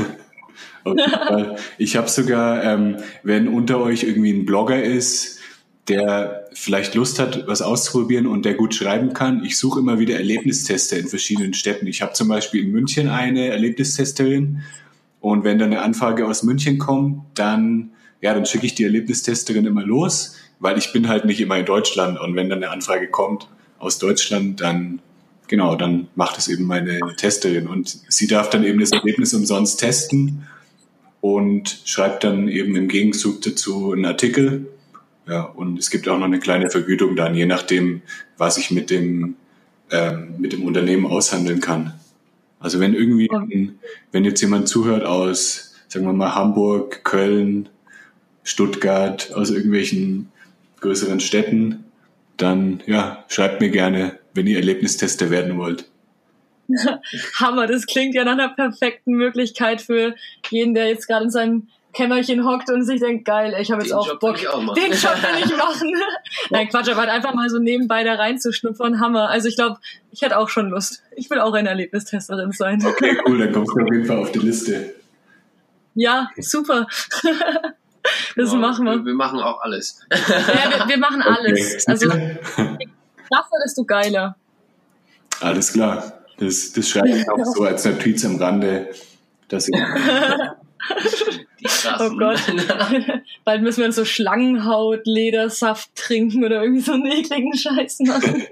Ich 1.77 1.97
habe 1.97 2.07
sogar, 2.07 2.63
ähm, 2.63 2.95
wenn 3.21 3.49
unter 3.49 3.81
euch 3.81 4.03
irgendwie 4.03 4.31
ein 4.31 4.45
Blogger 4.45 4.81
ist, 4.81 5.37
der 5.89 6.47
vielleicht 6.53 6.95
Lust 6.95 7.19
hat, 7.19 7.45
was 7.47 7.61
auszuprobieren 7.61 8.25
und 8.25 8.45
der 8.45 8.53
gut 8.53 8.73
schreiben 8.73 9.13
kann, 9.13 9.43
ich 9.43 9.57
suche 9.57 9.79
immer 9.79 9.99
wieder 9.99 10.15
Erlebnistester 10.15 10.97
in 10.97 11.07
verschiedenen 11.07 11.53
Städten. 11.53 11.87
Ich 11.87 12.01
habe 12.01 12.13
zum 12.13 12.27
Beispiel 12.27 12.63
in 12.63 12.71
München 12.71 13.09
eine 13.09 13.47
Erlebnistesterin 13.49 14.63
und 15.19 15.43
wenn 15.43 15.59
dann 15.59 15.71
eine 15.71 15.81
Anfrage 15.81 16.25
aus 16.25 16.43
München 16.43 16.77
kommt, 16.77 17.21
dann, 17.35 17.91
ja, 18.21 18.33
dann 18.33 18.45
schicke 18.45 18.65
ich 18.65 18.75
die 18.75 18.83
Erlebnistesterin 18.83 19.65
immer 19.65 19.83
los, 19.83 20.35
weil 20.59 20.77
ich 20.77 20.91
bin 20.91 21.07
halt 21.07 21.25
nicht 21.25 21.39
immer 21.39 21.57
in 21.57 21.65
Deutschland 21.65 22.19
und 22.19 22.35
wenn 22.35 22.49
dann 22.49 22.63
eine 22.63 22.71
Anfrage 22.71 23.07
kommt 23.09 23.47
aus 23.79 23.99
Deutschland, 23.99 24.61
dann 24.61 24.99
genau, 25.47 25.75
dann 25.75 26.07
macht 26.15 26.37
es 26.37 26.47
eben 26.47 26.65
meine 26.65 26.99
Testerin 27.17 27.67
und 27.67 27.99
sie 28.07 28.27
darf 28.27 28.49
dann 28.49 28.63
eben 28.63 28.79
das 28.79 28.91
Erlebnis 28.91 29.33
umsonst 29.33 29.79
testen 29.79 30.47
und 31.21 31.81
schreibt 31.85 32.23
dann 32.23 32.47
eben 32.47 32.75
im 32.75 32.87
Gegenzug 32.87 33.41
dazu 33.41 33.91
einen 33.91 34.05
Artikel. 34.05 34.67
Ja, 35.27 35.41
und 35.41 35.77
es 35.77 35.89
gibt 35.89 36.07
auch 36.07 36.17
noch 36.17 36.25
eine 36.25 36.39
kleine 36.39 36.69
Vergütung 36.69 37.15
dann, 37.15 37.35
je 37.35 37.45
nachdem, 37.45 38.01
was 38.37 38.57
ich 38.57 38.71
mit 38.71 38.89
dem, 38.89 39.35
ähm, 39.91 40.35
mit 40.37 40.53
dem 40.53 40.63
Unternehmen 40.63 41.05
aushandeln 41.05 41.59
kann. 41.59 41.93
Also 42.59 42.79
wenn 42.79 42.93
irgendwie, 42.93 43.29
wenn 44.11 44.25
jetzt 44.25 44.41
jemand 44.41 44.67
zuhört 44.67 45.05
aus, 45.05 45.75
sagen 45.89 46.05
wir 46.05 46.13
mal, 46.13 46.33
Hamburg, 46.33 47.03
Köln, 47.03 47.69
Stuttgart, 48.43 49.33
aus 49.33 49.49
irgendwelchen 49.51 50.29
größeren 50.79 51.19
Städten, 51.19 51.83
dann 52.37 52.81
ja, 52.85 53.25
schreibt 53.27 53.61
mir 53.61 53.69
gerne, 53.69 54.17
wenn 54.37 54.47
ihr 54.47 54.57
Erlebnistester 54.57 55.29
werden 55.29 55.57
wollt. 55.57 55.85
Hammer, 57.39 57.67
das 57.67 57.85
klingt 57.85 58.15
ja 58.15 58.23
nach 58.23 58.33
einer 58.33 58.49
perfekten 58.49 59.13
Möglichkeit 59.13 59.81
für 59.81 60.15
jeden, 60.49 60.73
der 60.73 60.87
jetzt 60.87 61.07
gerade 61.07 61.25
in 61.25 61.31
seinem 61.31 61.67
Kämmerchen 61.93 62.45
hockt 62.45 62.69
und 62.69 62.83
sich 62.83 62.99
denkt, 62.99 63.25
geil, 63.25 63.55
ich 63.59 63.71
habe 63.71 63.81
jetzt 63.81 63.91
Den 63.91 63.97
auch 63.97 64.07
Job 64.07 64.19
Bock, 64.19 64.35
will 64.35 64.41
ich 64.41 64.49
auch 64.49 64.73
den 64.75 64.91
Job 64.91 65.15
will 65.21 65.45
ich 65.45 65.57
machen. 65.57 65.93
Nein, 66.51 66.69
Quatsch, 66.69 66.89
aber 66.89 67.01
halt 67.01 67.09
einfach 67.09 67.33
mal 67.33 67.49
so 67.49 67.57
nebenbei 67.57 68.03
da 68.03 68.15
reinzuschnuppern, 68.15 68.99
Hammer. 68.99 69.29
Also 69.29 69.47
ich 69.47 69.55
glaube, 69.55 69.79
ich 70.11 70.21
hätte 70.21 70.37
auch 70.37 70.49
schon 70.49 70.69
Lust. 70.69 71.01
Ich 71.15 71.29
will 71.29 71.39
auch 71.39 71.53
eine 71.53 71.69
Erlebnistesterin 71.69 72.51
sein. 72.51 72.85
Okay, 72.85 73.17
cool, 73.27 73.39
dann 73.39 73.51
kommst 73.51 73.71
du 73.75 73.81
auf 73.81 73.91
jeden 73.91 74.05
Fall 74.05 74.17
auf 74.17 74.31
die 74.31 74.39
Liste. 74.39 74.93
Ja, 75.95 76.29
super. 76.37 76.87
Das 78.37 78.53
Ja, 78.53 78.57
machen 78.57 78.85
wir. 78.85 78.99
wir. 78.99 79.05
Wir 79.05 79.13
machen 79.13 79.39
auch 79.39 79.59
alles. 79.61 79.99
Ja, 80.09 80.17
wir, 80.17 80.87
wir 80.87 80.97
machen 80.97 81.21
alles. 81.21 81.85
Okay. 81.87 81.91
Also 81.91 82.11
krasser, 83.27 83.57
desto 83.63 83.83
geiler. 83.83 84.35
Alles 85.41 85.73
klar. 85.73 86.13
Das, 86.37 86.71
das 86.71 86.87
schreibe 86.87 87.09
ich 87.09 87.29
auch 87.29 87.43
so 87.43 87.63
als 87.63 87.85
Notiz 87.85 88.23
am 88.25 88.35
Rande, 88.37 88.89
dass 89.47 89.67
ich. 89.67 89.75
Oh 91.99 92.09
Gott. 92.11 92.39
Bald 93.43 93.61
müssen 93.61 93.79
wir 93.79 93.87
uns 93.87 93.95
so 93.95 94.05
Schlangenhaut, 94.05 95.01
Ledersaft 95.05 95.93
trinken 95.95 96.45
oder 96.45 96.61
irgendwie 96.61 96.81
so 96.81 96.93
einen 96.93 97.07
ekligen 97.07 97.55
Scheiß 97.57 97.99
machen. 98.01 98.43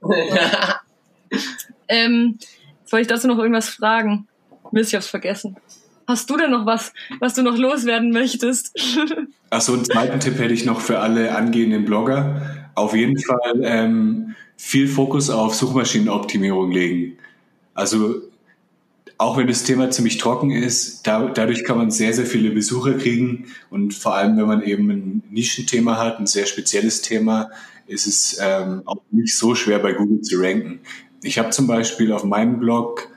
okay. 0.00 0.38
Ähm, 1.88 2.38
soll 2.84 3.00
ich 3.00 3.08
dazu 3.08 3.26
noch 3.26 3.38
irgendwas 3.38 3.68
fragen? 3.68 4.28
Mist, 4.70 4.90
ich 4.90 4.94
hab's 4.94 5.08
vergessen. 5.08 5.56
Hast 6.06 6.28
du 6.30 6.36
denn 6.36 6.50
noch 6.50 6.66
was, 6.66 6.92
was 7.20 7.34
du 7.34 7.42
noch 7.42 7.56
loswerden 7.56 8.10
möchtest? 8.10 8.76
Ach 9.50 9.60
so, 9.60 9.74
einen 9.74 9.84
zweiten 9.84 10.20
Tipp 10.20 10.38
hätte 10.38 10.54
ich 10.54 10.64
noch 10.64 10.80
für 10.80 11.00
alle 11.00 11.34
angehenden 11.34 11.84
Blogger. 11.84 12.70
Auf 12.74 12.94
jeden 12.94 13.18
Fall 13.18 13.60
ähm, 13.62 14.34
viel 14.56 14.88
Fokus 14.88 15.30
auf 15.30 15.54
Suchmaschinenoptimierung 15.54 16.70
legen. 16.70 17.18
Also 17.74 18.22
auch 19.18 19.36
wenn 19.36 19.46
das 19.46 19.62
Thema 19.62 19.90
ziemlich 19.90 20.18
trocken 20.18 20.50
ist, 20.50 21.06
da, 21.06 21.28
dadurch 21.28 21.64
kann 21.64 21.78
man 21.78 21.90
sehr, 21.90 22.12
sehr 22.12 22.26
viele 22.26 22.50
Besucher 22.50 22.94
kriegen. 22.94 23.46
Und 23.70 23.94
vor 23.94 24.14
allem, 24.16 24.36
wenn 24.36 24.46
man 24.46 24.62
eben 24.62 24.90
ein 24.90 25.22
Nischenthema 25.30 25.96
hat, 25.96 26.18
ein 26.18 26.26
sehr 26.26 26.46
spezielles 26.46 27.02
Thema, 27.02 27.50
ist 27.86 28.06
es 28.06 28.38
ähm, 28.40 28.82
auch 28.84 29.02
nicht 29.10 29.36
so 29.36 29.54
schwer 29.54 29.78
bei 29.78 29.92
Google 29.92 30.22
zu 30.22 30.40
ranken. 30.40 30.80
Ich 31.22 31.38
habe 31.38 31.50
zum 31.50 31.66
Beispiel 31.66 32.12
auf 32.12 32.24
meinem 32.24 32.58
Blog 32.58 33.08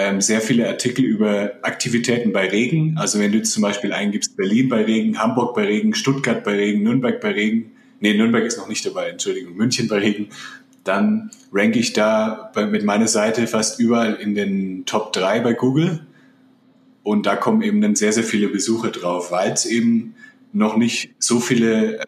ähm, 0.00 0.20
sehr 0.22 0.40
viele 0.40 0.66
Artikel 0.66 1.04
über 1.04 1.52
Aktivitäten 1.62 2.32
bei 2.32 2.48
Regen. 2.48 2.96
Also 2.96 3.18
wenn 3.18 3.32
du 3.32 3.42
zum 3.42 3.62
Beispiel 3.62 3.92
eingibst 3.92 4.34
Berlin 4.36 4.70
bei 4.70 4.82
Regen, 4.84 5.18
Hamburg 5.18 5.54
bei 5.54 5.66
Regen, 5.66 5.94
Stuttgart 5.94 6.42
bei 6.42 6.56
Regen, 6.56 6.82
Nürnberg 6.82 7.20
bei 7.20 7.32
Regen, 7.32 7.72
nee, 8.00 8.14
Nürnberg 8.14 8.44
ist 8.44 8.56
noch 8.56 8.68
nicht 8.68 8.84
dabei, 8.86 9.10
Entschuldigung, 9.10 9.54
München 9.56 9.88
bei 9.88 9.98
Regen, 9.98 10.28
dann 10.84 11.30
ranke 11.52 11.78
ich 11.78 11.92
da 11.92 12.50
bei, 12.54 12.64
mit 12.64 12.82
meiner 12.82 13.08
Seite 13.08 13.46
fast 13.46 13.78
überall 13.78 14.14
in 14.14 14.34
den 14.34 14.86
Top 14.86 15.12
3 15.12 15.40
bei 15.40 15.52
Google. 15.52 16.06
Und 17.02 17.26
da 17.26 17.36
kommen 17.36 17.60
eben 17.60 17.80
dann 17.82 17.94
sehr, 17.94 18.12
sehr 18.12 18.24
viele 18.24 18.48
Besucher 18.48 18.90
drauf, 18.90 19.30
weil 19.32 19.52
es 19.52 19.66
eben 19.66 20.14
noch 20.52 20.76
nicht 20.76 21.14
so 21.18 21.40
viele 21.40 21.98
äh, 21.98 22.06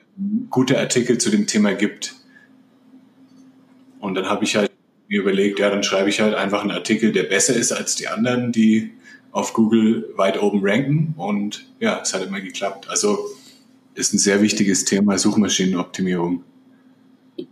gute 0.49 0.79
Artikel 0.79 1.19
zu 1.19 1.31
dem 1.31 1.47
Thema 1.47 1.75
gibt. 1.75 2.15
Und 4.01 4.15
dann 4.15 4.27
habe 4.27 4.45
ich 4.45 4.57
halt 4.57 4.72
mir 5.13 5.21
überlegt, 5.21 5.59
ja, 5.59 5.69
dann 5.69 5.83
schreibe 5.83 6.09
ich 6.09 6.23
halt 6.23 6.35
einfach 6.35 6.63
einen 6.63 6.71
Artikel, 6.71 7.13
der 7.13 7.25
besser 7.25 7.55
ist 7.55 7.71
als 7.71 7.97
die 7.97 8.09
anderen, 8.09 8.51
die 8.51 8.93
auf 9.31 9.53
Google 9.53 10.09
weit 10.17 10.41
oben 10.41 10.61
ranken. 10.63 11.13
Und 11.19 11.67
ja, 11.81 12.01
es 12.03 12.15
hat 12.15 12.27
immer 12.27 12.41
geklappt. 12.41 12.89
Also 12.89 13.19
ist 13.95 14.15
ein 14.15 14.19
sehr 14.19 14.41
wichtiges 14.41 14.87
Thema, 14.87 15.19
Suchmaschinenoptimierung. 15.19 16.43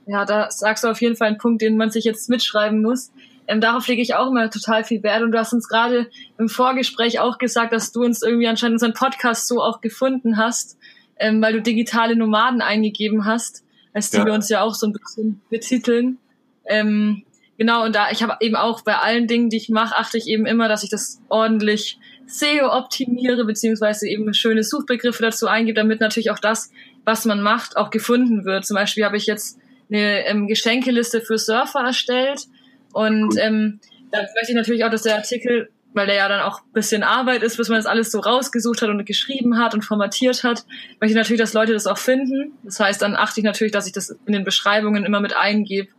Ja, 0.06 0.24
da 0.24 0.50
sagst 0.50 0.84
du 0.84 0.88
auf 0.88 1.02
jeden 1.02 1.16
Fall 1.16 1.28
einen 1.28 1.36
Punkt, 1.36 1.60
den 1.60 1.76
man 1.76 1.90
sich 1.90 2.04
jetzt 2.04 2.30
mitschreiben 2.30 2.80
muss. 2.80 3.12
Ähm, 3.46 3.60
darauf 3.60 3.86
lege 3.88 4.00
ich 4.00 4.14
auch 4.14 4.30
immer 4.30 4.48
total 4.48 4.82
viel 4.82 5.02
Wert. 5.02 5.22
Und 5.22 5.32
du 5.32 5.38
hast 5.38 5.52
uns 5.52 5.68
gerade 5.68 6.08
im 6.38 6.48
Vorgespräch 6.48 7.20
auch 7.20 7.36
gesagt, 7.36 7.74
dass 7.74 7.92
du 7.92 8.02
uns 8.02 8.22
irgendwie 8.22 8.48
anscheinend 8.48 8.76
unseren 8.76 8.94
Podcast 8.94 9.46
so 9.46 9.60
auch 9.60 9.82
gefunden 9.82 10.38
hast, 10.38 10.78
ähm, 11.18 11.42
weil 11.42 11.52
du 11.52 11.60
digitale 11.60 12.16
Nomaden 12.16 12.62
eingegeben 12.62 13.26
hast, 13.26 13.64
als 13.92 14.10
die 14.10 14.16
Ja. 14.16 14.24
wir 14.24 14.32
uns 14.32 14.48
ja 14.48 14.62
auch 14.62 14.74
so 14.74 14.86
ein 14.86 14.94
bisschen 14.94 15.42
betiteln. 15.50 16.16
Ähm, 16.64 17.24
genau, 17.60 17.84
und 17.84 17.94
da 17.94 18.10
ich 18.10 18.22
habe 18.22 18.38
eben 18.40 18.56
auch 18.56 18.80
bei 18.80 18.96
allen 18.96 19.26
Dingen, 19.26 19.50
die 19.50 19.58
ich 19.58 19.68
mache, 19.68 19.94
achte 19.94 20.16
ich 20.16 20.26
eben 20.28 20.46
immer, 20.46 20.66
dass 20.66 20.82
ich 20.82 20.88
das 20.88 21.20
ordentlich 21.28 21.98
SEO 22.26 22.72
optimiere, 22.72 23.44
beziehungsweise 23.44 24.08
eben 24.08 24.32
schöne 24.32 24.64
Suchbegriffe 24.64 25.22
dazu 25.22 25.46
eingebe, 25.46 25.78
damit 25.78 26.00
natürlich 26.00 26.30
auch 26.30 26.38
das, 26.38 26.72
was 27.04 27.26
man 27.26 27.42
macht, 27.42 27.76
auch 27.76 27.90
gefunden 27.90 28.46
wird. 28.46 28.64
Zum 28.64 28.76
Beispiel 28.76 29.04
habe 29.04 29.18
ich 29.18 29.26
jetzt 29.26 29.58
eine 29.90 30.26
ähm, 30.26 30.46
Geschenkeliste 30.46 31.20
für 31.20 31.36
Surfer 31.36 31.80
erstellt 31.80 32.46
und 32.92 33.36
ähm, 33.38 33.78
da 34.10 34.20
möchte 34.22 34.52
ich 34.52 34.54
natürlich 34.54 34.84
auch, 34.86 34.90
dass 34.90 35.02
der 35.02 35.16
Artikel, 35.16 35.68
weil 35.92 36.06
der 36.06 36.16
ja 36.16 36.28
dann 36.28 36.40
auch 36.40 36.62
ein 36.62 36.72
bisschen 36.72 37.02
Arbeit 37.02 37.42
ist, 37.42 37.58
bis 37.58 37.68
man 37.68 37.76
das 37.76 37.86
alles 37.86 38.10
so 38.10 38.20
rausgesucht 38.20 38.80
hat 38.80 38.88
und 38.88 39.04
geschrieben 39.04 39.58
hat 39.58 39.74
und 39.74 39.84
formatiert 39.84 40.44
hat, 40.44 40.64
möchte 40.98 41.12
ich 41.12 41.14
natürlich, 41.14 41.40
dass 41.40 41.52
Leute 41.52 41.74
das 41.74 41.86
auch 41.86 41.98
finden. 41.98 42.52
Das 42.62 42.80
heißt, 42.80 43.02
dann 43.02 43.16
achte 43.16 43.40
ich 43.40 43.44
natürlich, 43.44 43.72
dass 43.72 43.86
ich 43.86 43.92
das 43.92 44.16
in 44.24 44.32
den 44.32 44.44
Beschreibungen 44.44 45.04
immer 45.04 45.20
mit 45.20 45.36
eingebe. 45.36 45.90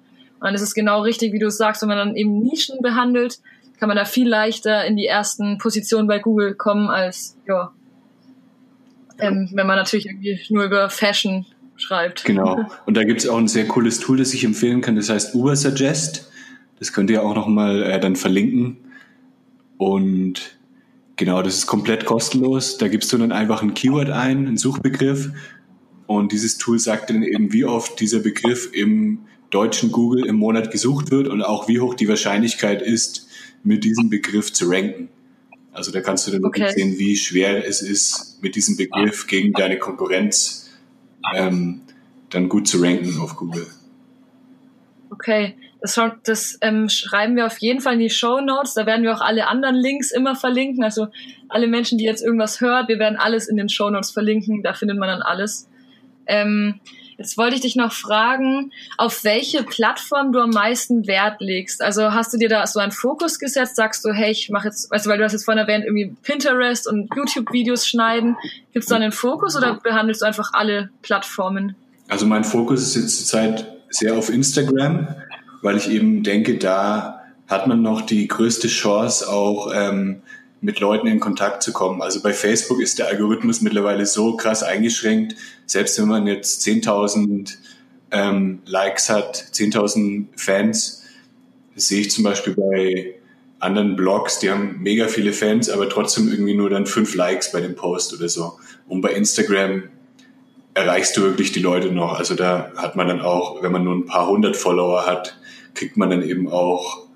Und 0.41 0.47
dann 0.47 0.55
ist 0.55 0.61
es 0.61 0.73
genau 0.73 1.03
richtig, 1.03 1.33
wie 1.33 1.39
du 1.39 1.47
es 1.47 1.57
sagst, 1.57 1.83
wenn 1.83 1.89
man 1.89 1.99
dann 1.99 2.15
eben 2.15 2.39
Nischen 2.39 2.81
behandelt, 2.81 3.37
kann 3.79 3.87
man 3.87 3.95
da 3.95 4.05
viel 4.05 4.27
leichter 4.27 4.85
in 4.87 4.97
die 4.97 5.05
ersten 5.05 5.59
Positionen 5.59 6.07
bei 6.07 6.17
Google 6.17 6.55
kommen, 6.55 6.89
als 6.89 7.37
ja, 7.47 7.71
ähm, 9.19 9.51
wenn 9.53 9.67
man 9.67 9.75
natürlich 9.75 10.07
irgendwie 10.07 10.39
nur 10.49 10.63
über 10.63 10.89
Fashion 10.89 11.45
schreibt. 11.75 12.23
Genau. 12.25 12.65
Und 12.87 12.97
da 12.97 13.03
gibt 13.03 13.21
es 13.21 13.29
auch 13.29 13.37
ein 13.37 13.47
sehr 13.47 13.67
cooles 13.67 13.99
Tool, 13.99 14.17
das 14.17 14.33
ich 14.33 14.43
empfehlen 14.43 14.81
kann, 14.81 14.95
das 14.95 15.09
heißt 15.09 15.35
Ubersuggest. 15.35 16.31
Das 16.79 16.91
könnt 16.91 17.11
ihr 17.11 17.21
auch 17.21 17.35
nochmal 17.35 17.83
äh, 17.83 17.99
dann 17.99 18.15
verlinken. 18.15 18.77
Und 19.77 20.57
genau, 21.17 21.43
das 21.43 21.55
ist 21.55 21.67
komplett 21.67 22.05
kostenlos. 22.05 22.79
Da 22.79 22.87
gibst 22.87 23.13
du 23.13 23.19
dann 23.19 23.31
einfach 23.31 23.61
ein 23.61 23.75
Keyword 23.75 24.09
ein, 24.09 24.47
einen 24.47 24.57
Suchbegriff. 24.57 25.31
Und 26.07 26.31
dieses 26.31 26.57
Tool 26.57 26.79
sagt 26.79 27.11
dann 27.11 27.21
eben, 27.21 27.53
wie 27.53 27.63
oft 27.63 27.99
dieser 27.99 28.19
Begriff 28.19 28.71
im 28.73 29.19
deutschen 29.51 29.91
Google 29.91 30.25
im 30.25 30.35
Monat 30.35 30.71
gesucht 30.71 31.11
wird 31.11 31.27
und 31.27 31.41
auch 31.43 31.67
wie 31.67 31.79
hoch 31.79 31.93
die 31.93 32.07
Wahrscheinlichkeit 32.07 32.81
ist, 32.81 33.27
mit 33.63 33.83
diesem 33.83 34.09
Begriff 34.09 34.51
zu 34.51 34.67
ranken. 34.69 35.09
Also 35.73 35.91
da 35.91 36.01
kannst 36.01 36.27
du 36.27 36.31
dann 36.31 36.41
wirklich 36.41 36.65
Okay. 36.65 36.73
sehen, 36.73 36.97
wie 36.97 37.15
schwer 37.15 37.65
es 37.67 37.81
ist, 37.81 38.39
mit 38.41 38.55
diesem 38.55 38.75
Begriff 38.75 39.27
gegen 39.27 39.53
deine 39.53 39.77
Konkurrenz 39.77 40.69
ähm, 41.33 41.81
dann 42.29 42.49
gut 42.49 42.67
zu 42.67 42.81
ranken 42.81 43.19
auf 43.19 43.35
Google. 43.35 43.67
Okay, 45.09 45.55
das, 45.81 45.99
das 46.23 46.57
ähm, 46.61 46.89
schreiben 46.89 47.35
wir 47.35 47.45
auf 47.45 47.57
jeden 47.59 47.81
Fall 47.81 47.93
in 47.93 47.99
die 47.99 48.09
Show 48.09 48.39
Notes. 48.41 48.73
Da 48.73 48.85
werden 48.85 49.03
wir 49.03 49.13
auch 49.13 49.21
alle 49.21 49.47
anderen 49.47 49.75
Links 49.75 50.11
immer 50.11 50.35
verlinken. 50.35 50.83
Also 50.83 51.07
alle 51.49 51.67
Menschen, 51.67 51.97
die 51.97 52.05
jetzt 52.05 52.23
irgendwas 52.23 52.61
hört, 52.61 52.87
wir 52.87 52.99
werden 52.99 53.17
alles 53.17 53.47
in 53.47 53.57
den 53.57 53.69
Show 53.69 53.89
Notes 53.89 54.11
verlinken. 54.11 54.63
Da 54.63 54.73
findet 54.73 54.97
man 54.97 55.09
dann 55.09 55.21
alles. 55.21 55.69
Ähm, 56.27 56.79
jetzt 57.21 57.37
wollte 57.37 57.55
ich 57.55 57.61
dich 57.61 57.75
noch 57.75 57.93
fragen, 57.93 58.71
auf 58.97 59.23
welche 59.23 59.63
Plattform 59.63 60.31
du 60.31 60.39
am 60.39 60.49
meisten 60.49 61.05
Wert 61.07 61.39
legst. 61.39 61.81
Also 61.81 62.13
hast 62.13 62.33
du 62.33 62.37
dir 62.37 62.49
da 62.49 62.65
so 62.65 62.79
einen 62.79 62.91
Fokus 62.91 63.37
gesetzt? 63.37 63.75
Sagst 63.75 64.03
du, 64.03 64.11
hey, 64.11 64.31
ich 64.31 64.49
mache 64.49 64.67
jetzt, 64.67 64.89
weißt 64.89 65.07
weil 65.07 65.19
du 65.19 65.23
hast 65.23 65.33
jetzt 65.33 65.45
vorhin 65.45 65.59
erwähnt, 65.59 65.85
irgendwie 65.85 66.15
Pinterest 66.23 66.87
und 66.87 67.09
YouTube-Videos 67.15 67.87
schneiden. 67.87 68.37
Gibt 68.73 68.83
es 68.83 68.89
da 68.89 68.95
einen 68.95 69.11
Fokus 69.11 69.55
oder 69.55 69.75
behandelst 69.75 70.21
du 70.21 70.25
einfach 70.25 70.51
alle 70.53 70.89
Plattformen? 71.03 71.75
Also 72.09 72.25
mein 72.25 72.43
Fokus 72.43 72.81
ist 72.81 72.95
jetzt 72.95 73.17
zurzeit 73.19 73.67
sehr 73.89 74.15
auf 74.15 74.29
Instagram, 74.29 75.15
weil 75.61 75.77
ich 75.77 75.89
eben 75.89 76.23
denke, 76.23 76.57
da 76.57 77.21
hat 77.47 77.67
man 77.67 77.81
noch 77.81 78.01
die 78.01 78.27
größte 78.27 78.67
Chance, 78.67 79.29
auch 79.29 79.71
ähm, 79.73 80.23
mit 80.61 80.79
Leuten 80.79 81.07
in 81.07 81.19
Kontakt 81.19 81.63
zu 81.63 81.73
kommen. 81.73 82.01
Also 82.01 82.21
bei 82.21 82.33
Facebook 82.33 82.79
ist 82.79 82.99
der 82.99 83.07
Algorithmus 83.07 83.61
mittlerweile 83.61 84.05
so 84.05 84.37
krass 84.37 84.63
eingeschränkt, 84.63 85.35
selbst 85.65 85.99
wenn 85.99 86.07
man 86.07 86.27
jetzt 86.27 86.65
10.000 86.65 87.57
ähm, 88.11 88.59
Likes 88.65 89.09
hat, 89.09 89.43
10.000 89.53 90.27
Fans, 90.35 91.03
das 91.73 91.87
sehe 91.87 92.01
ich 92.01 92.11
zum 92.11 92.23
Beispiel 92.23 92.53
bei 92.53 93.15
anderen 93.59 93.95
Blogs, 93.95 94.39
die 94.39 94.51
haben 94.51 94.81
mega 94.81 95.07
viele 95.07 95.33
Fans, 95.33 95.69
aber 95.69 95.89
trotzdem 95.89 96.29
irgendwie 96.29 96.53
nur 96.53 96.69
dann 96.69 96.85
fünf 96.85 97.15
Likes 97.15 97.51
bei 97.51 97.61
dem 97.61 97.75
Post 97.75 98.13
oder 98.13 98.29
so. 98.29 98.59
Und 98.87 99.01
bei 99.01 99.13
Instagram 99.13 99.83
erreichst 100.73 101.17
du 101.17 101.21
wirklich 101.21 101.51
die 101.51 101.59
Leute 101.59 101.91
noch. 101.91 102.17
Also 102.17 102.35
da 102.35 102.71
hat 102.75 102.95
man 102.95 103.07
dann 103.07 103.21
auch, 103.21 103.61
wenn 103.63 103.71
man 103.71 103.83
nur 103.83 103.95
ein 103.95 104.05
paar 104.05 104.27
hundert 104.27 104.57
Follower 104.57 105.05
hat, 105.05 105.37
kriegt 105.73 105.97
man 105.97 106.09
dann 106.09 106.23
eben 106.23 106.49
auch 106.49 107.07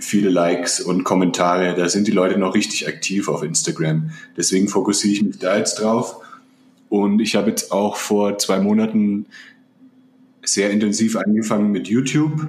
viele 0.00 0.30
Likes 0.30 0.80
und 0.80 1.04
Kommentare. 1.04 1.74
Da 1.74 1.88
sind 1.88 2.06
die 2.06 2.12
Leute 2.12 2.38
noch 2.38 2.54
richtig 2.54 2.86
aktiv 2.88 3.28
auf 3.28 3.42
Instagram. 3.42 4.10
Deswegen 4.36 4.68
fokussiere 4.68 5.14
ich 5.14 5.22
mich 5.22 5.38
da 5.38 5.56
jetzt 5.56 5.80
drauf. 5.80 6.16
Und 6.88 7.20
ich 7.20 7.36
habe 7.36 7.50
jetzt 7.50 7.72
auch 7.72 7.96
vor 7.96 8.38
zwei 8.38 8.58
Monaten 8.60 9.26
sehr 10.42 10.70
intensiv 10.70 11.16
angefangen 11.16 11.70
mit 11.70 11.88
YouTube. 11.88 12.48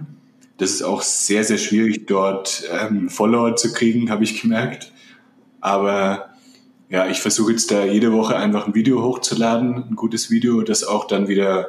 Das 0.57 0.71
ist 0.71 0.83
auch 0.83 1.01
sehr, 1.01 1.43
sehr 1.43 1.57
schwierig, 1.57 2.07
dort 2.07 2.63
ähm, 2.71 3.09
Follower 3.09 3.55
zu 3.55 3.73
kriegen, 3.73 4.09
habe 4.09 4.23
ich 4.23 4.41
gemerkt. 4.41 4.91
Aber 5.61 6.29
ja, 6.89 7.07
ich 7.07 7.19
versuche 7.19 7.51
jetzt 7.51 7.71
da 7.71 7.85
jede 7.85 8.11
Woche 8.11 8.35
einfach 8.35 8.67
ein 8.67 8.75
Video 8.75 9.03
hochzuladen, 9.03 9.75
ein 9.89 9.95
gutes 9.95 10.31
Video, 10.31 10.61
das 10.61 10.83
auch 10.83 11.05
dann 11.07 11.27
wieder 11.27 11.67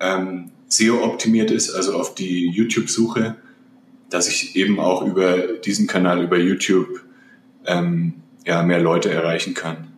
ähm, 0.00 0.50
SEO 0.68 1.02
optimiert 1.04 1.50
ist, 1.50 1.70
also 1.70 1.94
auf 1.94 2.14
die 2.14 2.48
YouTube-Suche, 2.48 3.36
dass 4.12 4.28
ich 4.28 4.56
eben 4.56 4.78
auch 4.78 5.02
über 5.02 5.38
diesen 5.64 5.86
Kanal, 5.86 6.22
über 6.22 6.38
YouTube, 6.38 7.00
ähm, 7.66 8.14
ja, 8.46 8.62
mehr 8.62 8.80
Leute 8.80 9.10
erreichen 9.10 9.54
kann. 9.54 9.88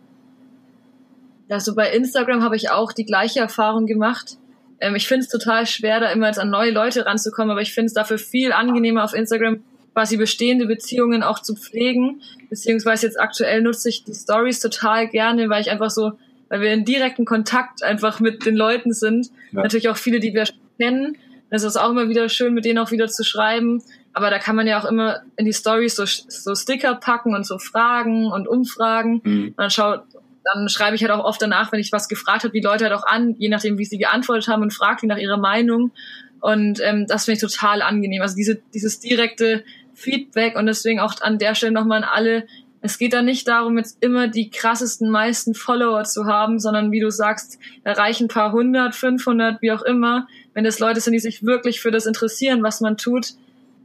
Also 1.49 1.75
bei 1.75 1.91
Instagram 1.91 2.41
habe 2.41 2.55
ich 2.55 2.69
auch 2.69 2.91
die 2.91 3.05
gleiche 3.05 3.39
Erfahrung 3.39 3.85
gemacht. 3.85 4.37
Ähm, 4.79 4.95
ich 4.95 5.07
finde 5.07 5.25
es 5.25 5.29
total 5.29 5.65
schwer, 5.65 5.99
da 5.99 6.11
immer 6.11 6.27
jetzt 6.27 6.39
an 6.39 6.49
neue 6.49 6.71
Leute 6.71 7.05
ranzukommen, 7.05 7.51
aber 7.51 7.61
ich 7.61 7.73
finde 7.73 7.87
es 7.87 7.93
dafür 7.93 8.17
viel 8.17 8.51
angenehmer 8.51 9.03
auf 9.03 9.13
Instagram 9.13 9.63
quasi 9.93 10.17
bestehende 10.17 10.65
Beziehungen 10.65 11.23
auch 11.23 11.39
zu 11.39 11.55
pflegen. 11.55 12.21
Beziehungsweise 12.49 13.07
jetzt 13.07 13.19
aktuell 13.19 13.61
nutze 13.61 13.89
ich 13.89 14.03
die 14.03 14.13
Stories 14.13 14.59
total 14.59 15.07
gerne, 15.07 15.49
weil 15.49 15.61
ich 15.61 15.71
einfach 15.71 15.89
so, 15.89 16.13
weil 16.49 16.61
wir 16.61 16.73
in 16.73 16.83
direkten 16.83 17.25
Kontakt 17.25 17.81
einfach 17.81 18.19
mit 18.19 18.45
den 18.45 18.55
Leuten 18.55 18.93
sind. 18.93 19.27
Ja. 19.51 19.61
Natürlich 19.61 19.87
auch 19.87 19.97
viele, 19.97 20.19
die 20.19 20.33
wir 20.33 20.45
kennen. 20.77 21.17
Das 21.49 21.63
ist 21.63 21.77
auch 21.77 21.89
immer 21.89 22.09
wieder 22.09 22.27
schön, 22.29 22.53
mit 22.53 22.65
denen 22.65 22.79
auch 22.79 22.91
wieder 22.91 23.07
zu 23.07 23.23
schreiben. 23.23 23.81
Aber 24.13 24.29
da 24.29 24.39
kann 24.39 24.55
man 24.55 24.65
ja 24.65 24.79
auch 24.79 24.85
immer 24.85 25.21
in 25.35 25.45
die 25.45 25.53
Stories 25.53 25.95
so, 25.95 26.05
so 26.05 26.55
Sticker 26.55 26.95
packen 26.95 27.35
und 27.35 27.45
so 27.45 27.59
Fragen 27.59 28.31
und 28.31 28.47
Umfragen. 28.47 29.21
Mhm. 29.23 29.47
Und 29.49 29.57
dann 29.57 29.69
schaut, 29.69 30.03
dann 30.45 30.69
schreibe 30.69 30.95
ich 30.95 31.01
halt 31.01 31.11
auch 31.11 31.23
oft 31.23 31.41
danach, 31.41 31.71
wenn 31.71 31.79
ich 31.79 31.91
was 31.91 32.07
gefragt 32.07 32.43
habe, 32.43 32.53
die 32.53 32.61
Leute 32.61 32.85
halt 32.85 32.93
auch 32.93 33.05
an, 33.05 33.35
je 33.37 33.49
nachdem, 33.49 33.77
wie 33.77 33.85
sie 33.85 33.97
geantwortet 33.97 34.47
haben 34.47 34.61
und 34.61 34.73
fragt 34.73 35.01
die 35.01 35.07
nach 35.07 35.17
ihrer 35.17 35.37
Meinung. 35.37 35.91
Und 36.39 36.79
ähm, 36.81 37.07
das 37.07 37.25
finde 37.25 37.37
ich 37.37 37.41
total 37.41 37.81
angenehm. 37.81 38.21
Also 38.21 38.35
diese, 38.35 38.61
dieses 38.73 38.99
direkte 38.99 39.63
Feedback 39.95 40.55
und 40.55 40.67
deswegen 40.67 40.99
auch 40.99 41.19
an 41.21 41.39
der 41.39 41.55
Stelle 41.55 41.71
nochmal 41.71 42.03
an 42.03 42.09
alle. 42.09 42.45
Es 42.81 42.99
geht 42.99 43.13
da 43.13 43.23
nicht 43.23 43.47
darum, 43.47 43.77
jetzt 43.77 43.97
immer 44.01 44.27
die 44.27 44.51
krassesten, 44.51 45.09
meisten 45.09 45.55
Follower 45.55 46.03
zu 46.03 46.25
haben, 46.25 46.59
sondern 46.59 46.91
wie 46.91 46.99
du 46.99 47.09
sagst, 47.09 47.57
erreichen 47.83 48.25
ein 48.25 48.29
paar 48.29 48.51
hundert, 48.51 48.93
500, 48.93 49.61
wie 49.63 49.71
auch 49.71 49.81
immer. 49.81 50.27
Wenn 50.55 50.65
es 50.65 50.79
Leute 50.79 51.01
sind, 51.01 51.13
die 51.13 51.19
sich 51.19 51.43
wirklich 51.43 51.81
für 51.81 51.91
das 51.91 52.07
interessieren, 52.07 52.63
was 52.63 52.81
man 52.81 52.97
tut, 52.97 53.33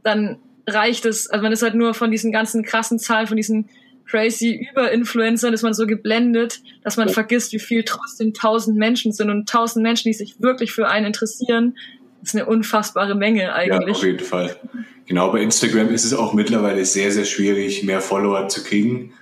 dann 0.01 0.37
reicht 0.65 1.05
es. 1.05 1.29
Also 1.29 1.43
man 1.43 1.51
ist 1.51 1.61
halt 1.61 1.75
nur 1.75 1.93
von 1.93 2.09
diesen 2.09 2.31
ganzen 2.31 2.63
krassen 2.63 2.97
Zahlen, 2.97 3.27
von 3.27 3.37
diesen 3.37 3.69
crazy 4.07 4.67
Überinfluencern 4.71 5.53
ist 5.53 5.63
man 5.63 5.73
so 5.73 5.85
geblendet, 5.85 6.61
dass 6.83 6.97
man 6.97 7.09
vergisst, 7.09 7.53
wie 7.53 7.59
viel 7.59 7.83
trotzdem 7.83 8.33
tausend 8.33 8.77
Menschen 8.77 9.13
sind 9.13 9.29
und 9.29 9.47
tausend 9.47 9.83
Menschen, 9.83 10.09
die 10.09 10.13
sich 10.13 10.41
wirklich 10.41 10.71
für 10.71 10.87
einen 10.87 11.05
interessieren. 11.05 11.77
Das 12.19 12.33
ist 12.33 12.35
eine 12.35 12.45
unfassbare 12.45 13.15
Menge 13.15 13.53
eigentlich. 13.53 13.87
Ja, 13.87 13.91
auf 13.93 14.03
jeden 14.03 14.19
Fall. 14.19 14.55
Genau, 15.05 15.31
bei 15.31 15.41
Instagram 15.41 15.89
ist 15.89 16.05
es 16.05 16.13
auch 16.13 16.33
mittlerweile 16.33 16.85
sehr, 16.85 17.11
sehr 17.11 17.25
schwierig, 17.25 17.83
mehr 17.83 18.01
Follower 18.01 18.47
zu 18.47 18.63
kriegen. 18.63 19.13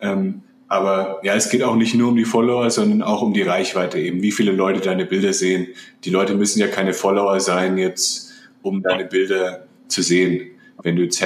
Ähm, 0.00 0.42
aber 0.74 1.20
ja, 1.22 1.34
es 1.36 1.50
geht 1.50 1.62
auch 1.62 1.76
nicht 1.76 1.94
nur 1.94 2.08
um 2.08 2.16
die 2.16 2.24
Follower, 2.24 2.68
sondern 2.68 3.00
auch 3.00 3.22
um 3.22 3.32
die 3.32 3.42
Reichweite 3.42 4.00
eben. 4.00 4.22
Wie 4.22 4.32
viele 4.32 4.50
Leute 4.50 4.80
deine 4.80 5.06
Bilder 5.06 5.32
sehen. 5.32 5.68
Die 6.04 6.10
Leute 6.10 6.34
müssen 6.34 6.58
ja 6.58 6.66
keine 6.66 6.92
Follower 6.92 7.38
sein 7.38 7.78
jetzt, 7.78 8.32
um 8.62 8.82
deine 8.82 9.04
Bilder 9.04 9.66
zu 9.86 10.02
sehen. 10.02 10.50
Wenn 10.82 10.96
du 10.96 11.02
jetzt 11.02 11.22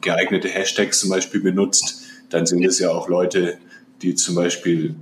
geeignete 0.00 0.48
Hashtags 0.48 1.00
zum 1.00 1.10
Beispiel 1.10 1.40
benutzt, 1.40 2.04
dann 2.30 2.46
sind 2.46 2.64
es 2.64 2.78
ja 2.78 2.90
auch 2.90 3.08
Leute, 3.08 3.58
die 4.02 4.14
zum 4.14 4.36
Beispiel 4.36 4.94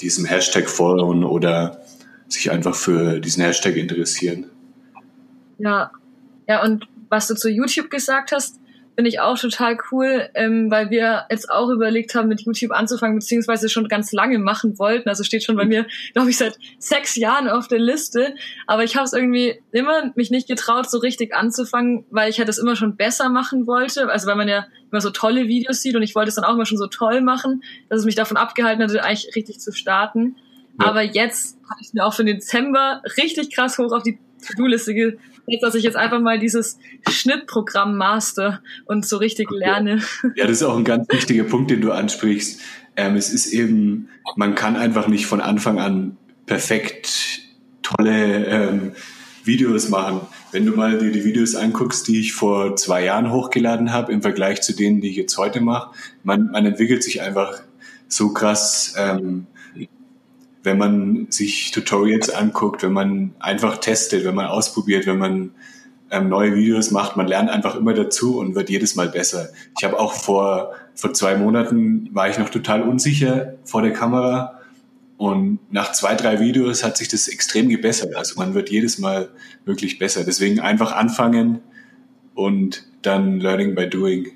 diesem 0.00 0.26
Hashtag 0.26 0.68
folgen 0.68 1.24
oder 1.24 1.82
sich 2.28 2.50
einfach 2.50 2.74
für 2.74 3.18
diesen 3.18 3.42
Hashtag 3.42 3.76
interessieren. 3.76 4.46
Ja, 5.58 5.90
ja, 6.46 6.62
und 6.62 6.86
was 7.08 7.28
du 7.28 7.34
zu 7.34 7.48
YouTube 7.48 7.90
gesagt 7.90 8.30
hast, 8.32 8.57
finde 8.98 9.10
ich 9.10 9.20
auch 9.20 9.38
total 9.38 9.78
cool, 9.92 10.28
ähm, 10.34 10.72
weil 10.72 10.90
wir 10.90 11.26
jetzt 11.30 11.48
auch 11.52 11.70
überlegt 11.70 12.16
haben, 12.16 12.26
mit 12.26 12.40
YouTube 12.40 12.72
anzufangen, 12.72 13.16
beziehungsweise 13.16 13.68
schon 13.68 13.86
ganz 13.86 14.10
lange 14.10 14.40
machen 14.40 14.76
wollten. 14.76 15.08
Also 15.08 15.22
steht 15.22 15.44
schon 15.44 15.54
bei 15.54 15.66
mir, 15.66 15.86
glaube 16.14 16.30
ich, 16.30 16.36
seit 16.36 16.58
sechs 16.80 17.14
Jahren 17.14 17.48
auf 17.48 17.68
der 17.68 17.78
Liste. 17.78 18.34
Aber 18.66 18.82
ich 18.82 18.96
habe 18.96 19.04
es 19.04 19.12
irgendwie 19.12 19.62
immer 19.70 20.10
mich 20.16 20.32
nicht 20.32 20.48
getraut, 20.48 20.90
so 20.90 20.98
richtig 20.98 21.32
anzufangen, 21.32 22.06
weil 22.10 22.28
ich 22.28 22.38
halt 22.38 22.48
das 22.48 22.58
immer 22.58 22.74
schon 22.74 22.96
besser 22.96 23.28
machen 23.28 23.68
wollte. 23.68 24.10
Also 24.10 24.26
weil 24.26 24.34
man 24.34 24.48
ja 24.48 24.66
immer 24.90 25.00
so 25.00 25.10
tolle 25.10 25.46
Videos 25.46 25.80
sieht 25.80 25.94
und 25.94 26.02
ich 26.02 26.16
wollte 26.16 26.30
es 26.30 26.34
dann 26.34 26.44
auch 26.44 26.54
immer 26.54 26.66
schon 26.66 26.76
so 26.78 26.88
toll 26.88 27.20
machen, 27.20 27.62
dass 27.88 28.00
es 28.00 28.04
mich 28.04 28.16
davon 28.16 28.36
abgehalten 28.36 28.82
hatte, 28.82 29.04
eigentlich 29.04 29.36
richtig 29.36 29.60
zu 29.60 29.70
starten. 29.70 30.34
Ja. 30.80 30.88
Aber 30.88 31.02
jetzt 31.02 31.56
habe 31.70 31.80
ich 31.82 31.94
mir 31.94 32.04
auch 32.04 32.14
für 32.14 32.24
den 32.24 32.38
Dezember 32.38 33.00
richtig 33.16 33.54
krass 33.54 33.78
hoch 33.78 33.92
auf 33.92 34.02
die 34.02 34.18
To-Do-Liste 34.44 34.92
jetzt, 35.48 35.62
dass 35.62 35.74
ich 35.74 35.82
jetzt 35.82 35.96
einfach 35.96 36.20
mal 36.20 36.38
dieses 36.38 36.78
Schnittprogramm 37.08 37.96
master 37.96 38.62
und 38.84 39.06
so 39.06 39.16
richtig 39.16 39.50
lerne. 39.50 40.02
Ja, 40.36 40.46
das 40.46 40.58
ist 40.58 40.62
auch 40.62 40.76
ein 40.76 40.84
ganz 40.84 41.08
wichtiger 41.12 41.44
Punkt, 41.44 41.70
den 41.70 41.80
du 41.80 41.92
ansprichst. 41.92 42.60
Ähm, 42.96 43.16
es 43.16 43.32
ist 43.32 43.52
eben, 43.52 44.08
man 44.36 44.54
kann 44.54 44.76
einfach 44.76 45.08
nicht 45.08 45.26
von 45.26 45.40
Anfang 45.40 45.78
an 45.78 46.16
perfekt 46.46 47.40
tolle 47.82 48.44
ähm, 48.46 48.92
Videos 49.44 49.88
machen. 49.88 50.20
Wenn 50.52 50.66
du 50.66 50.72
mal 50.72 50.98
dir 50.98 51.10
die 51.10 51.24
Videos 51.24 51.54
anguckst, 51.54 52.08
die 52.08 52.20
ich 52.20 52.32
vor 52.32 52.76
zwei 52.76 53.04
Jahren 53.04 53.32
hochgeladen 53.32 53.92
habe, 53.92 54.12
im 54.12 54.22
Vergleich 54.22 54.62
zu 54.62 54.74
denen, 54.74 55.00
die 55.00 55.10
ich 55.10 55.16
jetzt 55.16 55.36
heute 55.38 55.60
mache, 55.60 55.90
man, 56.22 56.50
man 56.50 56.66
entwickelt 56.66 57.02
sich 57.02 57.22
einfach 57.22 57.60
so 58.08 58.32
krass 58.32 58.94
ähm, 58.96 59.46
wenn 60.62 60.78
man 60.78 61.26
sich 61.30 61.70
Tutorials 61.70 62.30
anguckt, 62.30 62.82
wenn 62.82 62.92
man 62.92 63.34
einfach 63.38 63.78
testet, 63.78 64.24
wenn 64.24 64.34
man 64.34 64.46
ausprobiert, 64.46 65.06
wenn 65.06 65.18
man 65.18 65.50
ähm, 66.10 66.28
neue 66.28 66.54
Videos 66.54 66.90
macht, 66.90 67.16
man 67.16 67.26
lernt 67.26 67.50
einfach 67.50 67.76
immer 67.76 67.94
dazu 67.94 68.38
und 68.38 68.54
wird 68.54 68.70
jedes 68.70 68.94
Mal 68.96 69.08
besser. 69.08 69.50
Ich 69.78 69.84
habe 69.84 69.98
auch 69.98 70.14
vor, 70.14 70.72
vor 70.94 71.12
zwei 71.12 71.36
Monaten 71.36 72.08
war 72.12 72.28
ich 72.28 72.38
noch 72.38 72.48
total 72.48 72.82
unsicher 72.82 73.54
vor 73.64 73.82
der 73.82 73.92
Kamera 73.92 74.58
und 75.18 75.58
nach 75.70 75.92
zwei, 75.92 76.14
drei 76.14 76.38
Videos 76.38 76.84
hat 76.84 76.96
sich 76.96 77.08
das 77.08 77.28
extrem 77.28 77.68
gebessert. 77.68 78.14
Also 78.14 78.38
man 78.38 78.54
wird 78.54 78.70
jedes 78.70 78.98
Mal 78.98 79.28
wirklich 79.64 79.98
besser. 79.98 80.24
Deswegen 80.24 80.60
einfach 80.60 80.92
anfangen 80.92 81.60
und 82.34 82.86
dann 83.02 83.40
Learning 83.40 83.74
by 83.74 83.88
Doing. 83.88 84.30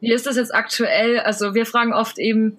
Wie 0.00 0.12
ist 0.12 0.26
das 0.26 0.36
jetzt 0.36 0.54
aktuell? 0.54 1.20
Also 1.20 1.54
wir 1.54 1.66
fragen 1.66 1.92
oft 1.92 2.18
eben, 2.18 2.56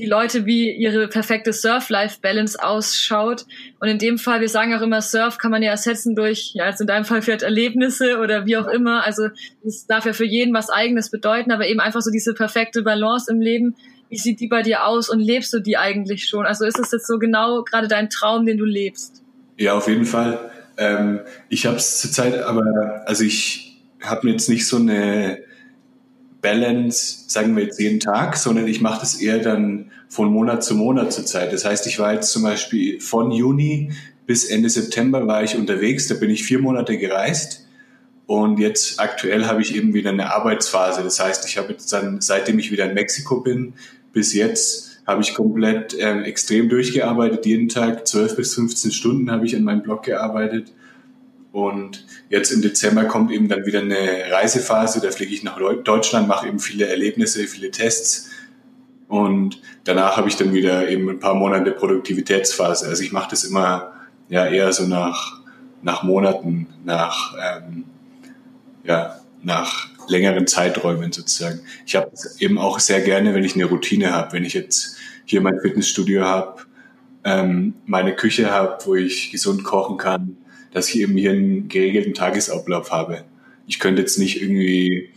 die 0.00 0.06
Leute, 0.06 0.46
wie 0.46 0.70
ihre 0.72 1.06
perfekte 1.08 1.52
Surf-Life-Balance 1.52 2.62
ausschaut. 2.62 3.46
Und 3.78 3.88
in 3.88 3.98
dem 3.98 4.18
Fall, 4.18 4.40
wir 4.40 4.48
sagen 4.48 4.74
auch 4.74 4.82
immer, 4.82 5.02
Surf 5.02 5.38
kann 5.38 5.50
man 5.50 5.62
ja 5.62 5.70
ersetzen 5.70 6.16
durch, 6.16 6.52
ja, 6.54 6.66
jetzt 6.66 6.80
in 6.80 6.86
deinem 6.86 7.04
Fall 7.04 7.22
vielleicht 7.22 7.42
Erlebnisse 7.42 8.18
oder 8.18 8.46
wie 8.46 8.56
auch 8.56 8.66
immer. 8.66 9.04
Also 9.06 9.28
es 9.64 9.86
darf 9.86 10.06
ja 10.06 10.12
für 10.12 10.24
jeden 10.24 10.52
was 10.54 10.70
Eigenes 10.70 11.10
bedeuten, 11.10 11.52
aber 11.52 11.68
eben 11.68 11.80
einfach 11.80 12.00
so 12.00 12.10
diese 12.10 12.34
perfekte 12.34 12.82
Balance 12.82 13.30
im 13.30 13.40
Leben. 13.40 13.76
Wie 14.08 14.16
sieht 14.16 14.40
die 14.40 14.48
bei 14.48 14.62
dir 14.62 14.86
aus 14.86 15.08
und 15.08 15.20
lebst 15.20 15.52
du 15.52 15.60
die 15.60 15.76
eigentlich 15.76 16.24
schon? 16.26 16.44
Also 16.44 16.64
ist 16.64 16.80
es 16.80 16.90
jetzt 16.90 17.06
so 17.06 17.18
genau 17.18 17.62
gerade 17.62 17.86
dein 17.86 18.10
Traum, 18.10 18.44
den 18.46 18.58
du 18.58 18.64
lebst? 18.64 19.22
Ja, 19.56 19.74
auf 19.74 19.86
jeden 19.86 20.06
Fall. 20.06 20.50
Ähm, 20.78 21.20
ich 21.48 21.66
habe 21.66 21.76
es 21.76 22.00
zurzeit 22.00 22.42
aber, 22.42 23.04
also 23.06 23.22
ich 23.22 23.78
habe 24.02 24.30
jetzt 24.30 24.48
nicht 24.48 24.66
so 24.66 24.78
eine 24.78 25.38
Balance, 26.40 27.24
sagen 27.28 27.56
wir 27.56 27.64
jetzt 27.64 27.78
jeden 27.78 28.00
Tag, 28.00 28.36
sondern 28.36 28.66
ich 28.66 28.80
mache 28.80 29.00
das 29.00 29.20
eher 29.20 29.38
dann 29.38 29.89
von 30.10 30.30
Monat 30.30 30.62
zu 30.62 30.74
Monat 30.74 31.12
zurzeit. 31.12 31.52
Das 31.52 31.64
heißt, 31.64 31.86
ich 31.86 31.98
war 31.98 32.12
jetzt 32.12 32.30
zum 32.32 32.42
Beispiel 32.42 33.00
von 33.00 33.30
Juni 33.30 33.92
bis 34.26 34.44
Ende 34.44 34.68
September 34.68 35.26
war 35.26 35.42
ich 35.42 35.56
unterwegs, 35.56 36.06
da 36.06 36.14
bin 36.14 36.30
ich 36.30 36.44
vier 36.44 36.60
Monate 36.60 36.98
gereist. 36.98 37.66
Und 38.26 38.60
jetzt 38.60 39.00
aktuell 39.00 39.46
habe 39.46 39.60
ich 39.60 39.74
eben 39.74 39.92
wieder 39.92 40.10
eine 40.10 40.32
Arbeitsphase. 40.32 41.02
Das 41.02 41.18
heißt, 41.18 41.44
ich 41.48 41.58
habe 41.58 41.72
jetzt 41.72 41.92
dann, 41.92 42.20
seitdem 42.20 42.60
ich 42.60 42.70
wieder 42.70 42.88
in 42.88 42.94
Mexiko 42.94 43.40
bin, 43.40 43.74
bis 44.12 44.32
jetzt 44.32 45.00
habe 45.04 45.22
ich 45.22 45.34
komplett 45.34 45.94
äh, 45.94 46.22
extrem 46.22 46.68
durchgearbeitet. 46.68 47.44
Jeden 47.44 47.68
Tag 47.68 48.06
12 48.06 48.36
bis 48.36 48.54
15 48.54 48.92
Stunden 48.92 49.32
habe 49.32 49.46
ich 49.46 49.56
an 49.56 49.64
meinem 49.64 49.82
Blog 49.82 50.04
gearbeitet. 50.04 50.72
Und 51.50 52.06
jetzt 52.28 52.52
im 52.52 52.62
Dezember 52.62 53.06
kommt 53.06 53.32
eben 53.32 53.48
dann 53.48 53.66
wieder 53.66 53.80
eine 53.80 54.30
Reisephase. 54.30 55.00
Da 55.00 55.10
fliege 55.10 55.34
ich 55.34 55.42
nach 55.42 55.58
Deutschland, 55.82 56.28
mache 56.28 56.46
eben 56.46 56.60
viele 56.60 56.86
Erlebnisse, 56.86 57.48
viele 57.48 57.72
Tests. 57.72 58.30
Und 59.10 59.60
danach 59.82 60.16
habe 60.16 60.28
ich 60.28 60.36
dann 60.36 60.54
wieder 60.54 60.88
eben 60.88 61.10
ein 61.10 61.18
paar 61.18 61.34
Monate 61.34 61.72
Produktivitätsphase. 61.72 62.86
Also 62.86 63.02
ich 63.02 63.10
mache 63.10 63.30
das 63.30 63.42
immer 63.42 63.90
ja 64.28 64.46
eher 64.46 64.72
so 64.72 64.86
nach, 64.86 65.40
nach 65.82 66.04
Monaten, 66.04 66.68
nach, 66.84 67.34
ähm, 67.36 67.86
ja, 68.84 69.16
nach 69.42 69.88
längeren 70.06 70.46
Zeiträumen 70.46 71.10
sozusagen. 71.10 71.58
Ich 71.86 71.96
habe 71.96 72.12
eben 72.38 72.56
auch 72.56 72.78
sehr 72.78 73.00
gerne, 73.00 73.34
wenn 73.34 73.42
ich 73.42 73.56
eine 73.56 73.64
Routine 73.64 74.12
habe, 74.12 74.32
wenn 74.32 74.44
ich 74.44 74.54
jetzt 74.54 74.96
hier 75.24 75.40
mein 75.40 75.58
Fitnessstudio 75.60 76.24
habe, 76.24 76.62
ähm, 77.24 77.74
meine 77.86 78.14
Küche 78.14 78.52
habe, 78.52 78.78
wo 78.84 78.94
ich 78.94 79.32
gesund 79.32 79.64
kochen 79.64 79.96
kann, 79.96 80.36
dass 80.72 80.88
ich 80.88 81.00
eben 81.00 81.16
hier 81.16 81.32
einen 81.32 81.68
geregelten 81.68 82.14
Tagesablauf 82.14 82.92
habe. 82.92 83.24
Ich 83.66 83.80
könnte 83.80 84.02
jetzt 84.02 84.20
nicht 84.20 84.40
irgendwie 84.40 85.10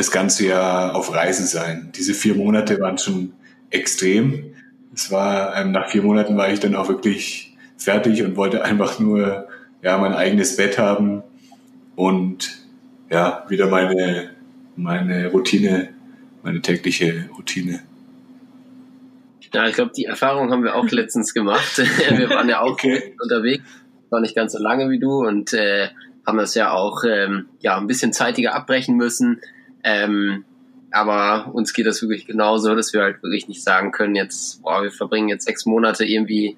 das 0.00 0.10
ganze 0.10 0.46
Jahr 0.46 0.94
auf 0.94 1.14
Reisen 1.14 1.46
sein. 1.46 1.92
Diese 1.94 2.14
vier 2.14 2.34
Monate 2.34 2.80
waren 2.80 2.98
schon 2.98 3.32
extrem. 3.70 4.54
Es 4.94 5.10
war, 5.10 5.56
ähm, 5.56 5.72
nach 5.72 5.90
vier 5.90 6.02
Monaten 6.02 6.36
war 6.36 6.50
ich 6.50 6.58
dann 6.58 6.74
auch 6.74 6.88
wirklich 6.88 7.56
fertig 7.76 8.22
und 8.22 8.36
wollte 8.36 8.64
einfach 8.64 8.98
nur, 8.98 9.46
ja, 9.82 9.98
mein 9.98 10.14
eigenes 10.14 10.56
Bett 10.56 10.78
haben 10.78 11.22
und, 11.96 12.50
ja, 13.10 13.44
wieder 13.48 13.68
meine, 13.68 14.30
meine 14.76 15.28
Routine, 15.28 15.90
meine 16.42 16.62
tägliche 16.62 17.28
Routine. 17.36 17.80
Ja, 19.52 19.66
ich 19.66 19.74
glaube, 19.74 19.92
die 19.94 20.04
Erfahrung 20.04 20.50
haben 20.50 20.64
wir 20.64 20.76
auch 20.76 20.88
letztens 20.90 21.34
gemacht. 21.34 21.78
wir 22.16 22.30
waren 22.30 22.48
ja 22.48 22.60
auch 22.60 22.72
okay. 22.72 23.14
unterwegs 23.22 23.64
war 24.10 24.20
nicht 24.20 24.34
ganz 24.34 24.52
so 24.52 24.58
lange 24.58 24.90
wie 24.90 24.98
du 24.98 25.26
und 25.26 25.52
äh, 25.52 25.88
haben 26.26 26.38
das 26.38 26.54
ja 26.54 26.72
auch 26.72 27.04
ähm, 27.04 27.46
ja 27.60 27.78
ein 27.78 27.86
bisschen 27.86 28.12
zeitiger 28.12 28.54
abbrechen 28.54 28.96
müssen. 28.96 29.40
Ähm, 29.82 30.44
aber 30.90 31.50
uns 31.52 31.72
geht 31.72 31.86
das 31.86 32.02
wirklich 32.02 32.26
genauso, 32.26 32.74
dass 32.74 32.92
wir 32.92 33.02
halt 33.02 33.22
wirklich 33.22 33.48
nicht 33.48 33.62
sagen 33.62 33.92
können, 33.92 34.16
jetzt, 34.16 34.62
boah, 34.62 34.82
wir 34.82 34.90
verbringen 34.90 35.28
jetzt 35.28 35.44
sechs 35.44 35.66
Monate 35.66 36.04
irgendwie 36.04 36.56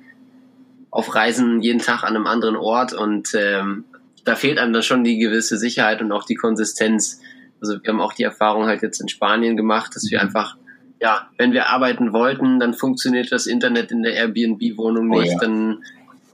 auf 0.91 1.15
Reisen 1.15 1.61
jeden 1.61 1.81
Tag 1.81 2.03
an 2.03 2.17
einem 2.17 2.27
anderen 2.27 2.57
Ort 2.57 2.93
und 2.93 3.29
ähm, 3.35 3.85
da 4.25 4.37
fehlt 4.37 4.59
einem 4.59 4.73
dann 4.73 4.83
schon 4.83 5.05
die 5.05 5.19
gewisse 5.19 5.57
Sicherheit 5.59 6.01
und 6.01 6.13
auch 6.13 6.25
die 6.25 6.35
Konsistenz. 6.35 7.21
Also 7.61 7.83
wir 7.83 7.93
haben 7.93 8.01
auch 8.01 8.13
die 8.13 8.23
Erfahrung 8.23 8.67
halt 8.67 8.83
jetzt 8.83 9.01
in 9.01 9.09
Spanien 9.09 9.57
gemacht, 9.57 9.95
dass 9.97 10.11
wir 10.11 10.19
mhm. 10.19 10.27
einfach, 10.27 10.57
ja, 11.01 11.29
wenn 11.39 11.53
wir 11.53 11.69
arbeiten 11.69 12.13
wollten, 12.13 12.61
dann 12.61 12.75
funktioniert 12.75 13.33
das 13.33 13.47
Internet 13.47 13.91
in 13.91 14.03
der 14.03 14.15
Airbnb-Wohnung 14.15 15.09
nicht, 15.09 15.31
oh 15.31 15.33
ja. 15.33 15.39
dann 15.41 15.83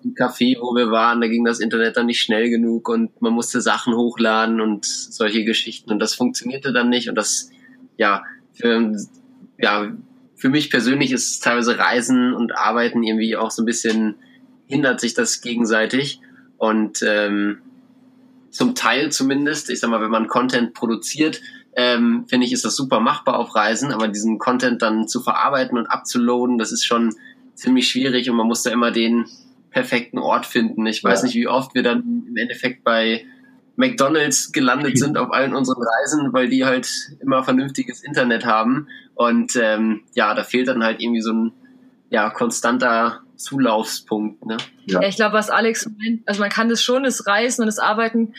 im 0.03 0.15
Café, 0.15 0.57
wo 0.61 0.75
wir 0.75 0.91
waren, 0.91 1.21
da 1.21 1.29
ging 1.29 1.45
das 1.45 1.61
Internet 1.61 1.97
dann 1.97 2.07
nicht 2.07 2.21
schnell 2.21 2.51
genug 2.51 2.89
und 2.89 3.21
man 3.21 3.33
musste 3.33 3.61
Sachen 3.61 3.95
hochladen 3.95 4.61
und 4.61 4.85
solche 4.85 5.45
Geschichten. 5.45 5.91
Und 5.91 5.99
das 5.99 6.15
funktionierte 6.15 6.73
dann 6.73 6.89
nicht. 6.89 7.09
Und 7.09 7.15
das, 7.15 7.51
ja, 7.97 8.23
für, 8.53 8.97
ja, 9.59 9.93
für 10.37 10.49
mich 10.49 10.71
persönlich 10.71 11.13
ist 11.13 11.41
teilweise 11.41 11.79
Reisen 11.79 12.35
und 12.35 12.57
Arbeiten 12.57 13.03
irgendwie 13.03 13.37
auch 13.37 13.51
so 13.51 13.63
ein 13.63 13.67
bisschen, 13.67 14.17
hindert 14.67 15.01
sich 15.01 15.15
das 15.15 15.41
gegenseitig. 15.41 16.21
Und 16.57 17.03
ähm, 17.03 17.59
zum 18.51 18.75
Teil 18.75 19.11
zumindest, 19.11 19.71
ich 19.71 19.81
sag 19.81 19.91
mal, 19.91 20.01
wenn 20.01 20.11
man 20.11 20.29
Content 20.29 20.75
produziert, 20.75 21.41
ähm, 21.77 22.25
finde 22.29 22.47
ich, 22.47 22.53
ist 22.53 22.65
das 22.65 22.77
super 22.77 22.99
machbar 23.01 23.39
auf 23.39 23.55
Reisen, 23.55 23.93
aber 23.93 24.09
diesen 24.09 24.39
Content 24.39 24.83
dann 24.83 25.07
zu 25.07 25.21
verarbeiten 25.21 25.79
und 25.79 25.87
abzuladen, 25.87 26.59
das 26.59 26.73
ist 26.73 26.85
schon 26.85 27.15
ziemlich 27.55 27.89
schwierig. 27.89 28.29
Und 28.31 28.37
man 28.37 28.47
muss 28.47 28.63
da 28.63 28.71
immer 28.71 28.91
den 28.91 29.27
perfekten 29.71 30.19
Ort 30.19 30.47
finden. 30.47 30.87
Ich 30.87 31.03
weiß 31.05 31.21
ja. 31.21 31.27
nicht, 31.27 31.35
wie 31.35 31.49
oft 31.49 31.75
wir 31.75 31.83
dann 31.83 32.25
im 32.29 32.37
Endeffekt 32.37 32.85
bei 32.85 33.25
McDonalds 33.77 34.53
gelandet 34.53 34.99
sind 34.99 35.17
auf 35.17 35.33
allen 35.33 35.55
unseren 35.55 35.83
Reisen, 35.83 36.33
weil 36.33 36.49
die 36.49 36.65
halt 36.65 36.89
immer 37.21 37.43
vernünftiges 37.45 38.03
Internet 38.03 38.45
haben. 38.45 38.89
Und 39.15 39.57
ähm, 39.57 40.03
ja, 40.15 40.35
da 40.35 40.45
fehlt 40.45 40.69
dann 40.69 40.85
halt 40.85 41.01
irgendwie 41.01 41.23
so 41.23 41.33
ein 41.33 41.53
ja, 42.11 42.31
konstanter 42.31 43.21
Zulaufspunkt. 43.37 44.45
Ne? 44.47 44.57
Ja. 44.87 45.01
ja 45.01 45.09
ich 45.09 45.17
glaube, 45.17 45.35
was 45.35 45.51
Alex 45.51 45.87
meint, 45.87 46.27
also 46.27 46.41
man 46.41 46.51
kann 46.51 46.69
das 46.69 46.83
schon, 46.83 47.05
das 47.05 47.27
Reisen 47.27 47.63
und 47.63 47.67
das 47.67 47.79
Arbeiten 47.79 48.35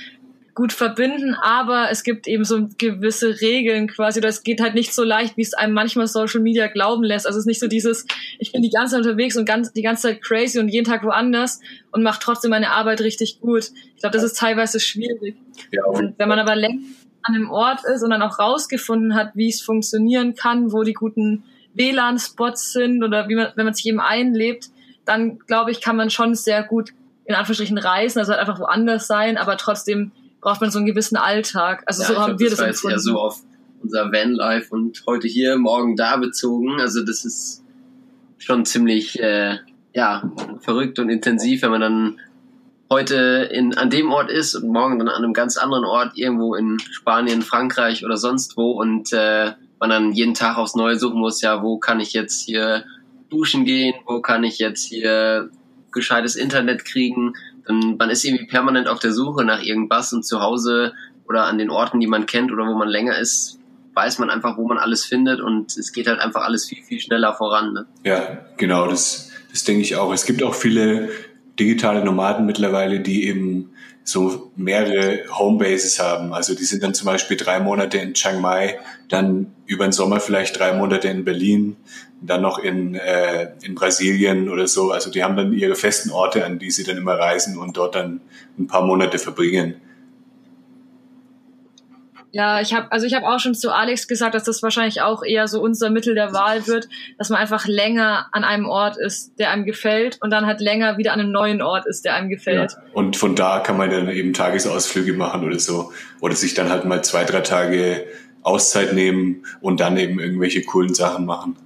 gut 0.55 0.73
verbinden, 0.73 1.35
aber 1.35 1.89
es 1.89 2.03
gibt 2.03 2.27
eben 2.27 2.43
so 2.43 2.67
gewisse 2.77 3.41
Regeln 3.41 3.87
quasi, 3.87 4.19
oder 4.19 4.29
es 4.29 4.43
geht 4.43 4.61
halt 4.61 4.75
nicht 4.75 4.93
so 4.93 5.03
leicht, 5.03 5.37
wie 5.37 5.41
es 5.41 5.53
einem 5.53 5.73
manchmal 5.73 6.07
Social 6.07 6.41
Media 6.41 6.67
glauben 6.67 7.03
lässt. 7.03 7.25
Also 7.25 7.37
es 7.37 7.43
ist 7.43 7.47
nicht 7.47 7.59
so 7.59 7.67
dieses, 7.67 8.05
ich 8.39 8.51
bin 8.51 8.61
die 8.61 8.69
ganze 8.69 8.95
Zeit 8.95 9.05
unterwegs 9.05 9.37
und 9.37 9.45
ganz, 9.45 9.71
die 9.71 9.81
ganze 9.81 10.03
Zeit 10.03 10.21
crazy 10.21 10.59
und 10.59 10.69
jeden 10.69 10.85
Tag 10.85 11.03
woanders 11.03 11.59
und 11.91 12.03
mache 12.03 12.19
trotzdem 12.21 12.51
meine 12.51 12.71
Arbeit 12.71 13.01
richtig 13.01 13.39
gut. 13.39 13.71
Ich 13.95 14.01
glaube, 14.01 14.13
das 14.13 14.23
ist 14.23 14.37
teilweise 14.37 14.79
schwierig. 14.79 15.35
Ja, 15.71 15.85
und 15.85 16.17
wenn 16.17 16.29
man 16.29 16.39
aber 16.39 16.55
länger 16.55 16.81
an 17.23 17.35
einem 17.35 17.49
Ort 17.49 17.81
ist 17.85 18.03
und 18.03 18.09
dann 18.09 18.21
auch 18.21 18.39
rausgefunden 18.39 19.15
hat, 19.15 19.31
wie 19.35 19.49
es 19.49 19.61
funktionieren 19.61 20.35
kann, 20.35 20.71
wo 20.71 20.83
die 20.83 20.93
guten 20.93 21.43
WLAN-Spots 21.73 22.73
sind 22.73 23.03
oder 23.03 23.29
wie 23.29 23.35
man, 23.35 23.51
wenn 23.55 23.65
man 23.65 23.73
sich 23.73 23.85
eben 23.85 23.99
einlebt, 23.99 24.69
dann 25.05 25.39
glaube 25.39 25.71
ich, 25.71 25.81
kann 25.81 25.95
man 25.95 26.09
schon 26.09 26.35
sehr 26.35 26.63
gut 26.63 26.91
in 27.25 27.35
Anführungsstrichen 27.35 27.77
reisen, 27.77 28.19
also 28.19 28.31
halt 28.31 28.41
einfach 28.41 28.59
woanders 28.59 29.05
sein, 29.05 29.37
aber 29.37 29.55
trotzdem 29.55 30.11
braucht 30.41 30.61
man 30.61 30.71
so 30.71 30.79
einen 30.79 30.85
gewissen 30.85 31.17
Alltag. 31.17 31.83
Also 31.85 32.03
ja, 32.03 32.09
so 32.09 32.15
haben 32.17 32.37
glaub, 32.37 32.39
wir 32.39 32.49
das, 32.49 32.59
das 32.59 32.67
empfunden. 32.67 32.95
Ja, 32.95 32.99
so 32.99 33.19
auf 33.19 33.41
unser 33.81 34.11
Vanlife 34.11 34.73
und 34.73 35.03
heute 35.07 35.27
hier, 35.27 35.57
morgen 35.57 35.95
da 35.95 36.17
bezogen. 36.17 36.79
Also 36.79 37.03
das 37.03 37.25
ist 37.25 37.63
schon 38.37 38.65
ziemlich 38.65 39.19
äh, 39.19 39.57
ja 39.93 40.31
verrückt 40.61 40.99
und 40.99 41.09
intensiv, 41.09 41.61
wenn 41.61 41.71
man 41.71 41.81
dann 41.81 42.19
heute 42.89 43.49
in, 43.51 43.77
an 43.77 43.89
dem 43.89 44.11
Ort 44.11 44.31
ist 44.31 44.55
und 44.55 44.69
morgen 44.69 44.97
dann 44.99 45.09
an 45.09 45.23
einem 45.23 45.33
ganz 45.33 45.57
anderen 45.57 45.85
Ort 45.85 46.17
irgendwo 46.17 46.55
in 46.55 46.79
Spanien, 46.79 47.41
Frankreich 47.41 48.03
oder 48.03 48.17
sonst 48.17 48.57
wo 48.57 48.71
und 48.71 49.13
äh, 49.13 49.51
man 49.79 49.89
dann 49.89 50.11
jeden 50.11 50.33
Tag 50.33 50.57
aufs 50.57 50.75
Neue 50.75 50.97
suchen 50.97 51.19
muss, 51.19 51.41
ja, 51.41 51.61
wo 51.61 51.77
kann 51.77 51.99
ich 51.99 52.13
jetzt 52.13 52.41
hier 52.45 52.83
duschen 53.29 53.63
gehen, 53.63 53.93
wo 54.05 54.21
kann 54.21 54.43
ich 54.43 54.57
jetzt 54.57 54.83
hier 54.83 55.49
gescheites 55.91 56.35
Internet 56.35 56.83
kriegen 56.83 57.33
dann 57.69 57.97
man 57.97 58.09
ist 58.09 58.25
irgendwie 58.25 58.47
permanent 58.47 58.87
auf 58.87 58.99
der 58.99 59.13
Suche 59.13 59.45
nach 59.45 59.61
irgendwas 59.61 60.11
und 60.11 60.25
zu 60.25 60.41
Hause 60.41 60.93
oder 61.27 61.45
an 61.45 61.59
den 61.59 61.69
Orten, 61.69 61.99
die 61.99 62.07
man 62.07 62.25
kennt 62.25 62.51
oder 62.51 62.65
wo 62.65 62.73
man 62.73 62.89
länger 62.89 63.17
ist, 63.17 63.59
weiß 63.93 64.17
man 64.19 64.29
einfach, 64.29 64.57
wo 64.57 64.67
man 64.67 64.79
alles 64.79 65.05
findet 65.05 65.39
und 65.39 65.77
es 65.77 65.93
geht 65.93 66.07
halt 66.07 66.19
einfach 66.19 66.41
alles 66.41 66.65
viel, 66.65 66.83
viel 66.83 66.99
schneller 66.99 67.33
voran. 67.35 67.73
Ne? 67.73 67.85
Ja, 68.03 68.39
genau, 68.57 68.87
das, 68.87 69.31
das 69.51 69.63
denke 69.63 69.81
ich 69.81 69.95
auch. 69.95 70.11
Es 70.11 70.25
gibt 70.25 70.41
auch 70.41 70.55
viele 70.55 71.09
digitale 71.59 72.03
Nomaden 72.03 72.45
mittlerweile, 72.45 73.01
die 73.01 73.27
eben 73.27 73.71
so 74.03 74.51
mehrere 74.55 75.25
Homebases 75.37 75.99
haben. 75.99 76.33
Also 76.33 76.55
die 76.55 76.63
sind 76.63 76.81
dann 76.81 76.95
zum 76.95 77.05
Beispiel 77.05 77.37
drei 77.37 77.59
Monate 77.59 77.99
in 77.99 78.15
Chiang 78.15 78.41
Mai, 78.41 78.79
dann 79.09 79.53
über 79.67 79.85
den 79.85 79.91
Sommer 79.91 80.19
vielleicht 80.19 80.57
drei 80.57 80.73
Monate 80.73 81.09
in 81.09 81.23
Berlin, 81.23 81.75
dann 82.21 82.41
noch 82.41 82.59
in, 82.59 82.95
äh, 82.95 83.51
in 83.61 83.75
Brasilien 83.75 84.49
oder 84.49 84.67
so. 84.67 84.91
Also 84.91 85.09
die 85.09 85.23
haben 85.23 85.37
dann 85.37 85.53
ihre 85.53 85.75
festen 85.75 86.11
Orte, 86.11 86.45
an 86.45 86.59
die 86.59 86.71
sie 86.71 86.83
dann 86.83 86.97
immer 86.97 87.13
reisen 87.13 87.57
und 87.57 87.77
dort 87.77 87.95
dann 87.95 88.21
ein 88.57 88.67
paar 88.67 88.85
Monate 88.85 89.19
verbringen. 89.19 89.75
Ja, 92.31 92.61
ich 92.61 92.73
habe 92.75 92.91
also 92.91 93.07
ich 93.07 93.15
habe 93.15 93.25
auch 93.25 93.39
schon 93.39 93.55
zu 93.55 93.71
Alex 93.71 94.07
gesagt, 94.07 94.35
dass 94.35 94.43
das 94.43 94.61
wahrscheinlich 94.61 95.01
auch 95.01 95.23
eher 95.23 95.47
so 95.47 95.61
unser 95.61 95.89
Mittel 95.89 96.13
der 96.13 96.31
Wahl 96.31 96.67
wird, 96.67 96.87
dass 97.17 97.29
man 97.29 97.39
einfach 97.39 97.65
länger 97.65 98.27
an 98.31 98.43
einem 98.43 98.67
Ort 98.67 98.97
ist, 98.97 99.39
der 99.39 99.49
einem 99.49 99.65
gefällt 99.65 100.19
und 100.21 100.29
dann 100.29 100.45
halt 100.45 100.61
länger 100.61 100.99
wieder 100.99 101.13
an 101.13 101.19
einem 101.19 101.31
neuen 101.31 101.61
Ort 101.63 101.87
ist, 101.87 102.05
der 102.05 102.13
einem 102.13 102.29
gefällt. 102.29 102.73
Ja. 102.73 102.83
Und 102.93 103.17
von 103.17 103.35
da 103.35 103.59
kann 103.61 103.77
man 103.77 103.89
dann 103.89 104.09
eben 104.09 104.33
Tagesausflüge 104.33 105.13
machen 105.13 105.43
oder 105.43 105.57
so 105.57 105.91
oder 106.21 106.35
sich 106.35 106.53
dann 106.53 106.69
halt 106.69 106.85
mal 106.85 107.03
zwei, 107.03 107.23
drei 107.23 107.41
Tage 107.41 108.05
Auszeit 108.43 108.93
nehmen 108.93 109.43
und 109.61 109.79
dann 109.79 109.97
eben 109.97 110.19
irgendwelche 110.19 110.61
coolen 110.61 110.93
Sachen 110.93 111.25
machen. 111.25 111.57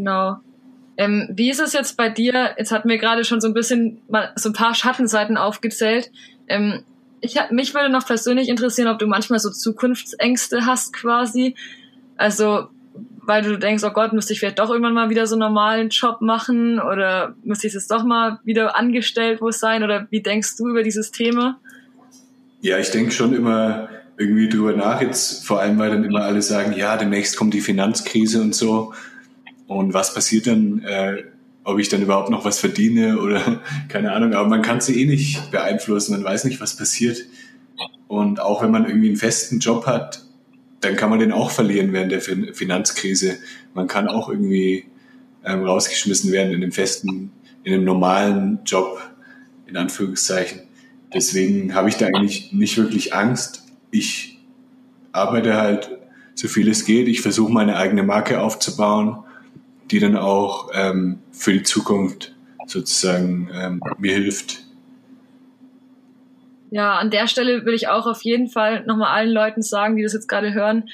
Genau. 0.00 0.38
Ähm, 0.96 1.28
wie 1.34 1.50
ist 1.50 1.60
es 1.60 1.74
jetzt 1.74 1.98
bei 1.98 2.08
dir? 2.08 2.54
Jetzt 2.56 2.72
hatten 2.72 2.88
wir 2.88 2.96
gerade 2.96 3.22
schon 3.24 3.40
so 3.42 3.48
ein 3.48 3.54
bisschen 3.54 4.00
mal 4.08 4.32
so 4.34 4.48
ein 4.48 4.54
paar 4.54 4.74
Schattenseiten 4.74 5.36
aufgezählt. 5.36 6.10
Ähm, 6.48 6.84
ich, 7.20 7.38
mich 7.50 7.74
würde 7.74 7.90
noch 7.90 8.06
persönlich 8.06 8.48
interessieren, 8.48 8.88
ob 8.88 8.98
du 8.98 9.06
manchmal 9.06 9.40
so 9.40 9.50
Zukunftsängste 9.50 10.64
hast 10.64 10.94
quasi. 10.94 11.54
Also 12.16 12.68
weil 13.22 13.42
du 13.42 13.58
denkst, 13.58 13.84
oh 13.84 13.90
Gott, 13.90 14.14
müsste 14.14 14.32
ich 14.32 14.40
vielleicht 14.40 14.58
doch 14.58 14.70
irgendwann 14.70 14.94
mal 14.94 15.10
wieder 15.10 15.26
so 15.26 15.34
einen 15.34 15.40
normalen 15.40 15.90
Job 15.90 16.22
machen 16.22 16.80
oder 16.80 17.34
müsste 17.44 17.66
ich 17.66 17.74
jetzt 17.74 17.90
doch 17.90 18.02
mal 18.02 18.40
wieder 18.44 18.76
angestellt 18.76 19.42
wo 19.42 19.50
sein 19.50 19.84
oder 19.84 20.06
wie 20.08 20.22
denkst 20.22 20.56
du 20.56 20.68
über 20.68 20.82
dieses 20.82 21.10
Thema? 21.10 21.60
Ja, 22.62 22.78
ich 22.78 22.90
denke 22.90 23.12
schon 23.12 23.34
immer 23.34 23.90
irgendwie 24.16 24.48
drüber 24.48 24.72
nach 24.72 25.02
jetzt, 25.02 25.46
vor 25.46 25.60
allem 25.60 25.78
weil 25.78 25.90
dann 25.90 26.04
immer 26.04 26.22
alle 26.22 26.40
sagen, 26.40 26.72
ja, 26.72 26.96
demnächst 26.96 27.36
kommt 27.36 27.52
die 27.52 27.60
Finanzkrise 27.60 28.40
und 28.40 28.54
so 28.54 28.94
und 29.70 29.94
was 29.94 30.12
passiert 30.12 30.48
dann, 30.48 30.82
äh, 30.82 31.22
ob 31.62 31.78
ich 31.78 31.88
dann 31.88 32.02
überhaupt 32.02 32.28
noch 32.28 32.44
was 32.44 32.58
verdiene 32.58 33.20
oder 33.20 33.62
keine 33.88 34.10
Ahnung, 34.10 34.34
aber 34.34 34.48
man 34.48 34.62
kann 34.62 34.80
sie 34.80 35.00
eh 35.00 35.06
nicht 35.06 35.52
beeinflussen, 35.52 36.10
man 36.10 36.24
weiß 36.24 36.44
nicht, 36.44 36.60
was 36.60 36.76
passiert 36.76 37.18
und 38.08 38.40
auch 38.40 38.64
wenn 38.64 38.72
man 38.72 38.86
irgendwie 38.86 39.06
einen 39.06 39.16
festen 39.16 39.60
Job 39.60 39.86
hat, 39.86 40.24
dann 40.80 40.96
kann 40.96 41.08
man 41.08 41.20
den 41.20 41.30
auch 41.30 41.52
verlieren 41.52 41.92
während 41.92 42.10
der 42.10 42.20
Finanzkrise. 42.20 43.36
Man 43.72 43.86
kann 43.86 44.08
auch 44.08 44.28
irgendwie 44.28 44.86
ähm, 45.44 45.62
rausgeschmissen 45.62 46.32
werden 46.32 46.52
in 46.52 46.64
einem 46.64 46.72
festen, 46.72 47.30
in 47.62 47.72
einem 47.72 47.84
normalen 47.84 48.58
Job, 48.66 49.00
in 49.68 49.76
Anführungszeichen. 49.76 50.62
Deswegen 51.14 51.74
habe 51.74 51.88
ich 51.88 51.96
da 51.96 52.06
eigentlich 52.06 52.52
nicht 52.52 52.76
wirklich 52.76 53.14
Angst. 53.14 53.66
Ich 53.92 54.40
arbeite 55.12 55.54
halt 55.54 55.90
so 56.34 56.48
viel 56.48 56.68
es 56.68 56.84
geht. 56.84 57.06
Ich 57.06 57.20
versuche 57.20 57.52
meine 57.52 57.76
eigene 57.76 58.02
Marke 58.02 58.40
aufzubauen, 58.40 59.22
die 59.90 59.98
dann 59.98 60.16
auch 60.16 60.70
ähm, 60.72 61.20
für 61.32 61.52
die 61.52 61.62
Zukunft 61.62 62.34
sozusagen 62.66 63.50
ähm, 63.52 63.82
mir 63.98 64.14
hilft, 64.14 64.60
ja, 66.70 66.96
an 66.96 67.10
der 67.10 67.26
Stelle 67.26 67.64
will 67.64 67.74
ich 67.74 67.88
auch 67.88 68.06
auf 68.06 68.22
jeden 68.22 68.48
Fall 68.48 68.84
nochmal 68.86 69.12
allen 69.12 69.30
Leuten 69.30 69.62
sagen, 69.62 69.96
die 69.96 70.04
das 70.04 70.12
jetzt 70.12 70.28
gerade 70.28 70.54
hören. 70.54 70.88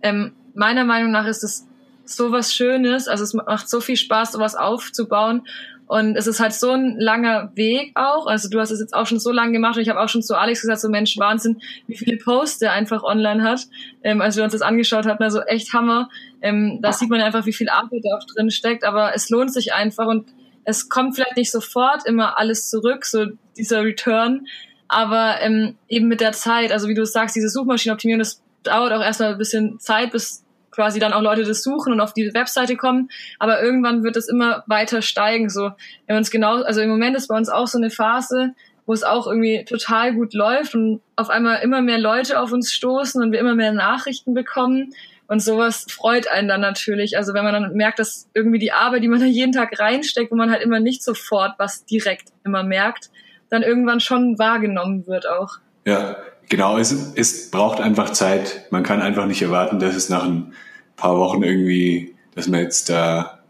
Ähm, 0.00 0.32
meiner 0.54 0.84
Meinung 0.84 1.12
nach 1.12 1.26
ist 1.26 1.44
es 1.44 1.66
so 2.04 2.32
was 2.32 2.54
Schönes, 2.54 3.08
also 3.08 3.22
es 3.22 3.34
macht 3.34 3.68
so 3.68 3.80
viel 3.80 3.96
Spaß, 3.96 4.32
sowas 4.32 4.54
aufzubauen. 4.54 5.46
Und 5.92 6.16
es 6.16 6.26
ist 6.26 6.40
halt 6.40 6.54
so 6.54 6.70
ein 6.70 6.98
langer 6.98 7.52
Weg 7.54 7.92
auch. 7.96 8.26
Also 8.26 8.48
du 8.48 8.58
hast 8.58 8.70
es 8.70 8.80
jetzt 8.80 8.94
auch 8.94 9.06
schon 9.06 9.20
so 9.20 9.30
lange 9.30 9.52
gemacht 9.52 9.76
und 9.76 9.82
ich 9.82 9.90
habe 9.90 10.00
auch 10.00 10.08
schon 10.08 10.22
zu 10.22 10.36
Alex 10.36 10.62
gesagt, 10.62 10.80
so 10.80 10.88
Mensch, 10.88 11.18
Wahnsinn, 11.18 11.60
wie 11.86 11.96
viele 11.96 12.16
Posts 12.16 12.60
der 12.60 12.72
einfach 12.72 13.02
online 13.02 13.42
hat. 13.42 13.66
Ähm, 14.02 14.22
als 14.22 14.36
wir 14.36 14.44
uns 14.44 14.52
das 14.52 14.62
angeschaut 14.62 15.04
hatten, 15.04 15.22
also 15.22 15.42
echt 15.42 15.74
Hammer. 15.74 16.08
Ähm, 16.40 16.78
da 16.80 16.94
sieht 16.94 17.10
man 17.10 17.20
einfach, 17.20 17.44
wie 17.44 17.52
viel 17.52 17.68
Arbeit 17.68 18.00
da 18.04 18.16
auch 18.16 18.24
drin 18.24 18.50
steckt, 18.50 18.84
aber 18.84 19.14
es 19.14 19.28
lohnt 19.28 19.52
sich 19.52 19.74
einfach 19.74 20.06
und 20.06 20.28
es 20.64 20.88
kommt 20.88 21.14
vielleicht 21.14 21.36
nicht 21.36 21.50
sofort 21.50 22.06
immer 22.06 22.38
alles 22.38 22.70
zurück, 22.70 23.04
so 23.04 23.26
dieser 23.56 23.82
Return 23.82 24.46
aber 24.92 25.40
ähm, 25.40 25.76
eben 25.88 26.06
mit 26.06 26.20
der 26.20 26.32
Zeit, 26.32 26.70
also 26.70 26.86
wie 26.86 26.94
du 26.94 27.06
sagst, 27.06 27.34
diese 27.34 27.48
Suchmaschinenoptimierung, 27.48 28.18
das 28.18 28.42
dauert 28.62 28.92
auch 28.92 29.00
erstmal 29.00 29.32
ein 29.32 29.38
bisschen 29.38 29.80
Zeit, 29.80 30.12
bis 30.12 30.44
quasi 30.72 30.98
dann 30.98 31.12
auch 31.12 31.22
Leute 31.22 31.44
das 31.44 31.62
suchen 31.62 31.92
und 31.92 32.00
auf 32.00 32.12
die 32.12 32.34
Webseite 32.34 32.76
kommen. 32.76 33.10
Aber 33.38 33.62
irgendwann 33.62 34.02
wird 34.02 34.16
es 34.16 34.28
immer 34.28 34.64
weiter 34.66 35.02
steigen. 35.02 35.48
So, 35.48 35.70
wenn 36.06 36.16
uns 36.16 36.30
genau, 36.30 36.62
also 36.62 36.80
im 36.80 36.90
Moment 36.90 37.16
ist 37.16 37.28
bei 37.28 37.36
uns 37.36 37.48
auch 37.48 37.68
so 37.68 37.78
eine 37.78 37.90
Phase, 37.90 38.54
wo 38.86 38.92
es 38.92 39.04
auch 39.04 39.26
irgendwie 39.26 39.64
total 39.64 40.14
gut 40.14 40.34
läuft 40.34 40.74
und 40.74 41.00
auf 41.14 41.30
einmal 41.30 41.60
immer 41.62 41.82
mehr 41.82 41.98
Leute 41.98 42.40
auf 42.40 42.52
uns 42.52 42.72
stoßen 42.72 43.22
und 43.22 43.30
wir 43.30 43.38
immer 43.38 43.54
mehr 43.54 43.72
Nachrichten 43.72 44.34
bekommen. 44.34 44.92
Und 45.28 45.40
sowas 45.40 45.86
freut 45.88 46.28
einen 46.28 46.48
dann 46.48 46.60
natürlich. 46.60 47.16
Also 47.16 47.32
wenn 47.32 47.44
man 47.44 47.54
dann 47.54 47.72
merkt, 47.74 48.00
dass 48.00 48.28
irgendwie 48.34 48.58
die 48.58 48.72
Arbeit, 48.72 49.02
die 49.02 49.08
man 49.08 49.20
da 49.20 49.26
jeden 49.26 49.52
Tag 49.52 49.78
reinsteckt, 49.78 50.32
wo 50.32 50.36
man 50.36 50.50
halt 50.50 50.62
immer 50.62 50.80
nicht 50.80 51.02
sofort 51.02 51.54
was 51.58 51.84
direkt 51.84 52.30
immer 52.44 52.64
merkt, 52.64 53.10
dann 53.48 53.62
irgendwann 53.62 54.00
schon 54.00 54.38
wahrgenommen 54.38 55.06
wird 55.06 55.28
auch. 55.28 55.58
Ja, 55.86 56.16
genau. 56.48 56.78
Es, 56.78 56.92
es 57.14 57.50
braucht 57.50 57.80
einfach 57.80 58.10
Zeit. 58.10 58.66
Man 58.70 58.82
kann 58.82 59.00
einfach 59.00 59.26
nicht 59.26 59.42
erwarten, 59.42 59.78
dass 59.78 59.94
es 59.94 60.08
nach 60.08 60.24
ein 60.24 60.52
paar 60.96 61.18
Wochen 61.18 61.42
irgendwie, 61.42 62.14
dass 62.34 62.48
man 62.48 62.60
jetzt 62.60 62.88
da 62.88 63.40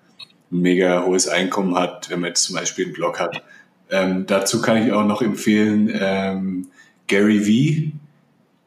ein 0.51 0.61
mega 0.61 1.05
hohes 1.05 1.29
Einkommen 1.29 1.77
hat, 1.77 2.11
wenn 2.11 2.21
man 2.21 2.29
jetzt 2.29 2.45
zum 2.45 2.57
Beispiel 2.57 2.87
einen 2.87 2.95
Blog 2.95 3.21
hat. 3.21 3.43
Ähm, 3.91 4.27
dazu 4.27 4.63
kann 4.63 4.79
ich 4.79 4.93
auch 4.93 5.05
noch 5.05 5.21
empfehlen 5.23 5.91
ähm, 5.93 6.69
Gary 7.07 7.41
V. 7.41 7.99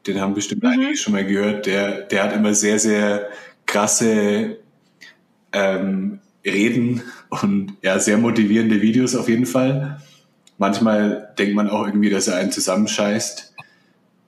Den 0.06 0.20
haben 0.20 0.34
bestimmt 0.34 0.62
mhm. 0.62 0.68
einige 0.68 0.96
schon 0.96 1.14
mal 1.14 1.26
gehört. 1.26 1.66
Der, 1.66 2.02
der 2.02 2.22
hat 2.22 2.32
immer 2.32 2.54
sehr, 2.54 2.78
sehr 2.78 3.28
krasse 3.66 4.58
ähm, 5.52 6.20
Reden 6.44 7.02
und 7.28 7.74
ja, 7.82 7.98
sehr 7.98 8.18
motivierende 8.18 8.80
Videos 8.80 9.16
auf 9.16 9.28
jeden 9.28 9.46
Fall. 9.46 10.00
Manchmal 10.58 11.34
denkt 11.38 11.54
man 11.54 11.68
auch 11.68 11.86
irgendwie, 11.86 12.08
dass 12.08 12.28
er 12.28 12.36
einen 12.36 12.52
zusammenscheißt. 12.52 13.55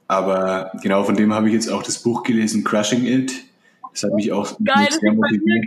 Aber 0.08 0.72
genau 0.82 1.04
von 1.04 1.14
dem 1.14 1.34
habe 1.34 1.48
ich 1.48 1.54
jetzt 1.54 1.70
auch 1.70 1.82
das 1.82 2.02
Buch 2.02 2.22
gelesen, 2.22 2.64
Crushing 2.64 3.04
It. 3.04 3.32
Das 3.92 4.02
hat 4.02 4.14
mich 4.14 4.32
auch 4.32 4.56
Geil, 4.64 4.88
sehr 4.90 5.12
motiviert. 5.12 5.66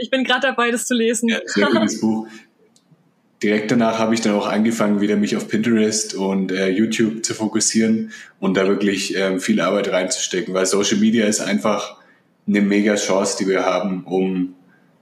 Ich 0.00 0.10
bin 0.10 0.24
gerade 0.24 0.48
dabei, 0.48 0.70
das 0.70 0.86
zu 0.86 0.94
lesen. 0.94 1.28
Ja, 1.28 1.38
sehr 1.44 1.66
gutes 1.66 2.00
Buch. 2.00 2.26
Direkt 3.42 3.70
danach 3.70 3.98
habe 3.98 4.14
ich 4.14 4.22
dann 4.22 4.34
auch 4.34 4.46
angefangen, 4.46 5.02
wieder 5.02 5.16
mich 5.16 5.36
auf 5.36 5.48
Pinterest 5.48 6.14
und 6.14 6.50
äh, 6.50 6.70
YouTube 6.70 7.22
zu 7.22 7.34
fokussieren 7.34 8.10
und 8.40 8.56
da 8.56 8.66
wirklich 8.66 9.14
ähm, 9.14 9.40
viel 9.40 9.60
Arbeit 9.60 9.92
reinzustecken, 9.92 10.54
weil 10.54 10.64
Social 10.64 10.96
Media 10.96 11.26
ist 11.26 11.40
einfach 11.40 11.98
eine 12.48 12.62
mega 12.62 12.94
Chance, 12.94 13.36
die 13.38 13.46
wir 13.46 13.66
haben, 13.66 14.04
um 14.04 14.54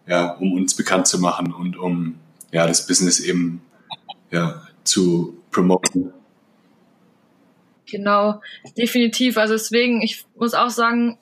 ja, 0.07 0.33
um 0.33 0.53
uns 0.53 0.75
bekannt 0.75 1.07
zu 1.07 1.21
machen 1.21 1.53
und 1.53 1.77
um 1.77 2.17
ja 2.53 2.67
das 2.67 2.87
Business 2.87 3.21
eben 3.21 3.63
ja, 4.31 4.63
zu 4.83 5.39
promoten. 5.53 6.13
Genau, 7.95 8.41
definitiv. 8.77 9.39
Also 9.39 9.55
deswegen, 9.55 10.03
ich 10.03 10.25
muss 10.35 10.53
auch 10.53 10.71
sagen, 10.71 11.17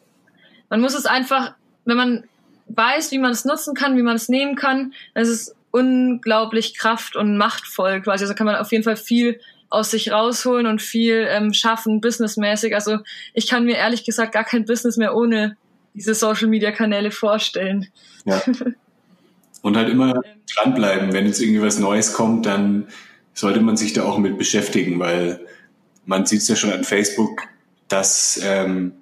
man 0.70 0.80
muss 0.80 0.94
es 0.94 1.04
einfach, 1.04 1.52
wenn 1.84 1.98
man 1.98 2.24
weiß, 2.68 3.12
wie 3.12 3.18
man 3.18 3.30
es 3.30 3.44
nutzen 3.44 3.74
kann, 3.74 3.98
wie 3.98 4.02
man 4.02 4.16
es 4.16 4.30
nehmen 4.30 4.56
kann, 4.56 4.94
dann 5.12 5.22
ist 5.22 5.28
es 5.28 5.54
unglaublich 5.70 6.78
kraft- 6.78 7.14
und 7.14 7.36
machtvoll 7.36 8.00
quasi. 8.00 8.24
Also 8.24 8.34
kann 8.34 8.46
man 8.46 8.56
auf 8.56 8.72
jeden 8.72 8.84
Fall 8.84 8.96
viel 8.96 9.38
aus 9.68 9.90
sich 9.90 10.12
rausholen 10.12 10.66
und 10.66 10.80
viel 10.80 11.26
ähm, 11.28 11.52
schaffen, 11.52 12.00
businessmäßig. 12.00 12.74
Also 12.74 13.00
ich 13.34 13.48
kann 13.48 13.66
mir 13.66 13.76
ehrlich 13.76 14.06
gesagt 14.06 14.32
gar 14.32 14.44
kein 14.44 14.64
Business 14.64 14.96
mehr 14.96 15.14
ohne 15.14 15.58
diese 15.92 16.14
Social-Media-Kanäle 16.14 17.10
vorstellen. 17.10 17.88
Ja. 18.24 18.40
Und 19.60 19.76
halt 19.76 19.90
immer 19.90 20.22
dranbleiben. 20.52 21.12
Wenn 21.12 21.26
jetzt 21.26 21.40
irgendwie 21.40 21.62
was 21.62 21.78
Neues 21.78 22.14
kommt, 22.14 22.46
dann 22.46 22.88
sollte 23.34 23.60
man 23.60 23.76
sich 23.76 23.92
da 23.92 24.04
auch 24.04 24.18
mit 24.18 24.36
beschäftigen, 24.36 24.98
weil 24.98 25.46
man 26.04 26.26
sieht 26.26 26.42
es 26.42 26.48
ja 26.48 26.56
schon 26.56 26.72
an 26.72 26.84
Facebook, 26.84 27.42
dass, 27.88 28.40
ähm, 28.42 28.92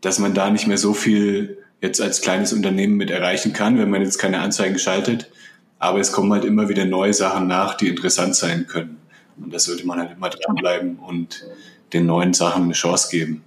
dass 0.00 0.18
man 0.18 0.34
da 0.34 0.50
nicht 0.50 0.66
mehr 0.66 0.78
so 0.78 0.94
viel 0.94 1.58
jetzt 1.80 2.00
als 2.00 2.20
kleines 2.20 2.52
Unternehmen 2.52 2.96
mit 2.96 3.10
erreichen 3.10 3.52
kann, 3.52 3.78
wenn 3.78 3.90
man 3.90 4.02
jetzt 4.02 4.18
keine 4.18 4.40
Anzeigen 4.40 4.78
schaltet. 4.78 5.30
Aber 5.78 6.00
es 6.00 6.12
kommen 6.12 6.32
halt 6.32 6.44
immer 6.44 6.68
wieder 6.68 6.84
neue 6.84 7.12
Sachen 7.12 7.46
nach, 7.46 7.74
die 7.76 7.88
interessant 7.88 8.34
sein 8.34 8.66
können. 8.66 8.98
Und 9.36 9.52
da 9.52 9.58
sollte 9.58 9.86
man 9.86 9.98
halt 9.98 10.12
immer 10.12 10.30
dranbleiben 10.30 10.96
und 10.96 11.44
den 11.92 12.06
neuen 12.06 12.32
Sachen 12.32 12.64
eine 12.64 12.72
Chance 12.72 13.08
geben. 13.10 13.44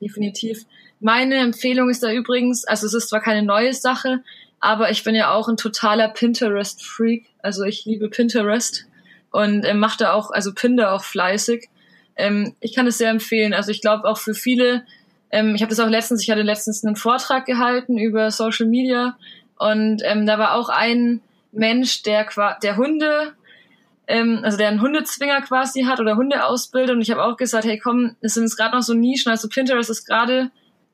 Definitiv. 0.00 0.66
Meine 1.00 1.36
Empfehlung 1.36 1.88
ist 1.88 2.02
da 2.02 2.12
übrigens, 2.12 2.64
also 2.64 2.86
es 2.86 2.94
ist 2.94 3.08
zwar 3.08 3.20
keine 3.20 3.42
neue 3.42 3.72
Sache, 3.72 4.22
aber 4.60 4.90
ich 4.90 5.02
bin 5.04 5.14
ja 5.14 5.32
auch 5.32 5.48
ein 5.48 5.56
totaler 5.56 6.08
Pinterest-Freak. 6.08 7.26
Also 7.38 7.64
ich 7.64 7.86
liebe 7.86 8.08
Pinterest 8.08 8.86
und 9.30 9.64
ähm, 9.64 9.78
mache 9.78 9.98
da 9.98 10.12
auch, 10.12 10.30
also 10.30 10.52
pin 10.54 10.76
da 10.76 10.92
auch 10.92 11.04
fleißig. 11.04 11.68
Ähm, 12.16 12.54
ich 12.60 12.74
kann 12.74 12.86
es 12.86 12.98
sehr 12.98 13.10
empfehlen. 13.10 13.54
Also 13.54 13.70
ich 13.70 13.80
glaube 13.80 14.08
auch 14.08 14.18
für 14.18 14.34
viele, 14.34 14.84
ähm, 15.30 15.54
ich 15.54 15.62
habe 15.62 15.70
das 15.70 15.80
auch 15.80 15.88
letztens, 15.88 16.22
ich 16.22 16.30
hatte 16.30 16.42
letztens 16.42 16.84
einen 16.84 16.96
Vortrag 16.96 17.46
gehalten 17.46 17.98
über 17.98 18.30
Social 18.30 18.66
Media 18.66 19.16
und 19.58 20.02
ähm, 20.04 20.26
da 20.26 20.38
war 20.38 20.54
auch 20.54 20.68
ein 20.68 21.20
Mensch, 21.52 22.02
der, 22.02 22.26
der 22.62 22.76
Hunde 22.76 23.32
ähm, 24.06 24.40
also 24.42 24.56
der 24.56 24.68
einen 24.68 24.80
Hundezwinger 24.80 25.40
quasi 25.42 25.84
hat 25.84 26.00
oder 26.00 26.16
Hunde 26.16 26.44
ausbildet. 26.44 26.96
Und 26.96 27.02
ich 27.02 27.10
habe 27.12 27.22
auch 27.22 27.36
gesagt, 27.36 27.64
hey 27.64 27.78
komm, 27.78 28.16
es 28.20 28.34
sind 28.34 28.42
jetzt 28.42 28.56
gerade 28.56 28.74
noch 28.74 28.82
so 28.82 28.94
Nischen. 28.94 29.30
Also 29.30 29.48
Pinterest 29.48 29.88
ist 29.88 30.04
gerade 30.04 30.50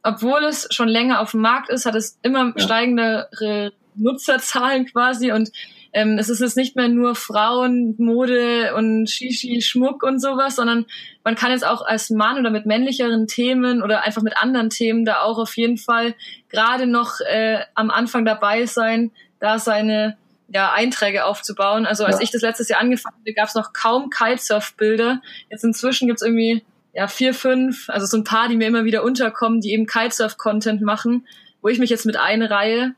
obwohl 0.07 0.45
es 0.45 0.68
schon 0.70 0.89
länger 0.89 1.20
auf 1.20 1.32
dem 1.32 1.41
Markt 1.41 1.68
ist, 1.68 1.84
hat 1.84 1.97
es 1.97 2.16
immer 2.22 2.53
ja. 2.57 2.62
steigendere 2.62 3.72
Nutzerzahlen 3.97 4.87
quasi 4.87 5.32
und 5.32 5.51
ähm, 5.97 6.18
es 6.18 6.28
ist 6.28 6.40
jetzt 6.40 6.59
nicht 6.59 6.76
mehr 6.76 6.88
nur 6.88 7.14
Frauen, 7.14 7.94
Mode 7.97 8.74
und 8.74 9.09
Shishi, 9.09 9.62
Schmuck 9.62 10.03
und 10.03 10.20
sowas, 10.20 10.57
sondern 10.57 10.84
man 11.24 11.36
kann 11.36 11.51
jetzt 11.51 11.66
auch 11.66 11.80
als 11.86 12.11
Mann 12.11 12.38
oder 12.38 12.51
mit 12.51 12.66
männlicheren 12.66 13.26
Themen 13.26 13.82
oder 13.82 14.03
einfach 14.03 14.20
mit 14.20 14.36
anderen 14.36 14.68
Themen 14.68 15.07
da 15.07 15.22
auch 15.22 15.38
auf 15.38 15.57
jeden 15.57 15.78
Fall 15.78 16.14
gerade 16.51 16.86
noch 16.86 17.20
äh, 17.20 17.61
am 17.74 17.88
Anfang 17.88 18.26
dabei 18.26 18.66
sein, 18.66 19.11
da 19.40 19.59
seine 19.59 20.18
ja, 20.49 20.70
Einträge 20.70 21.24
aufzubauen. 21.24 21.86
Also 21.86 22.05
als 22.05 22.16
ja. 22.16 22.24
ich 22.24 22.30
das 22.30 22.42
letztes 22.42 22.68
Jahr 22.68 22.80
angefangen 22.80 23.16
habe, 23.16 23.32
gab 23.32 23.49
es 23.49 23.55
noch 23.55 23.72
kaum 23.72 24.11
Kitesurf-Bilder. 24.11 25.22
Jetzt 25.51 25.64
inzwischen 25.64 26.09
gibt's 26.09 26.22
irgendwie 26.22 26.62
ja, 26.92 27.09
vier, 27.09 27.32
fünf, 27.32 27.88
also 27.88 28.05
so 28.05 28.18
ein 28.18 28.24
paar, 28.24 28.51
die 28.51 28.59
mir 28.59 28.68
immer 28.68 28.84
wieder 28.84 29.03
unterkommen, 29.03 29.62
die 29.62 29.72
eben 29.72 29.86
Kitesurf-Content 29.86 30.82
machen, 30.82 31.26
wo 31.62 31.68
ich 31.68 31.78
mich 31.78 31.88
jetzt 31.88 32.05
mit 32.05 32.18
einreihe. 32.18 32.94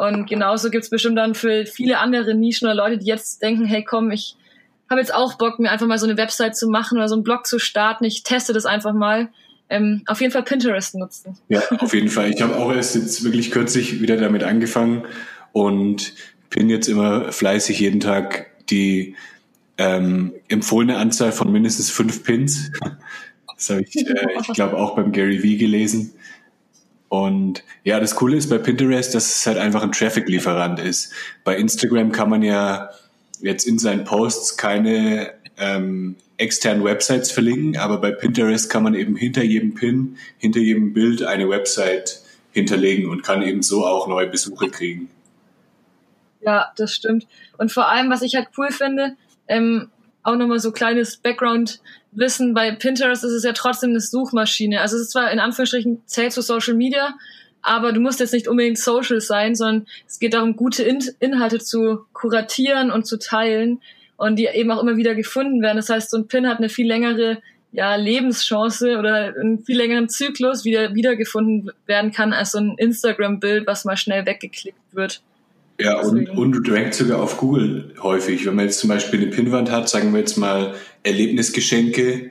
Und 0.00 0.26
genauso 0.30 0.70
gibt's 0.70 0.88
bestimmt 0.88 1.18
dann 1.18 1.34
für 1.34 1.66
viele 1.66 1.98
andere 1.98 2.34
Nischen 2.34 2.66
oder 2.66 2.74
Leute, 2.74 2.96
die 2.96 3.04
jetzt 3.04 3.42
denken, 3.42 3.66
hey 3.66 3.84
komm, 3.84 4.10
ich 4.10 4.34
habe 4.88 4.98
jetzt 4.98 5.12
auch 5.12 5.34
Bock, 5.34 5.58
mir 5.58 5.70
einfach 5.70 5.86
mal 5.86 5.98
so 5.98 6.06
eine 6.06 6.16
Website 6.16 6.56
zu 6.56 6.70
machen 6.70 6.96
oder 6.96 7.06
so 7.06 7.16
einen 7.16 7.22
Blog 7.22 7.46
zu 7.46 7.58
starten. 7.58 8.04
Ich 8.04 8.22
teste 8.22 8.54
das 8.54 8.64
einfach 8.64 8.94
mal. 8.94 9.28
ähm, 9.68 10.02
auf 10.06 10.22
jeden 10.22 10.32
Fall 10.32 10.42
Pinterest 10.42 10.94
nutzen. 10.94 11.36
Ja, 11.48 11.62
auf 11.78 11.92
jeden 11.92 12.08
Fall. 12.08 12.30
Ich 12.30 12.40
habe 12.40 12.56
auch 12.56 12.72
erst 12.72 12.94
jetzt 12.94 13.22
wirklich 13.24 13.50
kürzlich 13.50 14.00
wieder 14.00 14.16
damit 14.16 14.42
angefangen 14.42 15.04
und 15.52 16.14
pin 16.48 16.70
jetzt 16.70 16.88
immer 16.88 17.30
fleißig 17.30 17.78
jeden 17.78 18.00
Tag 18.00 18.46
die 18.70 19.16
ähm, 19.76 20.32
empfohlene 20.48 20.96
Anzahl 20.96 21.30
von 21.30 21.52
mindestens 21.52 21.90
fünf 21.90 22.24
Pins. 22.24 22.70
Das 23.56 23.68
habe 23.68 23.82
ich, 23.82 23.94
äh, 23.94 24.26
ich 24.40 24.48
glaube, 24.54 24.78
auch 24.78 24.96
beim 24.96 25.12
Gary 25.12 25.42
Vee 25.42 25.58
gelesen. 25.58 26.14
Und 27.10 27.64
ja, 27.82 27.98
das 27.98 28.14
Coole 28.14 28.36
ist 28.36 28.48
bei 28.48 28.58
Pinterest, 28.58 29.12
dass 29.16 29.40
es 29.40 29.46
halt 29.46 29.58
einfach 29.58 29.82
ein 29.82 29.90
Traffic-Lieferant 29.90 30.78
ist. 30.78 31.12
Bei 31.42 31.56
Instagram 31.56 32.12
kann 32.12 32.30
man 32.30 32.42
ja 32.42 32.90
jetzt 33.40 33.66
in 33.66 33.80
seinen 33.80 34.04
Posts 34.04 34.56
keine 34.56 35.32
ähm, 35.58 36.14
externen 36.36 36.84
Websites 36.84 37.32
verlinken, 37.32 37.76
aber 37.76 38.00
bei 38.00 38.12
Pinterest 38.12 38.70
kann 38.70 38.84
man 38.84 38.94
eben 38.94 39.16
hinter 39.16 39.42
jedem 39.42 39.74
Pin, 39.74 40.18
hinter 40.38 40.60
jedem 40.60 40.92
Bild 40.92 41.24
eine 41.24 41.48
Website 41.48 42.20
hinterlegen 42.52 43.10
und 43.10 43.24
kann 43.24 43.42
eben 43.42 43.62
so 43.62 43.84
auch 43.84 44.06
neue 44.06 44.28
Besuche 44.28 44.70
kriegen. 44.70 45.10
Ja, 46.42 46.70
das 46.76 46.94
stimmt. 46.94 47.26
Und 47.58 47.72
vor 47.72 47.88
allem, 47.88 48.08
was 48.08 48.22
ich 48.22 48.36
halt 48.36 48.50
cool 48.56 48.70
finde, 48.70 49.16
ähm, 49.48 49.90
auch 50.22 50.36
nochmal 50.36 50.60
so 50.60 50.72
kleines 50.72 51.16
Background-Wissen, 51.16 52.54
bei 52.54 52.72
Pinterest 52.72 53.24
ist 53.24 53.32
es 53.32 53.44
ja 53.44 53.52
trotzdem 53.52 53.90
eine 53.90 54.00
Suchmaschine. 54.00 54.80
Also 54.80 54.96
es 54.96 55.02
ist 55.02 55.10
zwar 55.12 55.30
in 55.30 55.40
Anführungsstrichen 55.40 56.02
zählt 56.06 56.32
zu 56.32 56.42
Social 56.42 56.74
Media, 56.74 57.14
aber 57.62 57.92
du 57.92 58.00
musst 58.00 58.20
jetzt 58.20 58.32
nicht 58.32 58.48
unbedingt 58.48 58.78
social 58.78 59.20
sein, 59.20 59.54
sondern 59.54 59.86
es 60.06 60.18
geht 60.18 60.34
darum, 60.34 60.56
gute 60.56 60.82
in 60.82 61.02
Inhalte 61.20 61.58
zu 61.58 62.06
kuratieren 62.12 62.90
und 62.90 63.06
zu 63.06 63.18
teilen 63.18 63.80
und 64.16 64.36
die 64.36 64.46
eben 64.46 64.70
auch 64.70 64.82
immer 64.82 64.96
wieder 64.96 65.14
gefunden 65.14 65.62
werden. 65.62 65.76
Das 65.76 65.90
heißt, 65.90 66.10
so 66.10 66.18
ein 66.18 66.28
Pin 66.28 66.48
hat 66.48 66.58
eine 66.58 66.68
viel 66.68 66.86
längere 66.86 67.38
ja, 67.72 67.94
Lebenschance 67.94 68.98
oder 68.98 69.34
einen 69.38 69.64
viel 69.64 69.76
längeren 69.76 70.08
Zyklus, 70.08 70.64
wie 70.64 70.72
der 70.72 70.94
wiedergefunden 70.94 71.70
werden 71.86 72.10
kann, 72.10 72.32
als 72.32 72.52
so 72.52 72.58
ein 72.58 72.74
Instagram-Bild, 72.76 73.66
was 73.66 73.84
mal 73.84 73.96
schnell 73.96 74.26
weggeklickt 74.26 74.78
wird. 74.92 75.22
Ja, 75.80 76.00
und, 76.00 76.28
und 76.30 76.70
rankt 76.70 76.94
sogar 76.94 77.22
auf 77.22 77.38
Google 77.38 77.94
häufig. 78.02 78.46
Wenn 78.46 78.56
man 78.56 78.66
jetzt 78.66 78.80
zum 78.80 78.88
Beispiel 78.88 79.20
eine 79.20 79.30
Pinwand 79.30 79.70
hat, 79.70 79.88
sagen 79.88 80.12
wir 80.12 80.20
jetzt 80.20 80.36
mal 80.36 80.74
Erlebnisgeschenke, 81.02 82.30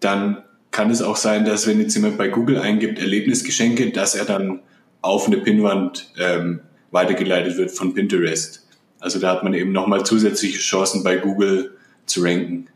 dann 0.00 0.42
kann 0.70 0.90
es 0.90 1.02
auch 1.02 1.16
sein, 1.16 1.44
dass 1.44 1.66
wenn 1.66 1.80
jetzt 1.80 1.94
jemand 1.94 2.16
bei 2.16 2.28
Google 2.28 2.58
eingibt 2.58 2.98
Erlebnisgeschenke, 2.98 3.90
dass 3.90 4.14
er 4.14 4.24
dann 4.24 4.60
auf 5.02 5.26
eine 5.26 5.38
Pinwand 5.38 6.12
ähm, 6.18 6.60
weitergeleitet 6.90 7.56
wird 7.56 7.70
von 7.70 7.94
Pinterest. 7.94 8.66
Also 9.00 9.18
da 9.18 9.30
hat 9.30 9.42
man 9.42 9.54
eben 9.54 9.72
nochmal 9.72 10.04
zusätzliche 10.04 10.58
Chancen 10.58 11.02
bei 11.02 11.16
Google 11.16 11.76
zu 12.06 12.22
ranken. 12.22 12.68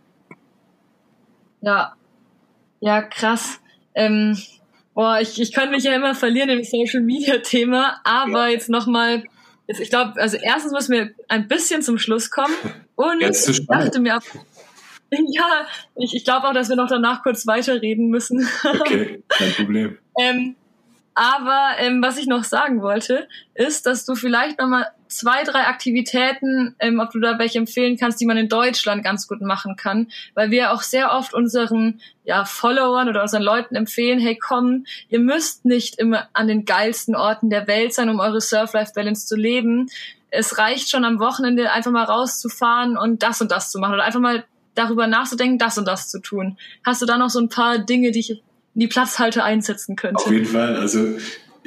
Ja, 1.60 1.94
ja, 2.80 3.02
krass. 3.02 3.60
Ähm, 3.94 4.36
boah, 4.94 5.18
ich, 5.20 5.40
ich 5.40 5.52
könnte 5.52 5.70
mich 5.70 5.84
ja 5.84 5.94
immer 5.94 6.14
verlieren 6.14 6.50
im 6.50 6.62
Social 6.62 7.00
Media 7.00 7.38
Thema, 7.38 8.00
aber 8.04 8.46
ja. 8.46 8.52
jetzt 8.52 8.68
nochmal 8.68 9.24
Jetzt, 9.66 9.80
ich 9.80 9.90
glaube, 9.90 10.20
also 10.20 10.36
erstens 10.40 10.72
müssen 10.72 10.92
wir 10.92 11.10
ein 11.28 11.48
bisschen 11.48 11.82
zum 11.82 11.98
Schluss 11.98 12.30
kommen. 12.30 12.54
Und 12.96 13.22
ich 13.22 13.66
dachte 13.66 14.00
mir, 14.00 14.18
ja, 15.10 15.66
ich, 15.96 16.14
ich 16.14 16.24
glaube 16.24 16.48
auch, 16.48 16.52
dass 16.52 16.68
wir 16.68 16.76
noch 16.76 16.88
danach 16.88 17.22
kurz 17.22 17.46
weiterreden 17.46 18.08
müssen. 18.08 18.48
Okay, 18.62 19.22
kein 19.28 19.52
Problem. 19.52 19.98
ähm, 20.18 20.56
aber 21.14 21.76
ähm, 21.78 22.02
was 22.02 22.18
ich 22.18 22.26
noch 22.26 22.44
sagen 22.44 22.82
wollte, 22.82 23.28
ist, 23.54 23.86
dass 23.86 24.04
du 24.04 24.16
vielleicht 24.16 24.58
nochmal 24.58 24.88
zwei, 25.14 25.44
drei 25.44 25.66
Aktivitäten, 25.66 26.74
ähm, 26.78 27.00
ob 27.00 27.10
du 27.10 27.20
da 27.20 27.38
welche 27.38 27.58
empfehlen 27.58 27.96
kannst, 27.96 28.20
die 28.20 28.26
man 28.26 28.36
in 28.36 28.48
Deutschland 28.48 29.04
ganz 29.04 29.28
gut 29.28 29.40
machen 29.40 29.76
kann, 29.76 30.08
weil 30.34 30.50
wir 30.50 30.72
auch 30.72 30.82
sehr 30.82 31.12
oft 31.12 31.34
unseren 31.34 32.00
ja, 32.24 32.44
Followern 32.44 33.08
oder 33.08 33.22
unseren 33.22 33.42
Leuten 33.42 33.76
empfehlen, 33.76 34.18
hey 34.18 34.36
komm, 34.36 34.86
ihr 35.08 35.20
müsst 35.20 35.64
nicht 35.64 35.98
immer 35.98 36.28
an 36.32 36.48
den 36.48 36.64
geilsten 36.64 37.14
Orten 37.14 37.50
der 37.50 37.66
Welt 37.66 37.94
sein, 37.94 38.08
um 38.08 38.20
eure 38.20 38.40
Surf-Life-Balance 38.40 39.26
zu 39.26 39.36
leben. 39.36 39.88
Es 40.30 40.58
reicht 40.58 40.90
schon 40.90 41.04
am 41.04 41.20
Wochenende 41.20 41.70
einfach 41.70 41.92
mal 41.92 42.04
rauszufahren 42.04 42.96
und 42.96 43.22
das 43.22 43.40
und 43.40 43.50
das 43.50 43.70
zu 43.70 43.78
machen 43.78 43.94
oder 43.94 44.04
einfach 44.04 44.20
mal 44.20 44.44
darüber 44.74 45.06
nachzudenken, 45.06 45.58
das 45.58 45.78
und 45.78 45.86
das 45.86 46.08
zu 46.08 46.20
tun. 46.20 46.58
Hast 46.84 47.00
du 47.00 47.06
da 47.06 47.16
noch 47.16 47.30
so 47.30 47.38
ein 47.38 47.48
paar 47.48 47.78
Dinge, 47.78 48.10
die 48.10 48.20
ich 48.20 48.42
die 48.74 48.88
Platzhalter 48.88 49.44
einsetzen 49.44 49.96
könnte. 49.96 50.24
Auf 50.24 50.30
jeden 50.30 50.46
Fall. 50.46 50.76
Also 50.76 51.16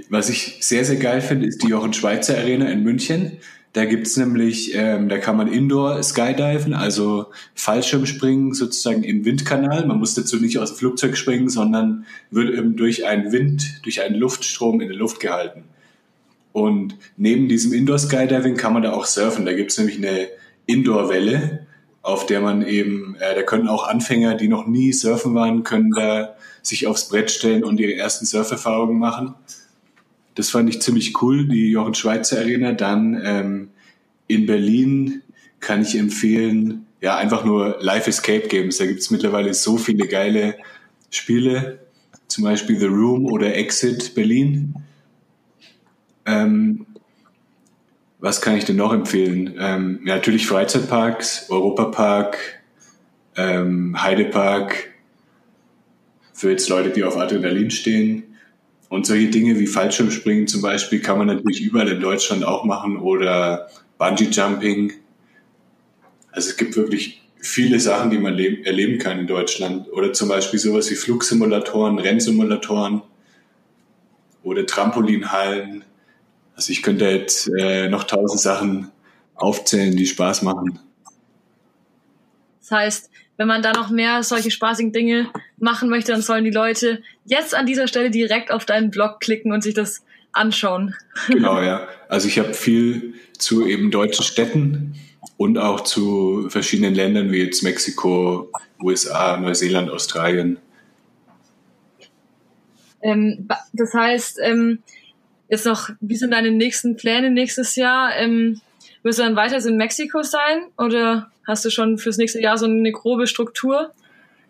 was 0.09 0.29
ich 0.29 0.57
sehr, 0.61 0.85
sehr 0.85 0.97
geil 0.97 1.21
finde, 1.21 1.47
ist 1.47 1.63
die 1.63 1.67
Jochen 1.67 1.93
Schweizer 1.93 2.37
Arena 2.37 2.69
in 2.69 2.83
München. 2.83 3.37
Da 3.73 3.85
gibt's 3.85 4.17
nämlich, 4.17 4.73
ähm, 4.73 5.07
da 5.09 5.17
kann 5.17 5.37
man 5.37 5.51
Indoor 5.51 6.01
Skydiven, 6.01 6.73
also 6.73 7.27
Fallschirmspringen 7.53 8.53
sozusagen 8.53 9.03
im 9.03 9.25
Windkanal. 9.25 9.85
Man 9.85 9.99
muss 9.99 10.15
dazu 10.15 10.37
nicht 10.37 10.57
aus 10.57 10.71
dem 10.71 10.77
Flugzeug 10.77 11.17
springen, 11.17 11.49
sondern 11.49 12.05
wird 12.31 12.57
eben 12.57 12.75
durch 12.75 13.05
einen 13.05 13.31
Wind, 13.31 13.81
durch 13.83 14.01
einen 14.01 14.15
Luftstrom 14.15 14.81
in 14.81 14.87
der 14.87 14.97
Luft 14.97 15.19
gehalten. 15.19 15.63
Und 16.53 16.95
neben 17.17 17.47
diesem 17.49 17.71
Indoor 17.71 17.99
Skydiving 17.99 18.55
kann 18.55 18.73
man 18.73 18.81
da 18.81 18.93
auch 18.93 19.05
surfen. 19.05 19.45
Da 19.45 19.53
gibt's 19.53 19.77
nämlich 19.77 19.97
eine 19.97 20.27
Indoor-Welle, 20.65 21.67
auf 22.01 22.25
der 22.25 22.41
man 22.41 22.65
eben, 22.65 23.15
äh, 23.19 23.35
da 23.35 23.43
können 23.43 23.67
auch 23.67 23.87
Anfänger, 23.87 24.35
die 24.35 24.47
noch 24.47 24.65
nie 24.65 24.91
surfen 24.91 25.35
waren, 25.35 25.63
können 25.63 25.91
da 25.91 26.35
sich 26.63 26.87
aufs 26.87 27.09
Brett 27.09 27.29
stellen 27.29 27.63
und 27.63 27.79
ihre 27.79 27.93
ersten 27.93 28.25
Surferfahrungen 28.25 28.97
machen. 28.97 29.35
Das 30.37 30.51
fand 30.51 30.69
ich 30.69 30.83
ziemlich 30.83 31.19
cool, 31.23 31.47
die 31.47 31.71
Jochen 31.71 31.95
Schweizer 31.95 32.37
Arena. 32.37 32.73
Dann 32.73 33.19
ähm, 33.25 33.69
in 34.27 34.45
Berlin 34.45 35.23
kann 35.59 35.81
ich 35.81 35.97
empfehlen, 35.97 36.85
ja, 37.01 37.17
einfach 37.17 37.43
nur 37.43 37.77
Live 37.79 38.05
Escape 38.05 38.47
Games. 38.47 38.77
Da 38.77 38.85
gibt 38.85 38.99
es 38.99 39.09
mittlerweile 39.09 39.55
so 39.55 39.77
viele 39.77 40.07
geile 40.07 40.55
Spiele, 41.09 41.79
zum 42.27 42.43
Beispiel 42.43 42.77
The 42.77 42.85
Room 42.85 43.25
oder 43.25 43.55
Exit 43.55 44.13
Berlin. 44.13 44.75
Ähm, 46.27 46.85
was 48.19 48.39
kann 48.39 48.57
ich 48.57 48.65
denn 48.65 48.75
noch 48.75 48.93
empfehlen? 48.93 49.55
Ähm, 49.57 50.01
ja, 50.05 50.17
natürlich 50.17 50.45
Freizeitparks, 50.45 51.49
Europapark, 51.49 52.37
ähm, 53.35 53.99
Heidepark, 53.99 54.89
für 56.31 56.51
jetzt 56.51 56.69
Leute, 56.69 56.91
die 56.91 57.03
auf 57.03 57.17
Adrenalin 57.17 57.71
stehen. 57.71 58.26
Und 58.89 59.05
solche 59.05 59.29
Dinge 59.29 59.59
wie 59.59 59.67
Fallschirmspringen 59.67 60.47
zum 60.47 60.61
Beispiel 60.61 61.01
kann 61.01 61.17
man 61.17 61.27
natürlich 61.27 61.61
überall 61.61 61.89
in 61.89 61.99
Deutschland 61.99 62.43
auch 62.45 62.63
machen 62.63 62.97
oder 62.97 63.69
Bungee 63.97 64.29
Jumping. 64.29 64.93
Also 66.31 66.49
es 66.49 66.57
gibt 66.57 66.77
wirklich 66.77 67.21
viele 67.39 67.79
Sachen, 67.79 68.11
die 68.11 68.17
man 68.17 68.37
erleben 68.37 68.99
kann 68.99 69.19
in 69.19 69.27
Deutschland. 69.27 69.91
Oder 69.91 70.13
zum 70.13 70.29
Beispiel 70.29 70.59
sowas 70.59 70.89
wie 70.89 70.95
Flugsimulatoren, 70.95 71.99
Rennsimulatoren 71.99 73.01
oder 74.43 74.65
Trampolinhallen. 74.65 75.83
Also 76.55 76.71
ich 76.71 76.81
könnte 76.81 77.05
jetzt 77.05 77.49
äh, 77.59 77.89
noch 77.89 78.05
tausend 78.05 78.39
Sachen 78.39 78.91
aufzählen, 79.35 79.95
die 79.95 80.07
Spaß 80.07 80.43
machen. 80.43 80.79
Das 82.61 82.71
heißt, 82.71 83.09
wenn 83.37 83.47
man 83.47 83.61
da 83.61 83.71
noch 83.71 83.89
mehr 83.89 84.23
solche 84.23 84.51
spaßigen 84.51 84.91
Dinge 84.91 85.29
machen 85.57 85.89
möchte, 85.89 86.11
dann 86.11 86.21
sollen 86.21 86.43
die 86.43 86.51
Leute 86.51 87.01
jetzt 87.25 87.55
an 87.55 87.65
dieser 87.65 87.87
Stelle 87.87 88.09
direkt 88.09 88.51
auf 88.51 88.65
deinen 88.65 88.89
Blog 88.91 89.19
klicken 89.19 89.51
und 89.51 89.61
sich 89.61 89.73
das 89.73 90.03
anschauen. 90.31 90.95
Genau, 91.27 91.61
ja. 91.61 91.87
Also 92.09 92.27
ich 92.27 92.39
habe 92.39 92.53
viel 92.53 93.13
zu 93.37 93.67
eben 93.67 93.91
deutschen 93.91 94.23
Städten 94.23 94.95
und 95.37 95.57
auch 95.57 95.81
zu 95.81 96.47
verschiedenen 96.49 96.95
Ländern 96.95 97.31
wie 97.31 97.43
jetzt 97.43 97.63
Mexiko, 97.63 98.51
USA, 98.81 99.37
Neuseeland, 99.37 99.89
Australien. 99.89 100.57
Ähm, 103.01 103.47
das 103.73 103.93
heißt, 103.93 104.39
ähm, 104.41 104.79
jetzt 105.49 105.65
noch, 105.65 105.89
wie 105.99 106.15
sind 106.15 106.31
deine 106.31 106.51
nächsten 106.51 106.95
Pläne 106.95 107.29
nächstes 107.29 107.75
Jahr? 107.75 108.15
Ähm, 108.15 108.61
wirst 109.07 109.19
du 109.19 109.23
dann 109.23 109.37
weiter 109.37 109.65
in 109.65 109.77
Mexiko 109.77 110.21
sein 110.21 110.63
oder 110.77 111.31
hast 111.45 111.63
du 111.63 111.69
schon 111.69 111.97
fürs 111.97 112.17
nächste 112.17 112.41
Jahr 112.41 112.57
so 112.57 112.65
eine 112.65 112.91
grobe 112.91 113.25
Struktur? 113.25 113.91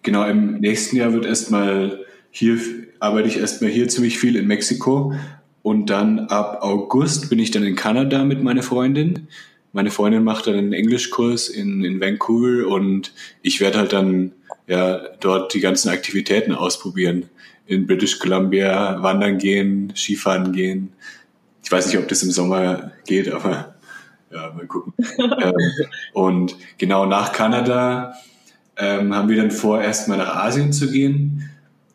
Genau, 0.01 0.27
im 0.27 0.59
nächsten 0.59 0.97
Jahr 0.97 1.13
wird 1.13 1.25
erstmal 1.25 2.03
hier, 2.31 2.59
arbeite 2.99 3.27
ich 3.27 3.37
erstmal 3.37 3.69
hier 3.69 3.87
ziemlich 3.87 4.17
viel 4.17 4.35
in 4.35 4.47
Mexiko 4.47 5.13
und 5.61 5.91
dann 5.91 6.19
ab 6.27 6.59
August 6.61 7.29
bin 7.29 7.37
ich 7.37 7.51
dann 7.51 7.63
in 7.63 7.75
Kanada 7.75 8.25
mit 8.25 8.41
meiner 8.41 8.63
Freundin. 8.63 9.27
Meine 9.73 9.91
Freundin 9.91 10.23
macht 10.23 10.47
dann 10.47 10.55
einen 10.55 10.73
Englischkurs 10.73 11.49
in, 11.49 11.85
in 11.85 12.01
Vancouver 12.01 12.67
und 12.67 13.13
ich 13.43 13.59
werde 13.59 13.77
halt 13.77 13.93
dann 13.93 14.31
ja 14.65 15.01
dort 15.19 15.53
die 15.53 15.59
ganzen 15.59 15.89
Aktivitäten 15.89 16.53
ausprobieren. 16.55 17.29
In 17.67 17.85
British 17.85 18.17
Columbia 18.17 19.03
wandern 19.03 19.37
gehen, 19.37 19.93
Skifahren 19.95 20.51
gehen. 20.51 20.93
Ich 21.63 21.71
weiß 21.71 21.85
nicht, 21.87 21.97
ob 21.99 22.07
das 22.07 22.23
im 22.23 22.31
Sommer 22.31 22.93
geht, 23.05 23.31
aber 23.31 23.76
ja, 24.31 24.51
mal 24.51 24.67
gucken. 24.67 24.93
ähm, 25.19 25.53
und 26.13 26.55
genau 26.77 27.05
nach 27.05 27.31
Kanada 27.31 28.13
ähm, 28.77 29.15
haben 29.15 29.29
wir 29.29 29.37
dann 29.37 29.51
vor, 29.51 29.81
erstmal 29.81 30.17
nach 30.17 30.35
Asien 30.35 30.73
zu 30.73 30.91
gehen, 30.91 31.49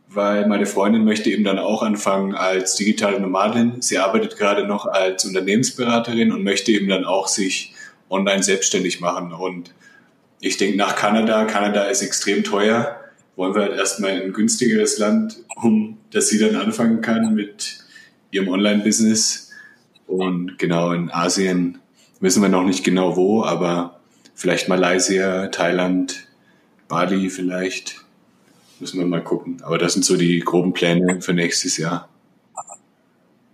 weil 0.08 0.46
meine 0.46 0.66
Freundin 0.66 1.04
möchte 1.04 1.30
eben 1.30 1.44
dann 1.44 1.58
auch 1.58 1.82
anfangen 1.82 2.34
als 2.34 2.74
digitale 2.76 3.20
Nomadin. 3.20 3.80
Sie 3.80 3.98
arbeitet 3.98 4.36
gerade 4.36 4.66
noch 4.66 4.86
als 4.86 5.24
Unternehmensberaterin 5.24 6.32
und 6.32 6.42
möchte 6.42 6.72
eben 6.72 6.88
dann 6.88 7.04
auch 7.04 7.28
sich 7.28 7.74
online 8.10 8.42
selbstständig 8.42 9.00
machen. 9.00 9.32
Und 9.32 9.72
ich 10.40 10.56
denke 10.56 10.76
nach 10.76 10.96
Kanada, 10.96 11.44
Kanada 11.44 11.84
ist 11.84 12.02
extrem 12.02 12.44
teuer. 12.44 12.98
wollen 13.36 13.54
wir 13.54 13.62
halt 13.62 13.76
erstmal 13.76 14.10
in 14.10 14.22
ein 14.22 14.32
günstigeres 14.32 14.98
Land, 14.98 15.36
um 15.56 15.98
dass 16.10 16.28
sie 16.28 16.38
dann 16.38 16.56
anfangen 16.56 17.00
kann 17.00 17.34
mit 17.34 17.78
ihrem 18.30 18.48
Online-Business. 18.48 19.50
Und 20.06 20.58
genau 20.58 20.92
in 20.92 21.10
Asien 21.10 21.78
wissen 22.22 22.40
wir 22.40 22.48
noch 22.48 22.62
nicht 22.62 22.84
genau 22.84 23.16
wo, 23.16 23.44
aber 23.44 24.00
vielleicht 24.34 24.68
Malaysia, 24.68 25.48
Thailand, 25.48 26.28
Bali 26.88 27.28
vielleicht. 27.28 27.96
Müssen 28.80 28.98
wir 28.98 29.06
mal 29.06 29.22
gucken. 29.22 29.58
Aber 29.62 29.76
das 29.76 29.92
sind 29.92 30.04
so 30.04 30.16
die 30.16 30.40
groben 30.40 30.72
Pläne 30.72 31.20
für 31.20 31.34
nächstes 31.34 31.76
Jahr. 31.76 32.08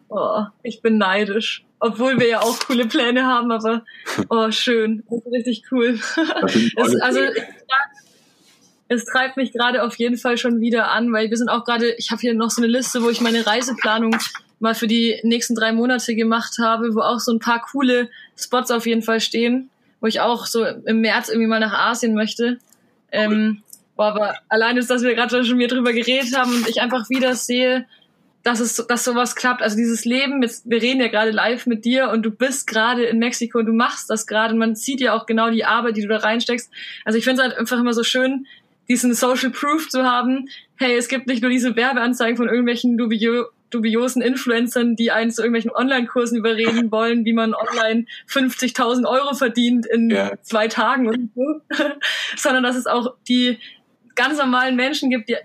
Oh, 0.08 0.44
ich 0.62 0.80
bin 0.80 0.98
neidisch. 0.98 1.64
Obwohl 1.80 2.18
wir 2.18 2.28
ja 2.28 2.40
auch 2.40 2.58
coole 2.60 2.86
Pläne 2.86 3.26
haben, 3.26 3.52
aber 3.52 3.84
oh, 4.30 4.50
schön. 4.50 5.04
Das 5.08 5.20
ist 5.20 5.32
richtig 5.32 5.64
cool. 5.70 5.98
Es, 6.76 7.00
also 7.00 7.22
ich, 7.22 7.42
es 8.88 9.04
treibt 9.04 9.36
mich 9.36 9.52
gerade 9.52 9.82
auf 9.82 9.96
jeden 9.96 10.16
Fall 10.16 10.38
schon 10.38 10.60
wieder 10.60 10.90
an, 10.90 11.12
weil 11.12 11.30
wir 11.30 11.36
sind 11.36 11.48
auch 11.48 11.64
gerade, 11.64 11.94
ich 11.94 12.10
habe 12.10 12.20
hier 12.20 12.34
noch 12.34 12.50
so 12.50 12.62
eine 12.62 12.70
Liste, 12.70 13.02
wo 13.02 13.10
ich 13.10 13.20
meine 13.20 13.46
Reiseplanung 13.46 14.16
mal 14.60 14.74
für 14.74 14.86
die 14.86 15.20
nächsten 15.22 15.54
drei 15.54 15.72
Monate 15.72 16.14
gemacht 16.14 16.58
habe, 16.58 16.94
wo 16.94 17.00
auch 17.00 17.20
so 17.20 17.32
ein 17.32 17.38
paar 17.38 17.62
coole 17.62 18.10
Spots 18.36 18.70
auf 18.70 18.86
jeden 18.86 19.02
Fall 19.02 19.20
stehen, 19.20 19.70
wo 20.00 20.06
ich 20.06 20.20
auch 20.20 20.46
so 20.46 20.64
im 20.64 21.00
März 21.00 21.28
irgendwie 21.28 21.48
mal 21.48 21.60
nach 21.60 21.72
Asien 21.72 22.14
möchte. 22.14 22.58
Ähm, 23.12 23.62
boah, 23.96 24.08
aber 24.08 24.34
allein 24.48 24.76
ist, 24.76 24.90
dass 24.90 25.02
wir 25.02 25.14
gerade 25.14 25.44
schon 25.44 25.58
wieder 25.58 25.74
drüber 25.74 25.92
geredet 25.92 26.36
haben 26.36 26.52
und 26.52 26.68
ich 26.68 26.80
einfach 26.80 27.08
wieder 27.08 27.34
sehe, 27.34 27.86
dass 28.42 28.60
es, 28.60 28.76
dass 28.88 29.04
sowas 29.04 29.34
klappt. 29.34 29.62
Also 29.62 29.76
dieses 29.76 30.04
Leben, 30.04 30.42
jetzt, 30.42 30.68
wir 30.68 30.80
reden 30.80 31.00
ja 31.00 31.08
gerade 31.08 31.30
live 31.30 31.66
mit 31.66 31.84
dir 31.84 32.10
und 32.10 32.22
du 32.22 32.30
bist 32.30 32.66
gerade 32.66 33.04
in 33.04 33.18
Mexiko 33.18 33.58
und 33.58 33.66
du 33.66 33.72
machst 33.72 34.08
das 34.10 34.26
gerade 34.26 34.54
und 34.54 34.58
man 34.58 34.74
sieht 34.74 35.00
ja 35.00 35.14
auch 35.14 35.26
genau 35.26 35.50
die 35.50 35.64
Arbeit, 35.64 35.96
die 35.96 36.02
du 36.02 36.08
da 36.08 36.18
reinsteckst. 36.18 36.70
Also 37.04 37.18
ich 37.18 37.24
finde 37.24 37.42
es 37.42 37.48
halt 37.48 37.58
einfach 37.58 37.78
immer 37.78 37.92
so 37.92 38.04
schön, 38.04 38.46
diesen 38.88 39.12
Social 39.14 39.50
Proof 39.50 39.88
zu 39.88 40.04
haben. 40.04 40.48
Hey, 40.76 40.96
es 40.96 41.08
gibt 41.08 41.26
nicht 41.26 41.42
nur 41.42 41.50
diese 41.50 41.76
Werbeanzeigen 41.76 42.36
von 42.36 42.48
irgendwelchen 42.48 42.96
dubio 42.96 43.46
dubiosen 43.70 44.22
Influencern, 44.22 44.96
die 44.96 45.10
einen 45.10 45.30
zu 45.30 45.42
irgendwelchen 45.42 45.70
Online-Kursen 45.70 46.38
überreden 46.38 46.90
wollen, 46.90 47.24
wie 47.24 47.32
man 47.32 47.54
online 47.54 48.06
50.000 48.28 49.06
Euro 49.06 49.34
verdient 49.34 49.86
in 49.86 50.10
ja. 50.10 50.32
zwei 50.42 50.68
Tagen 50.68 51.08
und 51.08 51.30
so, 51.34 51.60
sondern 52.36 52.62
dass 52.62 52.76
es 52.76 52.86
auch 52.86 53.14
die 53.28 53.58
ganz 54.14 54.38
normalen 54.38 54.76
Menschen 54.76 55.10
gibt, 55.10 55.28
die, 55.28 55.36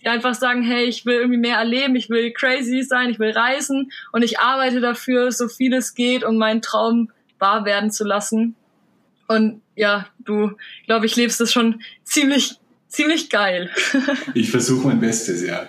die 0.00 0.08
einfach 0.08 0.34
sagen, 0.34 0.62
hey, 0.62 0.84
ich 0.84 1.06
will 1.06 1.16
irgendwie 1.16 1.38
mehr 1.38 1.58
erleben, 1.58 1.96
ich 1.96 2.10
will 2.10 2.32
crazy 2.32 2.82
sein, 2.82 3.10
ich 3.10 3.18
will 3.18 3.30
reisen 3.30 3.90
und 4.12 4.22
ich 4.22 4.38
arbeite 4.38 4.80
dafür, 4.80 5.32
so 5.32 5.48
viel 5.48 5.72
es 5.74 5.94
geht, 5.94 6.24
um 6.24 6.36
meinen 6.36 6.62
Traum 6.62 7.10
wahr 7.38 7.64
werden 7.64 7.90
zu 7.90 8.04
lassen. 8.04 8.56
Und 9.28 9.60
ja, 9.74 10.06
du, 10.18 10.52
glaube 10.86 11.06
ich, 11.06 11.16
lebst 11.16 11.40
das 11.40 11.52
schon 11.52 11.82
ziemlich 12.04 12.58
ziemlich 12.88 13.30
geil. 13.30 13.70
ich 14.34 14.50
versuche 14.50 14.88
mein 14.88 15.00
Bestes, 15.00 15.42
ja. 15.46 15.68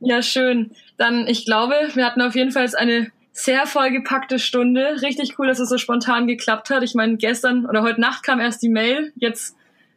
Ja, 0.00 0.22
schön. 0.22 0.70
Dann, 0.96 1.26
ich 1.26 1.44
glaube, 1.44 1.74
wir 1.94 2.04
hatten 2.04 2.22
auf 2.22 2.34
jeden 2.34 2.52
Fall 2.52 2.62
jetzt 2.62 2.76
eine 2.76 3.10
sehr 3.32 3.66
vollgepackte 3.66 4.38
Stunde. 4.38 5.00
Richtig 5.02 5.38
cool, 5.38 5.46
dass 5.46 5.60
es 5.60 5.68
so 5.68 5.78
spontan 5.78 6.26
geklappt 6.26 6.70
hat. 6.70 6.82
Ich 6.82 6.94
meine, 6.94 7.16
gestern 7.16 7.66
oder 7.66 7.82
heute 7.82 8.00
Nacht 8.00 8.22
kam 8.22 8.40
erst 8.40 8.62
die 8.62 8.68
Mail. 8.68 9.12
Jetzt 9.16 9.56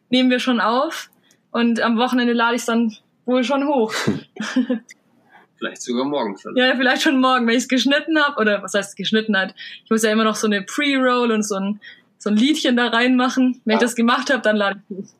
nehmen 0.09 0.29
wir 0.29 0.39
schon 0.39 0.59
auf. 0.59 1.09
Und 1.51 1.81
am 1.81 1.97
Wochenende 1.97 2.33
lade 2.33 2.55
ich 2.55 2.61
es 2.61 2.65
dann 2.65 2.95
wohl 3.25 3.43
schon 3.43 3.67
hoch. 3.67 3.93
vielleicht 5.57 5.81
sogar 5.81 6.05
morgen 6.05 6.37
schon. 6.37 6.55
Ja, 6.55 6.75
vielleicht 6.75 7.03
schon 7.03 7.19
morgen, 7.19 7.47
wenn 7.47 7.55
ich 7.55 7.63
es 7.63 7.67
geschnitten 7.67 8.19
habe. 8.19 8.39
Oder 8.39 8.63
was 8.63 8.73
heißt 8.73 8.95
geschnitten 8.95 9.37
hat? 9.37 9.53
Ich 9.83 9.89
muss 9.89 10.03
ja 10.03 10.11
immer 10.11 10.23
noch 10.23 10.35
so 10.35 10.47
eine 10.47 10.61
Pre-Roll 10.61 11.31
und 11.31 11.43
so 11.43 11.55
ein, 11.55 11.79
so 12.17 12.29
ein 12.29 12.35
Liedchen 12.35 12.75
da 12.77 12.87
reinmachen. 12.87 13.61
Wenn 13.65 13.73
ja. 13.73 13.77
ich 13.77 13.81
das 13.81 13.95
gemacht 13.95 14.31
habe, 14.31 14.41
dann 14.41 14.55
lade 14.55 14.81
ich 14.89 14.97
es. 14.99 15.15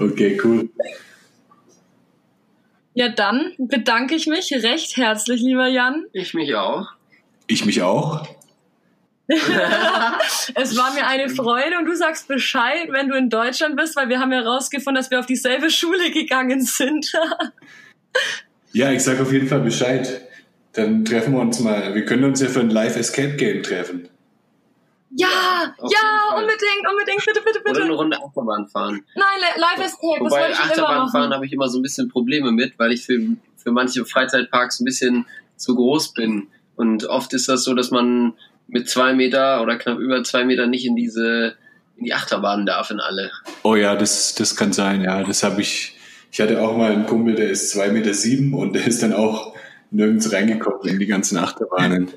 okay, 0.00 0.40
cool. 0.44 0.68
Ja, 2.98 3.08
dann 3.08 3.52
bedanke 3.58 4.16
ich 4.16 4.26
mich 4.26 4.52
recht 4.52 4.96
herzlich, 4.96 5.40
lieber 5.40 5.68
Jan. 5.68 6.06
Ich 6.12 6.34
mich 6.34 6.56
auch. 6.56 6.88
Ich 7.46 7.64
mich 7.64 7.80
auch. 7.80 8.26
es 9.28 10.76
war 10.76 10.92
mir 10.94 11.06
eine 11.06 11.28
Freude 11.28 11.78
und 11.78 11.84
du 11.84 11.94
sagst 11.94 12.26
Bescheid, 12.26 12.88
wenn 12.90 13.08
du 13.08 13.16
in 13.16 13.30
Deutschland 13.30 13.76
bist, 13.76 13.94
weil 13.94 14.08
wir 14.08 14.18
haben 14.18 14.32
ja 14.32 14.40
rausgefunden, 14.40 15.00
dass 15.00 15.12
wir 15.12 15.20
auf 15.20 15.26
dieselbe 15.26 15.70
Schule 15.70 16.10
gegangen 16.10 16.60
sind. 16.60 17.12
ja, 18.72 18.90
ich 18.90 19.04
sag 19.04 19.20
auf 19.20 19.32
jeden 19.32 19.46
Fall 19.46 19.60
Bescheid. 19.60 20.22
Dann 20.72 21.04
treffen 21.04 21.34
wir 21.34 21.40
uns 21.40 21.60
mal. 21.60 21.94
Wir 21.94 22.04
können 22.04 22.24
uns 22.24 22.40
ja 22.40 22.48
für 22.48 22.60
ein 22.60 22.70
Live 22.70 22.96
Escape 22.96 23.36
Game 23.36 23.62
treffen. 23.62 24.08
Ja, 25.10 25.74
ja, 25.78 26.36
unbedingt, 26.36 26.86
unbedingt, 26.90 27.24
bitte, 27.24 27.40
bitte, 27.40 27.60
bitte. 27.60 27.76
Oder 27.76 27.84
eine 27.84 27.94
Runde 27.94 28.16
Achterbahn 28.22 28.68
fahren. 28.68 29.04
Nein, 29.14 29.26
Live 29.56 29.86
ist 29.86 29.94
Escape, 29.94 30.24
das 30.24 30.32
wollte 30.32 30.52
ich 30.52 30.58
Achterbahn 30.58 31.08
fahren 31.08 31.32
habe 31.32 31.46
ich 31.46 31.52
immer 31.52 31.68
so 31.68 31.78
ein 31.78 31.82
bisschen 31.82 32.08
Probleme 32.08 32.52
mit, 32.52 32.78
weil 32.78 32.92
ich 32.92 33.06
für, 33.06 33.18
für 33.56 33.72
manche 33.72 34.04
Freizeitparks 34.04 34.80
ein 34.80 34.84
bisschen 34.84 35.26
zu 35.56 35.74
groß 35.74 36.12
bin. 36.12 36.48
Und 36.76 37.06
oft 37.06 37.32
ist 37.32 37.48
das 37.48 37.64
so, 37.64 37.74
dass 37.74 37.90
man 37.90 38.34
mit 38.66 38.88
zwei 38.88 39.14
Meter 39.14 39.62
oder 39.62 39.76
knapp 39.76 39.98
über 39.98 40.22
zwei 40.24 40.44
Meter 40.44 40.66
nicht 40.66 40.84
in 40.84 40.94
diese, 40.94 41.54
in 41.96 42.04
die 42.04 42.14
Achterbahn 42.14 42.66
darf 42.66 42.90
in 42.90 43.00
alle. 43.00 43.30
Oh 43.62 43.74
ja, 43.74 43.96
das, 43.96 44.34
das 44.34 44.56
kann 44.56 44.72
sein, 44.72 45.02
ja. 45.02 45.22
Das 45.24 45.42
habe 45.42 45.62
ich, 45.62 45.96
ich 46.30 46.40
hatte 46.40 46.60
auch 46.60 46.76
mal 46.76 46.92
einen 46.92 47.06
Kumpel, 47.06 47.34
der 47.34 47.48
ist 47.48 47.70
zwei 47.70 47.88
Meter 47.88 48.12
sieben 48.12 48.52
und 48.52 48.74
der 48.74 48.86
ist 48.86 49.02
dann 49.02 49.14
auch 49.14 49.54
nirgends 49.90 50.30
reingekommen 50.32 50.86
in 50.86 50.98
die 50.98 51.06
ganzen 51.06 51.38
Achterbahnen 51.38 52.10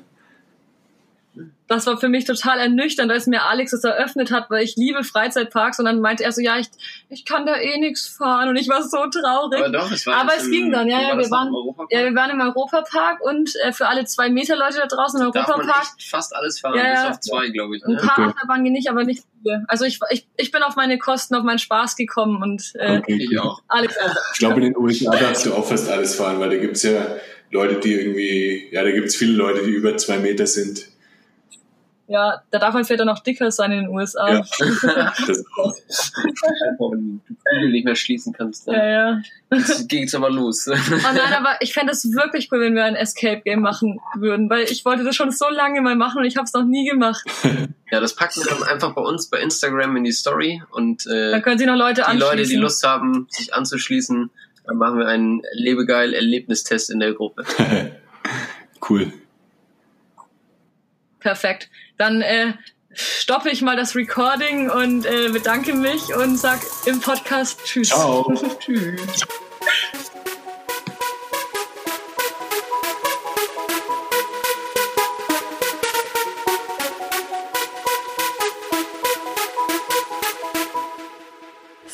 das 1.66 1.86
war 1.86 1.96
für 1.96 2.10
mich 2.10 2.26
total 2.26 2.58
ernüchternd, 2.58 3.10
als 3.10 3.26
mir 3.26 3.44
Alex 3.44 3.70
das 3.70 3.82
eröffnet 3.82 4.30
hat, 4.30 4.50
weil 4.50 4.62
ich 4.62 4.76
liebe 4.76 5.02
Freizeitparks 5.04 5.78
und 5.78 5.86
dann 5.86 6.00
meinte 6.00 6.22
er 6.22 6.32
so, 6.32 6.42
ja, 6.42 6.58
ich, 6.58 6.66
ich 7.08 7.24
kann 7.24 7.46
da 7.46 7.56
eh 7.56 7.78
nichts 7.78 8.08
fahren 8.08 8.50
und 8.50 8.56
ich 8.56 8.68
war 8.68 8.82
so 8.82 8.98
traurig. 9.06 9.58
Aber, 9.58 9.70
doch, 9.70 9.90
es, 9.90 10.06
war 10.06 10.16
Aber 10.16 10.32
es 10.36 10.50
ging 10.50 10.70
dann, 10.70 10.88
ja, 10.88 11.00
ja, 11.00 11.16
wir 11.16 11.30
waren, 11.30 11.50
ja, 11.88 12.04
wir 12.04 12.14
waren 12.14 12.30
im 12.30 12.40
Europapark 12.40 13.22
und 13.22 13.54
äh, 13.64 13.72
für 13.72 13.88
alle 13.88 14.04
zwei 14.04 14.28
Meter 14.28 14.56
Leute 14.56 14.76
da 14.76 14.86
draußen 14.86 15.18
im 15.20 15.28
Europapark. 15.28 15.86
fast 15.98 16.36
alles 16.36 16.60
fahren, 16.60 16.76
ja, 16.76 16.90
bis 16.90 17.10
auf 17.10 17.20
zwei, 17.20 17.48
glaube 17.48 17.76
ich. 17.76 17.84
Ein 17.84 17.96
paar 17.96 18.18
okay. 18.18 18.22
Achterbahnen 18.28 18.64
gehen 18.64 18.74
nicht, 18.74 18.90
aber 18.90 19.04
nicht 19.04 19.24
viele. 19.42 19.64
Also 19.68 19.86
ich, 19.86 19.98
ich, 20.10 20.26
ich 20.36 20.50
bin 20.50 20.62
auf 20.62 20.76
meine 20.76 20.98
Kosten, 20.98 21.34
auf 21.34 21.44
meinen 21.44 21.58
Spaß 21.58 21.96
gekommen 21.96 22.42
und 22.42 22.72
äh, 22.74 22.98
okay. 22.98 23.26
ich 23.30 23.38
auch. 23.38 23.62
Alex 23.68 23.96
auch. 23.98 24.14
Ich 24.34 24.40
glaube, 24.40 24.56
in 24.56 24.72
den 24.72 24.76
USA 24.76 25.16
darfst 25.16 25.46
du 25.46 25.54
auch 25.54 25.66
fast 25.66 25.90
alles 25.90 26.16
fahren, 26.16 26.38
weil 26.38 26.50
da 26.50 26.56
gibt's 26.56 26.82
ja 26.82 27.16
Leute, 27.50 27.76
die 27.76 27.94
irgendwie, 27.94 28.68
ja, 28.72 28.82
da 28.82 28.90
gibt's 28.90 29.16
viele 29.16 29.32
Leute, 29.32 29.62
die 29.62 29.70
über 29.70 29.96
zwei 29.96 30.18
Meter 30.18 30.46
sind. 30.46 30.91
Ja, 32.08 32.42
da 32.50 32.58
darf 32.58 32.74
man 32.74 32.84
vielleicht 32.84 33.00
auch 33.00 33.06
noch 33.06 33.20
dicker 33.20 33.50
sein 33.50 33.72
in 33.72 33.84
den 33.84 33.88
USA. 33.88 34.28
Ja. 34.28 34.40
das 34.58 35.44
Wenn 36.86 37.20
du 37.26 37.34
Kugel 37.62 37.70
nicht 37.70 37.84
mehr 37.84 37.94
schließen 37.94 38.32
kannst, 38.32 38.66
dann 38.66 38.74
ja, 38.74 39.10
ja. 39.10 39.22
geht's 39.88 40.14
aber 40.14 40.30
los. 40.30 40.68
Oh 40.68 40.74
nein, 41.02 41.32
aber 41.36 41.56
ich 41.60 41.72
fände 41.72 41.92
es 41.92 42.04
wirklich 42.12 42.50
cool, 42.50 42.60
wenn 42.60 42.74
wir 42.74 42.84
ein 42.84 42.96
Escape-Game 42.96 43.60
machen 43.60 44.00
würden, 44.16 44.50
weil 44.50 44.64
ich 44.64 44.84
wollte 44.84 45.04
das 45.04 45.16
schon 45.16 45.30
so 45.30 45.48
lange 45.48 45.80
mal 45.80 45.96
machen 45.96 46.18
und 46.18 46.24
ich 46.24 46.36
habe 46.36 46.44
es 46.44 46.52
noch 46.52 46.64
nie 46.64 46.88
gemacht. 46.88 47.24
Ja, 47.90 48.00
das 48.00 48.16
packen 48.16 48.42
wir 48.42 48.46
dann 48.46 48.62
einfach 48.62 48.94
bei 48.94 49.02
uns 49.02 49.28
bei 49.28 49.38
Instagram 49.38 49.94
in 49.98 50.04
die 50.04 50.12
Story 50.12 50.62
und 50.70 51.06
äh, 51.06 51.30
dann 51.30 51.42
können 51.42 51.58
Sie 51.58 51.66
noch 51.66 51.76
Leute 51.76 52.02
die 52.10 52.16
Leute, 52.16 52.42
die 52.44 52.56
Lust 52.56 52.82
haben, 52.84 53.26
sich 53.28 53.52
anzuschließen, 53.52 54.30
dann 54.64 54.76
machen 54.78 54.98
wir 54.98 55.08
einen 55.08 55.42
lebegeil 55.52 56.14
Erlebnistest 56.14 56.88
in 56.88 57.00
der 57.00 57.12
Gruppe. 57.12 57.44
cool. 58.88 59.12
Perfekt. 61.22 61.70
Dann 61.98 62.20
äh, 62.20 62.52
stoppe 62.94 63.50
ich 63.50 63.62
mal 63.62 63.76
das 63.76 63.94
Recording 63.94 64.68
und 64.70 65.06
äh, 65.06 65.30
bedanke 65.30 65.74
mich 65.74 66.14
und 66.14 66.36
sag 66.36 66.60
im 66.86 67.00
Podcast 67.00 67.60
Tschüss. 67.64 67.88
Ciao. 67.88 68.32
tschüss. 68.58 69.26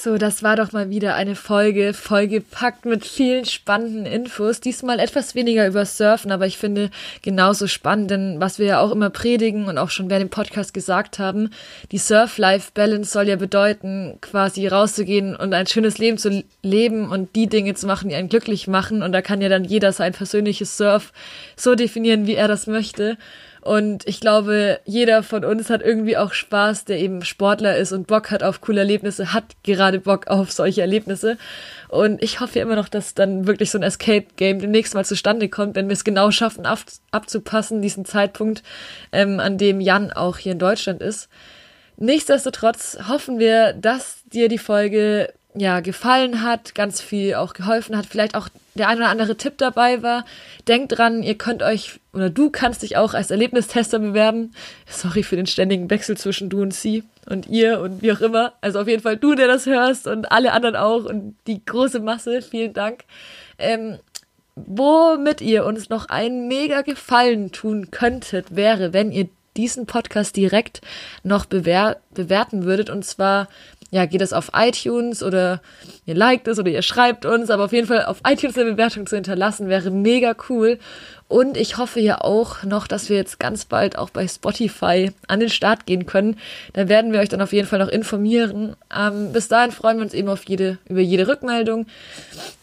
So, 0.01 0.17
das 0.17 0.45
war 0.45 0.55
doch 0.55 0.71
mal 0.71 0.91
wieder 0.91 1.17
eine 1.17 1.35
Folge, 1.35 1.93
vollgepackt 1.93 2.85
mit 2.85 3.05
vielen 3.05 3.45
spannenden 3.47 4.07
Infos. 4.07 4.61
Diesmal 4.61 5.01
etwas 5.01 5.35
weniger 5.35 5.67
über 5.67 5.85
Surfen, 5.85 6.31
aber 6.31 6.47
ich 6.47 6.57
finde 6.57 6.91
genauso 7.23 7.67
spannend, 7.67 8.13
denn 8.13 8.37
was 8.39 8.61
wir 8.61 8.67
ja 8.67 8.81
auch 8.81 8.93
immer 8.93 9.11
predigen 9.11 9.67
und 9.67 9.77
auch 9.77 9.91
schon 9.91 10.09
während 10.09 10.27
dem 10.27 10.31
Podcast 10.31 10.73
gesagt 10.73 11.19
haben, 11.19 11.51
die 11.91 11.99
Surf-Life-Balance 11.99 13.11
soll 13.11 13.27
ja 13.27 13.35
bedeuten, 13.35 14.19
quasi 14.21 14.69
rauszugehen 14.69 15.35
und 15.35 15.53
ein 15.53 15.67
schönes 15.67 15.99
Leben 15.99 16.17
zu 16.17 16.45
leben 16.63 17.11
und 17.11 17.35
die 17.35 17.49
Dinge 17.49 17.75
zu 17.75 17.89
machen, 17.89 18.09
die 18.09 18.15
einen 18.15 18.29
glücklich 18.29 18.69
machen. 18.69 19.03
Und 19.03 19.11
da 19.11 19.21
kann 19.21 19.41
ja 19.41 19.49
dann 19.49 19.65
jeder 19.65 19.91
sein 19.91 20.13
persönliches 20.13 20.77
Surf 20.77 21.13
so 21.57 21.75
definieren, 21.75 22.29
wie 22.29 22.37
er 22.37 22.47
das 22.47 22.69
möchte. 22.69 23.19
Und 23.69 24.09
ich 24.09 24.21
glaube, 24.21 24.81
jeder 24.87 25.23
von 25.23 25.45
uns 25.45 25.69
hat 25.69 25.83
irgendwie 25.83 26.17
auch 26.17 26.33
Spaß, 26.33 26.87
der 26.87 26.99
eben 27.01 27.23
Sportler 27.23 27.77
ist 27.77 27.93
und 27.93 28.07
Bock 28.07 28.31
hat 28.31 28.43
auf 28.43 28.63
coole 28.63 28.81
Erlebnisse, 28.81 29.35
hat 29.35 29.45
gerade 29.63 30.01
Bock 30.01 30.29
auf 30.29 30.51
solche 30.51 30.81
Erlebnisse. 30.81 31.37
Und 31.89 32.23
ich 32.23 32.41
hoffe 32.41 32.61
immer 32.61 32.77
noch, 32.77 32.89
dass 32.89 33.13
dann 33.13 33.47
wirklich 33.47 33.71
so 33.71 33.77
ein 33.77 33.83
Escape-Game 33.83 34.61
demnächst 34.61 34.95
mal 34.95 35.05
zustande 35.05 35.51
kommt, 35.51 35.77
wenn 35.77 35.89
wir 35.89 35.93
es 35.93 36.05
genau 36.05 36.31
schaffen, 36.31 36.65
ab, 36.65 36.79
abzupassen, 37.11 37.83
diesen 37.83 38.07
Zeitpunkt, 38.07 38.63
ähm, 39.13 39.39
an 39.39 39.59
dem 39.59 39.83
Jan 39.83 40.13
auch 40.13 40.39
hier 40.39 40.53
in 40.53 40.59
Deutschland 40.59 41.03
ist. 41.03 41.29
Nichtsdestotrotz 41.99 42.97
hoffen 43.07 43.39
wir, 43.39 43.75
dass 43.75 44.23
dir 44.33 44.49
die 44.49 44.57
Folge 44.57 45.35
ja, 45.55 45.81
gefallen 45.81 46.43
hat, 46.43 46.75
ganz 46.75 47.01
viel 47.01 47.35
auch 47.35 47.55
geholfen 47.55 47.97
hat, 47.97 48.07
vielleicht 48.07 48.35
auch 48.35 48.49
der 48.75 48.89
ein 48.89 48.99
oder 48.99 49.09
andere 49.09 49.37
Tipp 49.37 49.55
dabei 49.59 50.03
war. 50.03 50.25
Denkt 50.69 50.97
dran, 50.97 51.23
ihr 51.23 51.37
könnt 51.37 51.63
euch 51.63 51.99
oder 52.13 52.31
du 52.31 52.51
kannst 52.51 52.83
dich 52.83 52.97
auch 52.97 53.15
als 53.15 53.31
Erlebnistester 53.31 53.99
bewerben. 53.99 54.53
Sorry 54.87 55.23
für 55.23 55.37
den 55.37 55.47
ständigen 55.47 55.91
Wechsel 55.91 56.17
zwischen 56.17 56.49
du 56.49 56.63
und 56.63 56.75
sie 56.75 57.03
und 57.27 57.49
ihr 57.49 57.81
und 57.81 58.03
wie 58.03 58.13
auch 58.13 58.21
immer. 58.21 58.53
Also 58.61 58.81
auf 58.81 58.89
jeden 58.89 59.03
Fall 59.03 59.17
du, 59.17 59.35
der 59.35 59.49
das 59.49 59.67
hörst 59.67 60.07
und 60.07 60.31
alle 60.31 60.53
anderen 60.53 60.77
auch 60.77 61.05
und 61.05 61.37
die 61.47 61.65
große 61.65 62.01
Masse. 62.01 62.43
Vielen 62.43 62.73
Dank. 62.73 63.05
Ähm, 63.59 63.99
womit 64.55 65.41
ihr 65.41 65.65
uns 65.65 65.89
noch 65.89 66.09
einen 66.09 66.49
mega 66.49 66.83
Gefallen 66.83 67.53
tun 67.53 67.91
könntet, 67.91 68.55
wäre, 68.55 68.93
wenn 68.93 69.13
ihr 69.13 69.29
diesen 69.57 69.87
Podcast 69.87 70.37
direkt 70.37 70.81
noch 71.25 71.45
bewer 71.45 71.97
bewerten 72.15 72.65
würdet. 72.65 72.91
Und 72.91 73.05
zwar 73.05 73.49
ja, 73.91 74.05
geht 74.05 74.21
es 74.21 74.33
auf 74.33 74.51
iTunes 74.55 75.23
oder 75.23 75.63
ihr 76.05 76.15
liked 76.15 76.47
es 76.47 76.59
oder 76.59 76.71
ihr 76.71 76.83
schreibt 76.83 77.25
uns, 77.25 77.49
aber 77.49 77.65
auf 77.65 77.73
jeden 77.73 77.87
Fall 77.87 78.05
auf 78.05 78.21
iTunes 78.27 78.59
eine 78.59 78.73
Bewertung 78.73 79.07
zu 79.07 79.17
hinterlassen 79.17 79.69
wäre 79.69 79.91
mega 79.91 80.35
cool. 80.49 80.79
Und 81.27 81.57
ich 81.57 81.77
hoffe 81.77 82.01
ja 82.01 82.21
auch 82.21 82.63
noch, 82.65 82.87
dass 82.87 83.09
wir 83.09 83.17
jetzt 83.17 83.39
ganz 83.39 83.65
bald 83.67 83.99
auch 83.99 84.11
bei 84.11 84.27
Spotify 84.27 85.11
an 85.27 85.41
den 85.41 85.51
Start 85.51 85.87
gehen 85.87 86.07
können. 86.07 86.39
Da 86.73 86.89
werden 86.89 87.13
wir 87.13 87.21
euch 87.21 87.29
dann 87.29 87.43
auf 87.43 87.53
jeden 87.53 87.69
Fall 87.69 87.79
noch 87.79 87.89
informieren. 87.89 88.77
Ähm, 88.95 89.33
bis 89.33 89.49
dahin 89.49 89.73
freuen 89.73 89.99
wir 89.99 90.05
uns 90.05 90.15
eben 90.15 90.29
auf 90.29 90.45
jede, 90.45 90.79
über 90.89 91.01
jede 91.01 91.29
Rückmeldung. 91.29 91.87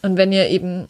Und 0.02 0.16
wenn 0.16 0.32
ihr 0.32 0.48
eben 0.48 0.88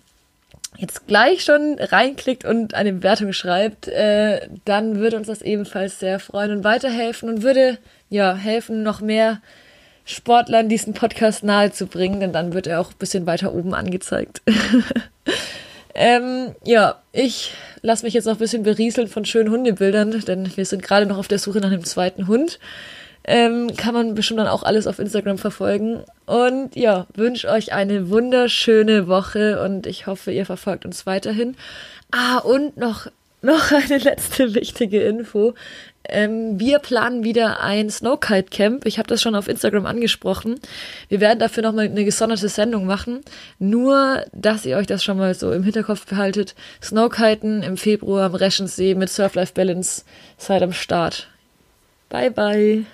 jetzt 0.78 1.06
gleich 1.06 1.44
schon 1.44 1.76
reinklickt 1.78 2.44
und 2.44 2.74
eine 2.74 2.92
Bewertung 2.92 3.32
schreibt, 3.32 3.88
äh, 3.88 4.48
dann 4.64 4.96
würde 4.96 5.16
uns 5.16 5.26
das 5.26 5.42
ebenfalls 5.42 5.98
sehr 5.98 6.18
freuen 6.18 6.52
und 6.52 6.64
weiterhelfen 6.64 7.28
und 7.28 7.42
würde 7.42 7.78
ja 8.08 8.34
helfen, 8.34 8.82
noch 8.82 9.00
mehr 9.00 9.40
Sportlern 10.06 10.68
diesen 10.68 10.94
Podcast 10.94 11.42
nahezubringen, 11.42 12.20
denn 12.20 12.32
dann 12.32 12.54
wird 12.54 12.68
er 12.68 12.80
auch 12.80 12.90
ein 12.90 12.98
bisschen 12.98 13.26
weiter 13.26 13.52
oben 13.52 13.74
angezeigt. 13.74 14.40
ähm, 15.94 16.54
ja, 16.64 17.02
ich 17.12 17.52
lasse 17.82 18.04
mich 18.04 18.14
jetzt 18.14 18.24
noch 18.24 18.34
ein 18.34 18.38
bisschen 18.38 18.62
berieseln 18.62 19.08
von 19.08 19.24
schönen 19.24 19.50
Hundebildern, 19.50 20.20
denn 20.20 20.56
wir 20.56 20.64
sind 20.64 20.82
gerade 20.82 21.06
noch 21.06 21.18
auf 21.18 21.28
der 21.28 21.40
Suche 21.40 21.58
nach 21.58 21.72
einem 21.72 21.84
zweiten 21.84 22.28
Hund. 22.28 22.60
Ähm, 23.28 23.76
kann 23.76 23.92
man 23.92 24.14
bestimmt 24.14 24.38
dann 24.38 24.46
auch 24.46 24.62
alles 24.62 24.86
auf 24.86 25.00
Instagram 25.00 25.38
verfolgen. 25.38 26.04
Und 26.26 26.76
ja, 26.76 27.08
wünsche 27.14 27.48
euch 27.48 27.72
eine 27.72 28.08
wunderschöne 28.08 29.08
Woche 29.08 29.60
und 29.60 29.88
ich 29.88 30.06
hoffe, 30.06 30.30
ihr 30.30 30.46
verfolgt 30.46 30.86
uns 30.86 31.06
weiterhin. 31.06 31.56
Ah, 32.12 32.38
und 32.38 32.76
noch, 32.76 33.08
noch 33.42 33.72
eine 33.72 33.98
letzte 33.98 34.54
wichtige 34.54 35.02
Info. 35.02 35.54
Ähm, 36.08 36.58
wir 36.58 36.78
planen 36.78 37.24
wieder 37.24 37.60
ein 37.62 37.90
Snowkite 37.90 38.50
Camp. 38.50 38.86
Ich 38.86 38.98
habe 38.98 39.08
das 39.08 39.22
schon 39.22 39.34
auf 39.34 39.48
Instagram 39.48 39.86
angesprochen. 39.86 40.60
Wir 41.08 41.20
werden 41.20 41.38
dafür 41.38 41.62
nochmal 41.62 41.86
eine 41.86 42.04
gesonderte 42.04 42.48
Sendung 42.48 42.86
machen. 42.86 43.20
Nur, 43.58 44.24
dass 44.32 44.66
ihr 44.66 44.76
euch 44.76 44.86
das 44.86 45.04
schon 45.04 45.18
mal 45.18 45.34
so 45.34 45.52
im 45.52 45.62
Hinterkopf 45.62 46.06
behaltet. 46.06 46.54
Snowkiten 46.82 47.62
im 47.62 47.76
Februar 47.76 48.26
am 48.26 48.34
Reschensee 48.34 48.94
mit 48.94 49.10
Surf 49.10 49.34
Life 49.34 49.54
Balance 49.54 50.04
seid 50.38 50.62
am 50.62 50.72
Start. 50.72 51.28
Bye 52.08 52.30
bye. 52.30 52.84